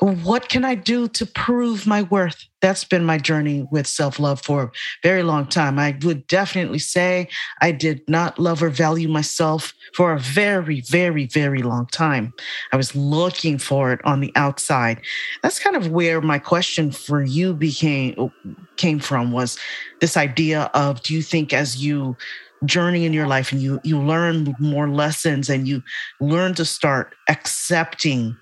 What 0.00 0.48
can 0.48 0.64
I 0.64 0.76
do 0.76 1.08
to 1.08 1.26
prove 1.26 1.86
my 1.86 2.02
worth? 2.02 2.44
That's 2.60 2.84
been 2.84 3.04
my 3.04 3.18
journey 3.18 3.66
with 3.70 3.86
self 3.86 4.20
love 4.20 4.40
for 4.40 4.62
a 4.62 4.70
very 5.02 5.24
long 5.24 5.46
time. 5.46 5.78
I 5.78 5.96
would 6.02 6.26
definitely 6.28 6.78
say 6.78 7.28
I 7.60 7.72
did 7.72 8.02
not 8.08 8.38
love 8.38 8.62
or 8.62 8.70
value 8.70 9.08
myself 9.08 9.72
for 9.94 10.12
a 10.12 10.18
very, 10.18 10.82
very, 10.82 11.26
very 11.26 11.62
long 11.62 11.86
time. 11.86 12.32
I 12.72 12.76
was 12.76 12.94
looking 12.94 13.58
for 13.58 13.92
it 13.92 14.00
on 14.04 14.20
the 14.20 14.32
outside. 14.36 15.00
That's 15.42 15.58
kind 15.58 15.74
of 15.74 15.88
where 15.88 16.20
my 16.20 16.38
question 16.38 16.92
for 16.92 17.22
you 17.22 17.52
became 17.52 18.30
came 18.76 19.00
from 19.00 19.32
was 19.32 19.58
this 20.00 20.16
idea 20.16 20.70
of 20.74 21.02
do 21.02 21.14
you 21.14 21.22
think 21.22 21.52
as 21.52 21.82
you 21.82 22.16
journey 22.64 23.04
in 23.04 23.12
your 23.12 23.26
life 23.26 23.52
and 23.52 23.60
you 23.60 23.80
you 23.84 24.00
learn 24.00 24.54
more 24.58 24.88
lessons 24.88 25.48
and 25.48 25.66
you 25.66 25.82
learn 26.20 26.54
to 26.54 26.64
start 26.64 27.14
accepting 27.28 28.36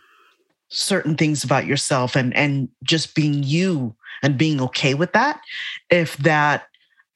certain 0.68 1.16
things 1.16 1.44
about 1.44 1.66
yourself 1.66 2.16
and 2.16 2.34
and 2.36 2.68
just 2.82 3.14
being 3.14 3.42
you 3.42 3.94
and 4.22 4.38
being 4.38 4.60
okay 4.60 4.94
with 4.94 5.12
that 5.12 5.40
if 5.90 6.16
that 6.18 6.64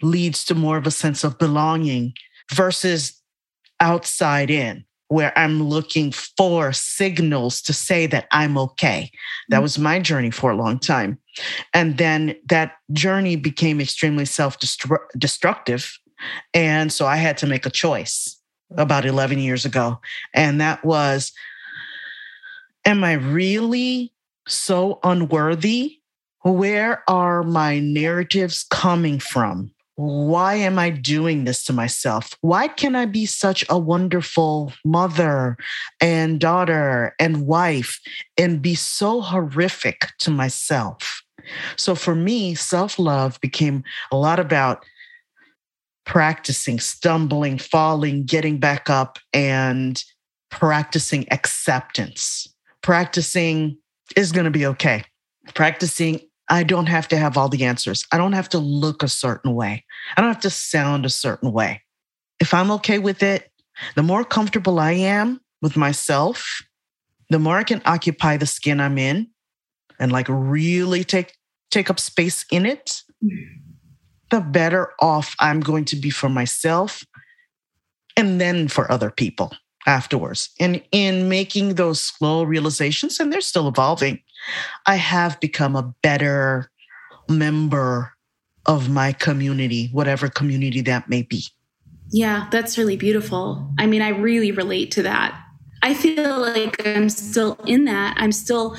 leads 0.03 0.45
to 0.45 0.55
more 0.55 0.77
of 0.77 0.87
a 0.87 0.91
sense 0.91 1.25
of 1.25 1.39
belonging 1.39 2.13
versus 2.53 3.21
outside 3.81 4.51
in 4.51 4.85
where 5.09 5.37
i'm 5.37 5.63
looking 5.63 6.13
for 6.13 6.73
signals 6.73 7.61
to 7.61 7.73
say 7.73 8.07
that 8.07 8.27
i'm 8.31 8.57
okay. 8.57 9.11
That 9.49 9.57
mm-hmm. 9.57 9.63
was 9.63 9.79
my 9.79 9.99
journey 9.99 10.31
for 10.31 10.53
a 10.53 10.57
long 10.57 10.79
time. 10.79 11.19
And 11.75 11.99
then 11.99 12.37
that 12.49 12.75
journey 12.93 13.35
became 13.37 13.81
extremely 13.81 14.25
self-destructive 14.25 15.99
and 16.55 16.93
so 16.93 17.07
i 17.07 17.17
had 17.17 17.37
to 17.39 17.47
make 17.47 17.67
a 17.67 17.71
choice 17.71 18.41
about 18.77 19.05
11 19.05 19.39
years 19.39 19.65
ago. 19.65 20.01
And 20.35 20.61
that 20.61 20.85
was 20.85 21.33
am 22.85 23.05
I 23.05 23.13
really 23.15 24.13
so 24.47 24.99
unworthy? 25.03 25.99
Where 26.43 27.03
are 27.09 27.43
my 27.43 27.79
narratives 27.79 28.65
coming 28.71 29.19
from? 29.19 29.73
Why 29.97 30.55
am 30.55 30.79
I 30.79 30.89
doing 30.89 31.45
this 31.45 31.63
to 31.65 31.75
myself? 31.75 32.35
Why 32.41 32.69
can 32.69 32.97
I 32.97 33.05
be 33.05 33.27
such 33.27 33.67
a 33.69 33.79
wonderful 33.79 34.73
mother 34.83 35.59
and 36.01 36.41
daughter 36.41 37.15
and 37.19 37.47
wife 37.47 38.01
and 38.39 38.63
be 38.63 38.75
so 38.75 39.21
horrific 39.21 40.09
to 40.21 40.31
myself? 40.31 41.23
So 41.77 41.95
for 41.95 42.15
me, 42.15 42.55
self 42.55 42.99
love 42.99 43.39
became 43.43 43.85
a 44.11 44.17
lot 44.17 44.41
about 44.41 44.87
practicing, 46.07 46.81
stumbling, 46.81 47.59
falling, 47.59 48.25
getting 48.25 48.59
back 48.59 48.89
up, 48.89 49.19
and 49.35 50.03
practicing 50.51 51.27
acceptance 51.31 52.49
practicing 52.83 53.79
is 54.17 54.33
going 54.33 54.45
to 54.45 54.51
be 54.51 54.67
okay. 54.67 55.05
Practicing, 55.55 56.21
I 56.49 56.63
don't 56.63 56.87
have 56.87 57.09
to 57.09 57.17
have 57.17 57.37
all 57.37 57.49
the 57.49 57.65
answers. 57.65 58.07
I 58.13 58.19
don't 58.19 58.33
have 58.33 58.49
to 58.51 58.59
look 58.59 59.03
a 59.03 59.09
certain 59.09 59.55
way. 59.55 59.85
I 60.17 60.21
don't 60.21 60.33
have 60.33 60.43
to 60.43 60.51
sound 60.51 61.05
a 61.05 61.11
certain 61.11 61.53
way. 61.53 61.83
If 62.41 62.55
I'm 62.55 62.71
okay 62.73 62.99
with 62.99 63.23
it, 63.23 63.51
the 63.95 64.03
more 64.03 64.25
comfortable 64.25 64.79
I 64.79 64.93
am 64.93 65.41
with 65.63 65.77
myself, 65.77 66.63
the 67.29 67.39
more 67.39 67.57
I 67.57 67.65
can 67.65 67.83
occupy 67.85 68.37
the 68.37 68.47
skin 68.47 68.81
I'm 68.81 68.99
in 68.99 69.29
and 69.99 70.11
like 70.11 70.27
really 70.29 71.05
take 71.05 71.37
take 71.71 71.89
up 71.89 72.01
space 72.01 72.45
in 72.51 72.67
it, 72.67 73.03
the 74.31 74.41
better 74.41 74.93
off 75.01 75.37
I'm 75.39 75.61
going 75.61 75.85
to 75.87 75.97
be 75.97 76.11
for 76.11 76.29
myself 76.29 77.05
and 78.17 78.41
then 78.41 78.67
for 78.67 78.91
other 78.91 79.11
people 79.11 79.53
afterwards. 79.91 80.51
And 80.61 80.83
in 80.93 81.29
making 81.29 81.75
those 81.75 82.01
slow 82.01 82.45
realizations, 82.45 83.19
and 83.19 83.33
they're 83.33 83.41
still 83.41 83.69
evolving, 83.69 84.21
I 84.87 84.95
have 84.95 85.41
become 85.41 85.75
a 85.75 85.93
better 86.03 86.71
member 87.29 88.13
of 88.67 88.89
my 88.89 89.13
community, 89.13 89.89
whatever 89.93 90.29
community 90.29 90.81
that 90.83 91.09
may 91.09 91.23
be. 91.23 91.45
Yeah, 92.13 92.49
that's 92.51 92.79
really 92.79 92.97
beautiful. 92.97 93.69
I 93.79 93.87
mean, 93.87 94.03
I 94.03 94.11
really 94.11 94.53
relate 94.53 94.93
to 94.93 95.03
that. 95.03 95.39
I 95.83 95.95
feel 95.95 96.39
like 96.39 96.87
I'm 96.87 97.09
still 97.09 97.59
in 97.67 97.85
that. 97.87 98.15
I'm 98.19 98.33
still 98.33 98.77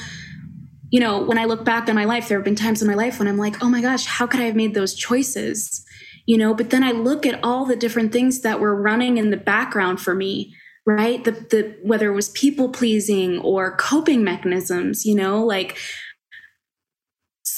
you 0.92 1.00
know, 1.00 1.24
when 1.24 1.38
I 1.38 1.46
look 1.46 1.64
back 1.64 1.88
on 1.88 1.96
my 1.96 2.04
life, 2.04 2.28
there 2.28 2.38
have 2.38 2.44
been 2.44 2.56
times 2.56 2.82
in 2.82 2.88
my 2.88 2.96
life 2.96 3.18
when 3.18 3.28
I'm 3.30 3.38
like, 3.38 3.64
oh 3.64 3.70
my 3.70 3.82
gosh, 3.82 4.06
how 4.06 4.28
could 4.28 4.42
I 4.42 4.44
have 4.44 4.58
made 4.58 4.74
those 4.74 4.94
choices? 4.94 5.86
You 6.26 6.38
know, 6.38 6.54
but 6.54 6.70
then 6.70 6.84
I 6.84 6.92
look 6.92 7.26
at 7.26 7.42
all 7.42 7.66
the 7.66 7.78
different 7.78 8.12
things 8.12 8.42
that 8.42 8.60
were 8.60 8.76
running 8.76 9.18
in 9.18 9.32
the 9.32 9.38
background 9.38 10.02
for 10.02 10.14
me, 10.14 10.54
right? 10.86 11.24
The, 11.24 11.32
the 11.32 11.78
whether 11.84 12.12
it 12.12 12.16
was 12.16 12.30
people 12.30 12.70
pleasing 12.70 13.40
or 13.40 13.76
coping 13.78 14.24
mechanisms, 14.24 15.06
you 15.06 15.16
know, 15.16 15.46
like 15.46 15.78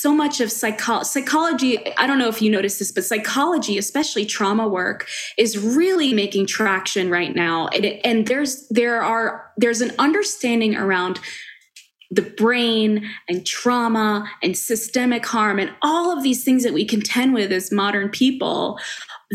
so 0.03 0.13
much 0.13 0.41
of 0.41 0.51
psycho- 0.51 1.03
psychology 1.03 1.78
i 1.97 2.05
don't 2.05 2.19
know 2.19 2.28
if 2.28 2.41
you 2.41 2.51
notice 2.51 2.78
this 2.78 2.91
but 2.91 3.05
psychology 3.05 3.78
especially 3.78 4.26
trauma 4.26 4.67
work 4.67 5.07
is 5.38 5.57
really 5.57 6.13
making 6.13 6.45
traction 6.45 7.09
right 7.09 7.36
now 7.36 7.67
and, 7.67 7.86
it, 7.86 8.01
and 8.03 8.28
there's 8.28 8.67
there 8.67 9.01
are 9.01 9.49
there's 9.55 9.80
an 9.80 9.93
understanding 9.99 10.76
around 10.76 11.21
the 12.11 12.21
brain 12.21 13.09
and 13.30 13.45
trauma 13.45 14.30
and 14.43 14.57
systemic 14.57 15.26
harm 15.26 15.57
and 15.57 15.71
all 15.82 16.15
of 16.15 16.21
these 16.21 16.43
things 16.43 16.63
that 16.63 16.74
we 16.74 16.86
contend 16.86 17.34
with 17.34 17.51
as 17.51 17.71
modern 17.71 18.09
people 18.09 18.78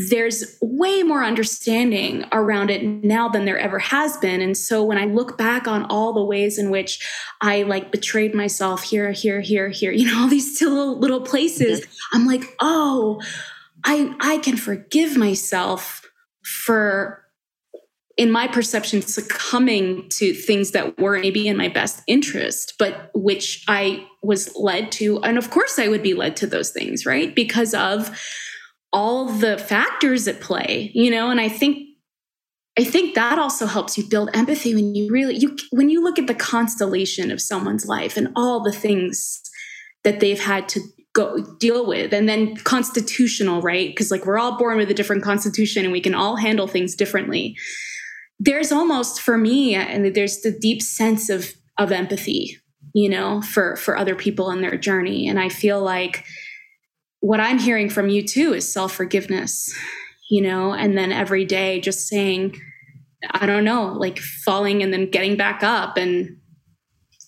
there's 0.07 0.57
way 0.63 1.03
more 1.03 1.25
understanding 1.25 2.25
around 2.31 2.71
it 2.71 2.85
now 2.85 3.29
than 3.29 3.45
there 3.45 3.59
ever 3.59 3.79
has 3.79 4.17
been 4.19 4.41
and 4.41 4.57
so 4.57 4.85
when 4.85 4.97
i 4.99 5.05
look 5.05 5.37
back 5.37 5.67
on 5.67 5.85
all 5.87 6.13
the 6.13 6.25
ways 6.25 6.59
in 6.59 6.71
which 6.71 7.05
i 7.41 7.63
like 7.65 7.91
betrayed 7.91 8.35
myself 8.35 8.83
here 8.83 9.11
here 9.11 9.41
here 9.41 9.69
here 9.69 9.91
you 9.91 10.07
know 10.07 10.21
all 10.21 10.29
these 10.29 10.61
little 10.63 10.99
little 10.99 11.21
places 11.21 11.81
mm-hmm. 11.81 12.17
i'm 12.17 12.27
like 12.27 12.45
oh 12.61 13.21
i 13.85 14.15
i 14.21 14.39
can 14.39 14.57
forgive 14.57 15.17
myself 15.17 16.03
for 16.43 17.25
in 18.17 18.33
my 18.33 18.49
perception, 18.49 19.01
succumbing 19.01 20.09
to 20.09 20.35
things 20.35 20.73
that 20.73 20.99
were 20.99 21.21
maybe 21.21 21.47
in 21.47 21.57
my 21.57 21.69
best 21.69 22.03
interest, 22.09 22.75
but 22.77 23.13
which 23.15 23.65
I 23.69 24.05
was 24.25 24.53
led 24.57 24.91
to. 24.93 25.23
And 25.23 25.39
of 25.39 25.51
course, 25.51 25.79
I 25.79 25.87
would 25.87 26.03
be 26.03 26.15
led 26.15 26.37
to 26.39 26.47
those 26.49 26.71
things, 26.71 27.07
right? 27.07 27.33
Because 27.33 27.75
of 27.75 28.11
all 28.93 29.27
the 29.27 29.59
factors 29.59 30.27
at 30.29 30.41
play, 30.41 30.91
you 30.95 31.11
know, 31.11 31.31
and 31.31 31.41
I 31.41 31.49
think. 31.49 31.85
I 32.79 32.85
think 32.85 33.17
that 33.17 33.41
also 33.41 33.67
helps 33.67 33.99
you 33.99 34.05
build 34.09 34.31
empathy 34.35 34.73
when 34.73 34.95
you 34.95 35.11
really 35.11 35.37
you 35.37 35.57
when 35.73 35.89
you 35.89 36.01
look 36.01 36.17
at 36.17 36.29
the 36.29 36.35
constellation 36.35 37.33
of 37.33 37.41
someone's 37.41 37.87
life 37.87 38.17
and 38.17 38.29
all 38.37 38.63
the 38.63 38.71
things 38.71 39.41
that 40.05 40.21
they've 40.21 40.39
had 40.39 40.69
to 40.69 40.81
go 41.13 41.43
deal 41.59 41.85
with 41.85 42.15
and 42.15 42.29
then 42.29 42.55
constitutional 42.59 43.63
right? 43.63 43.91
Because 43.91 44.13
like 44.13 44.25
we're 44.25 44.39
all 44.39 44.57
born 44.57 44.79
with 44.79 44.89
a 44.93 44.95
different 44.95 45.25
constitution 45.25 45.83
and 45.83 45.93
we 45.93 46.01
can 46.01 46.15
all 46.15 46.37
handle 46.37 46.69
things 46.69 46.95
differently. 46.95 47.57
There's 48.39 48.71
almost 48.71 49.21
for 49.21 49.37
me 49.37 49.75
and 49.75 50.15
there's 50.15 50.43
the 50.43 50.57
deep 50.57 50.81
sense 50.81 51.29
of 51.29 51.53
of 51.79 51.91
empathy 51.91 52.59
you 52.95 53.09
know 53.09 53.43
for 53.43 53.75
for 53.75 53.97
other 53.97 54.15
people 54.15 54.53
in 54.53 54.61
their 54.61 54.79
journey. 54.79 55.27
And 55.27 55.41
i 55.41 55.49
feel 55.49 55.83
like 55.83 56.25
what 57.21 57.41
i'm 57.41 57.59
hearing 57.59 57.89
from 57.89 58.09
you 58.09 58.23
too 58.23 58.53
is 58.53 58.73
self-forgiveness 58.73 59.75
you 60.31 60.43
know 60.43 60.73
and 60.73 60.97
then 60.97 61.13
every 61.13 61.45
day 61.45 61.81
just 61.81 62.07
saying 62.07 62.55
i 63.33 63.47
don't 63.47 63.65
know 63.65 63.95
like 63.99 64.19
falling 64.19 64.83
and 64.83 64.93
then 64.93 65.11
getting 65.11 65.37
back 65.37 65.63
up. 65.63 65.97
And 65.97 66.37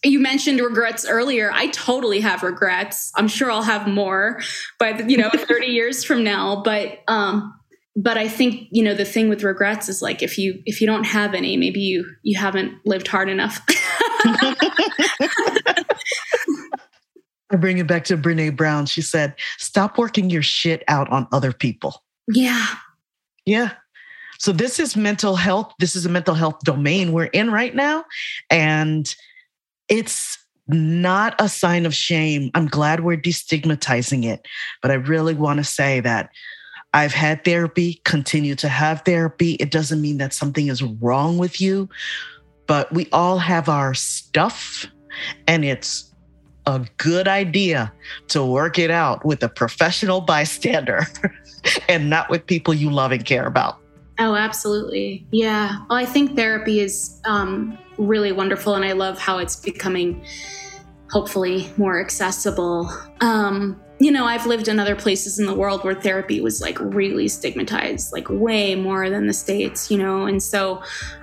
you 0.03 0.19
mentioned 0.19 0.61
regrets 0.61 1.07
earlier. 1.07 1.51
I 1.53 1.67
totally 1.69 2.21
have 2.21 2.43
regrets. 2.43 3.13
I'm 3.17 3.29
sure 3.29 3.51
i'll 3.51 3.63
have 3.63 3.87
more 3.87 4.41
but 4.79 5.11
you 5.11 5.17
know 5.17 5.31
30 5.31 5.67
years 5.67 6.05
from 6.05 6.25
now. 6.25 6.63
But 6.63 7.01
um 7.09 7.55
but 7.97 8.17
i 8.17 8.29
think 8.29 8.69
you 8.71 8.85
know 8.85 8.95
the 8.95 9.05
thing 9.05 9.29
with 9.29 9.43
regrets 9.43 9.89
is 9.89 10.01
like 10.01 10.23
if 10.23 10.39
you 10.39 10.63
if 10.65 10.81
you 10.81 10.87
don't 10.87 11.05
have 11.05 11.35
any 11.35 11.57
maybe 11.57 11.81
you 11.81 12.05
you 12.23 12.39
haven't 12.39 12.73
lived 12.87 13.09
hard 13.09 13.29
enough 13.29 13.61
i 17.51 17.57
bring 17.57 17.79
it 17.79 17.87
back 17.87 18.05
to 18.05 18.17
Brené 18.17 18.55
Brown. 18.55 18.87
She 18.87 19.03
said 19.03 19.35
stop 19.59 19.99
working 19.99 20.31
your 20.31 20.43
shit 20.43 20.85
out 20.89 21.11
on 21.11 21.27
other 21.33 21.53
people. 21.53 22.03
Yeah. 22.29 22.67
Yeah. 23.45 23.73
So 24.39 24.53
this 24.53 24.79
is 24.79 24.97
mental 24.97 25.37
health. 25.37 25.75
This 25.79 25.95
is 25.95 26.07
a 26.07 26.09
mental 26.09 26.35
health 26.35 26.61
domain 26.61 27.13
we're 27.13 27.25
in 27.25 27.51
right 27.51 27.75
now. 27.75 28.05
And 28.49 29.15
it's 29.89 30.39
not 30.67 31.35
a 31.39 31.49
sign 31.49 31.85
of 31.85 31.95
shame. 31.95 32.51
I'm 32.55 32.67
glad 32.67 33.01
we're 33.01 33.17
destigmatizing 33.17 34.25
it. 34.25 34.47
But 34.81 34.91
i 34.91 34.95
really 34.95 35.35
want 35.35 35.59
to 35.59 35.65
say 35.65 36.01
that 36.01 36.31
I've 36.93 37.13
had 37.13 37.45
therapy, 37.45 38.01
continue 38.05 38.55
to 38.57 38.69
have 38.69 39.03
therapy. 39.03 39.53
It 39.55 39.71
doesn't 39.71 40.01
mean 40.01 40.19
that 40.19 40.33
something 40.33 40.69
is 40.69 40.83
wrong 40.83 41.39
with 41.39 41.61
you, 41.61 41.89
but 42.67 42.93
we 42.93 43.09
all 43.13 43.39
have 43.39 43.69
our 43.69 43.95
stuff, 43.95 44.87
and 45.47 45.65
it's 45.65 46.10
a 46.67 46.87
good 46.99 47.29
idea 47.29 47.93
to 48.29 48.45
work 48.45 48.79
it 48.79 48.91
out 48.91 49.25
with 49.25 49.43
a 49.43 49.49
professional 49.49 50.21
bystander 50.21 51.07
and 51.89 52.11
not 52.11 52.31
with 52.31 52.47
people 52.47 52.75
you 52.75 52.91
love 52.91 53.13
and 53.13 53.25
care 53.25 53.47
about. 53.47 53.79
Oh, 54.19 54.35
absolutely. 54.35 55.27
Yeah. 55.31 55.79
Well, 55.89 55.99
I 55.99 56.05
think 56.05 56.37
therapy 56.37 56.81
is 56.81 57.21
um, 57.25 57.79
really 57.97 58.33
wonderful, 58.33 58.75
and 58.75 58.85
I 58.85 58.93
love 58.93 59.19
how 59.19 59.39
it's 59.39 59.57
becoming 59.57 60.25
hopefully 61.11 61.71
more 61.77 62.01
accessible. 62.01 62.91
Um, 63.21 63.81
you 63.99 64.11
know, 64.11 64.25
I've 64.25 64.47
lived 64.47 64.69
in 64.69 64.79
other 64.79 64.97
places 64.97 65.39
in 65.39 65.47
the 65.47 65.55
world 65.55 65.85
where 65.85 65.95
therapy 65.95 66.41
was 66.41 66.61
like 66.61 66.79
really 66.81 67.29
stigmatized, 67.29 68.13
like 68.13 68.29
way 68.31 68.75
more 68.75 69.11
than 69.11 69.27
the 69.27 69.33
States, 69.33 69.91
you 69.91 69.99
know? 69.99 70.25
And 70.25 70.43
so 70.43 70.83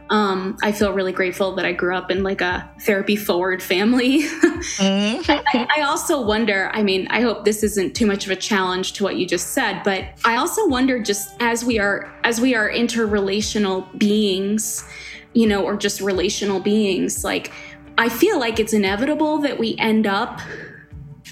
um, 0.09 0.57
I 0.61 0.71
feel 0.71 0.93
really 0.93 1.11
grateful 1.11 1.55
that 1.55 1.65
I 1.65 1.73
grew 1.73 1.95
up 1.95 2.09
in 2.11 2.23
like 2.23 2.41
a 2.41 2.69
therapy 2.81 3.15
forward 3.15 3.61
family. 3.61 4.21
mm-hmm. 4.21 5.31
I, 5.31 5.67
I 5.77 5.81
also 5.81 6.21
wonder, 6.21 6.69
I 6.73 6.83
mean, 6.83 7.07
I 7.09 7.21
hope 7.21 7.45
this 7.45 7.63
isn't 7.63 7.95
too 7.95 8.05
much 8.05 8.25
of 8.25 8.31
a 8.31 8.35
challenge 8.35 8.93
to 8.93 9.03
what 9.03 9.17
you 9.17 9.25
just 9.25 9.49
said, 9.49 9.81
but 9.83 10.05
I 10.23 10.37
also 10.37 10.67
wonder 10.67 11.01
just 11.01 11.29
as 11.39 11.65
we 11.65 11.79
are, 11.79 12.11
as 12.23 12.39
we 12.39 12.55
are 12.55 12.69
interrelational 12.69 13.85
beings, 13.97 14.87
you 15.33 15.47
know, 15.47 15.63
or 15.63 15.75
just 15.75 16.01
relational 16.01 16.59
beings, 16.59 17.23
like, 17.23 17.51
I 17.99 18.09
feel 18.09 18.39
like 18.39 18.59
it's 18.59 18.73
inevitable 18.73 19.39
that 19.39 19.57
we 19.57 19.75
end 19.79 20.05
up 20.05 20.39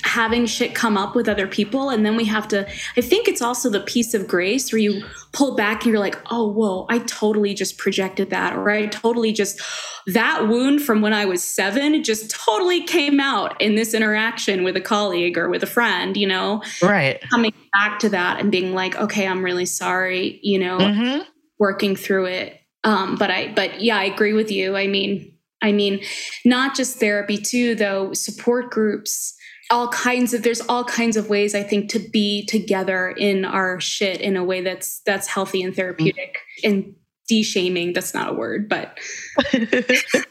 having 0.05 0.45
shit 0.45 0.73
come 0.73 0.97
up 0.97 1.15
with 1.15 1.27
other 1.27 1.47
people. 1.47 1.89
And 1.89 2.05
then 2.05 2.15
we 2.15 2.25
have 2.25 2.47
to 2.49 2.67
i 2.97 3.01
think 3.01 3.27
it's 3.27 3.41
also 3.41 3.69
the 3.69 3.79
piece 3.79 4.13
of 4.13 4.27
grace 4.27 4.71
where 4.71 4.79
you 4.79 5.03
pull 5.33 5.55
back 5.55 5.83
and 5.83 5.91
you're 5.91 5.99
like 5.99 6.17
oh 6.31 6.47
whoa 6.47 6.85
i 6.89 6.99
totally 6.99 7.53
just 7.53 7.77
projected 7.77 8.29
that 8.29 8.55
or 8.55 8.69
i 8.69 8.85
totally 8.87 9.31
just 9.31 9.61
that 10.07 10.47
wound 10.47 10.81
from 10.81 11.01
when 11.01 11.13
i 11.13 11.25
was 11.25 11.43
seven 11.43 12.03
just 12.03 12.29
totally 12.29 12.83
came 12.83 13.19
out 13.19 13.59
in 13.61 13.75
this 13.75 13.93
interaction 13.93 14.63
with 14.63 14.75
a 14.75 14.81
colleague 14.81 15.37
or 15.37 15.49
with 15.49 15.63
a 15.63 15.67
friend 15.67 16.17
you 16.17 16.27
know? 16.27 16.61
Right. 16.81 17.21
Coming 17.29 17.53
back 17.73 17.99
to 17.99 18.09
that 18.09 18.39
and 18.39 18.51
being 18.51 18.73
like 18.73 18.95
okay 18.97 19.27
i'm 19.27 19.43
really 19.43 19.65
sorry 19.65 20.39
you 20.43 20.59
know 20.59 20.77
mm-hmm. 20.77 21.21
working 21.59 21.95
through 21.95 22.25
it. 22.25 22.59
Um 22.83 23.15
but 23.15 23.31
i 23.31 23.51
but 23.53 23.81
yeah 23.81 23.97
i 23.97 24.03
agree 24.03 24.33
with 24.33 24.51
you. 24.51 24.75
I 24.75 24.87
mean 24.87 25.31
I 25.61 25.71
mean, 25.71 26.01
not 26.43 26.75
just 26.75 26.99
therapy 26.99 27.37
too, 27.37 27.73
though, 27.73 28.13
support 28.13 28.69
groups, 28.69 29.34
all 29.71 29.87
kinds 29.89 30.33
of 30.33 30.43
there's 30.43 30.61
all 30.61 30.83
kinds 30.83 31.17
of 31.17 31.29
ways 31.29 31.55
i 31.55 31.63
think 31.63 31.89
to 31.89 31.99
be 31.99 32.45
together 32.45 33.09
in 33.09 33.45
our 33.45 33.79
shit 33.79 34.21
in 34.21 34.35
a 34.35 34.43
way 34.43 34.61
that's 34.61 35.01
that's 35.05 35.27
healthy 35.27 35.63
and 35.63 35.75
therapeutic 35.75 36.39
mm-hmm. 36.63 36.71
and 36.71 36.95
de-shaming 37.27 37.93
that's 37.93 38.13
not 38.13 38.29
a 38.29 38.33
word 38.33 38.69
but 38.69 38.97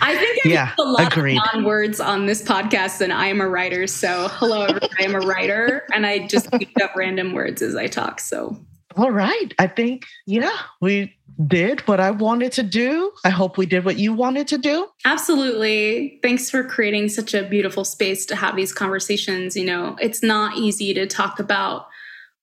I 0.00 0.16
think 0.16 0.46
I 0.46 0.48
yeah, 0.48 0.72
a 0.78 0.82
lot 0.82 1.12
agreed. 1.12 1.38
of 1.38 1.42
non-words 1.54 2.00
on 2.00 2.26
this 2.26 2.42
podcast, 2.42 3.00
and 3.00 3.12
I 3.12 3.26
am 3.26 3.40
a 3.40 3.48
writer. 3.48 3.86
So, 3.86 4.28
hello, 4.32 4.64
everyone. 4.64 4.90
I 4.98 5.02
am 5.02 5.14
a 5.14 5.20
writer, 5.20 5.86
and 5.92 6.06
I 6.06 6.26
just 6.26 6.50
picked 6.52 6.80
up 6.82 6.94
random 6.96 7.32
words 7.32 7.62
as 7.62 7.74
I 7.74 7.86
talk. 7.86 8.20
So, 8.20 8.56
all 8.96 9.10
right. 9.10 9.54
I 9.58 9.66
think, 9.66 10.04
yeah, 10.26 10.56
we 10.80 11.16
did 11.46 11.80
what 11.86 12.00
I 12.00 12.10
wanted 12.10 12.52
to 12.52 12.62
do. 12.62 13.12
I 13.24 13.30
hope 13.30 13.56
we 13.56 13.66
did 13.66 13.84
what 13.84 13.98
you 13.98 14.12
wanted 14.12 14.48
to 14.48 14.58
do. 14.58 14.88
Absolutely. 15.04 16.18
Thanks 16.22 16.50
for 16.50 16.64
creating 16.64 17.10
such 17.10 17.34
a 17.34 17.44
beautiful 17.44 17.84
space 17.84 18.26
to 18.26 18.36
have 18.36 18.56
these 18.56 18.72
conversations. 18.72 19.56
You 19.56 19.66
know, 19.66 19.96
it's 20.00 20.22
not 20.22 20.56
easy 20.56 20.92
to 20.94 21.06
talk 21.06 21.38
about 21.38 21.86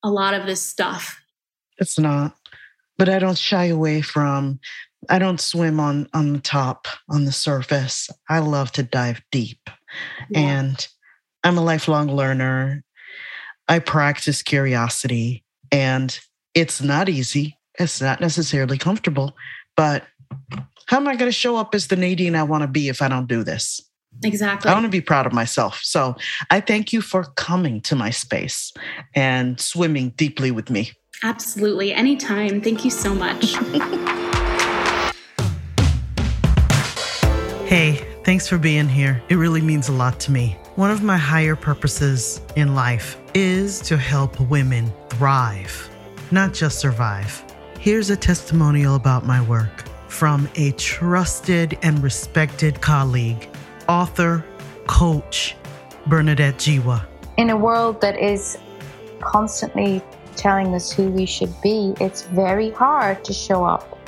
a 0.04 0.10
lot 0.10 0.34
of 0.34 0.46
this 0.46 0.62
stuff. 0.62 1.22
It's 1.78 2.00
not. 2.00 2.36
But 2.98 3.10
I 3.10 3.20
don't 3.20 3.38
shy 3.38 3.66
away 3.66 4.02
from 4.02 4.60
I 5.10 5.20
don't 5.20 5.42
swim 5.42 5.80
on 5.80 6.08
on 6.14 6.34
the 6.34 6.40
top, 6.40 6.88
on 7.10 7.26
the 7.26 7.32
surface. 7.32 8.10
I 8.30 8.40
love 8.40 8.72
to 8.74 8.84
dive 8.84 9.22
deep. 9.32 9.60
Yeah. 10.30 10.40
And 10.40 10.88
I'm 11.44 11.58
a 11.58 11.64
lifelong 11.64 12.08
learner. 12.08 12.84
I 13.68 13.80
practice 13.80 14.42
curiosity 14.42 15.44
and 15.72 16.18
it's 16.54 16.82
not 16.82 17.10
easy. 17.10 17.58
It's 17.80 18.02
not 18.02 18.22
necessarily 18.22 18.78
comfortable, 18.78 19.36
but 19.76 20.04
how 20.86 20.98
am 20.98 21.08
I 21.08 21.16
going 21.16 21.30
to 21.30 21.38
show 21.38 21.58
up 21.58 21.76
as 21.76 21.88
the 21.88 21.96
Nadine 21.96 22.36
I 22.36 22.44
want 22.44 22.62
to 22.62 22.68
be 22.68 22.90
if 22.90 23.02
I 23.02 23.08
don't 23.08 23.28
do 23.28 23.44
this? 23.44 23.82
Exactly. 24.24 24.72
I 24.72 24.74
want 24.74 24.86
to 24.86 24.90
be 24.90 25.02
proud 25.02 25.26
of 25.26 25.34
myself. 25.34 25.82
So 25.84 26.16
I 26.50 26.62
thank 26.62 26.94
you 26.94 27.02
for 27.02 27.26
coming 27.36 27.82
to 27.82 27.96
my 27.96 28.12
space 28.12 28.72
and 29.14 29.60
swimming 29.60 30.12
deeply 30.12 30.52
with 30.52 30.70
me. 30.70 30.94
Absolutely. 31.24 31.94
Anytime. 31.94 32.62
Thank 32.62 32.86
you 32.86 32.92
so 32.92 33.14
much. 33.14 33.56
hey. 37.68 38.16
Thanks 38.26 38.48
for 38.48 38.58
being 38.58 38.90
here. 38.90 39.22
It 39.30 39.36
really 39.36 39.62
means 39.62 39.88
a 39.88 39.92
lot 39.92 40.20
to 40.22 40.32
me. 40.32 40.58
One 40.78 40.90
of 40.90 41.04
my 41.04 41.16
higher 41.16 41.56
purposes 41.56 42.42
in 42.56 42.74
life 42.74 43.20
is 43.36 43.80
to 43.82 43.98
help 43.98 44.40
women 44.40 44.92
thrive, 45.10 45.92
not 46.32 46.52
just 46.52 46.80
survive. 46.80 47.45
Here's 47.86 48.10
a 48.10 48.18
testimonial 48.18 48.96
about 48.96 49.28
my 49.28 49.40
work 49.44 49.84
from 50.08 50.50
a 50.56 50.72
trusted 50.72 51.78
and 51.84 52.02
respected 52.02 52.82
colleague, 52.82 53.48
author, 53.88 54.44
coach, 54.88 55.56
Bernadette 56.08 56.56
Jiwa. 56.56 57.06
In 57.38 57.52
a 57.52 57.56
world 57.56 58.02
that 58.02 58.20
is 58.20 58.58
constantly 59.22 60.02
telling 60.36 60.74
us 60.74 60.92
who 60.92 61.12
we 61.12 61.28
should 61.28 61.54
be, 61.62 61.94
it's 62.02 62.24
very 62.24 62.72
hard 62.72 63.24
to 63.24 63.34
show 63.34 63.64
up 63.64 64.00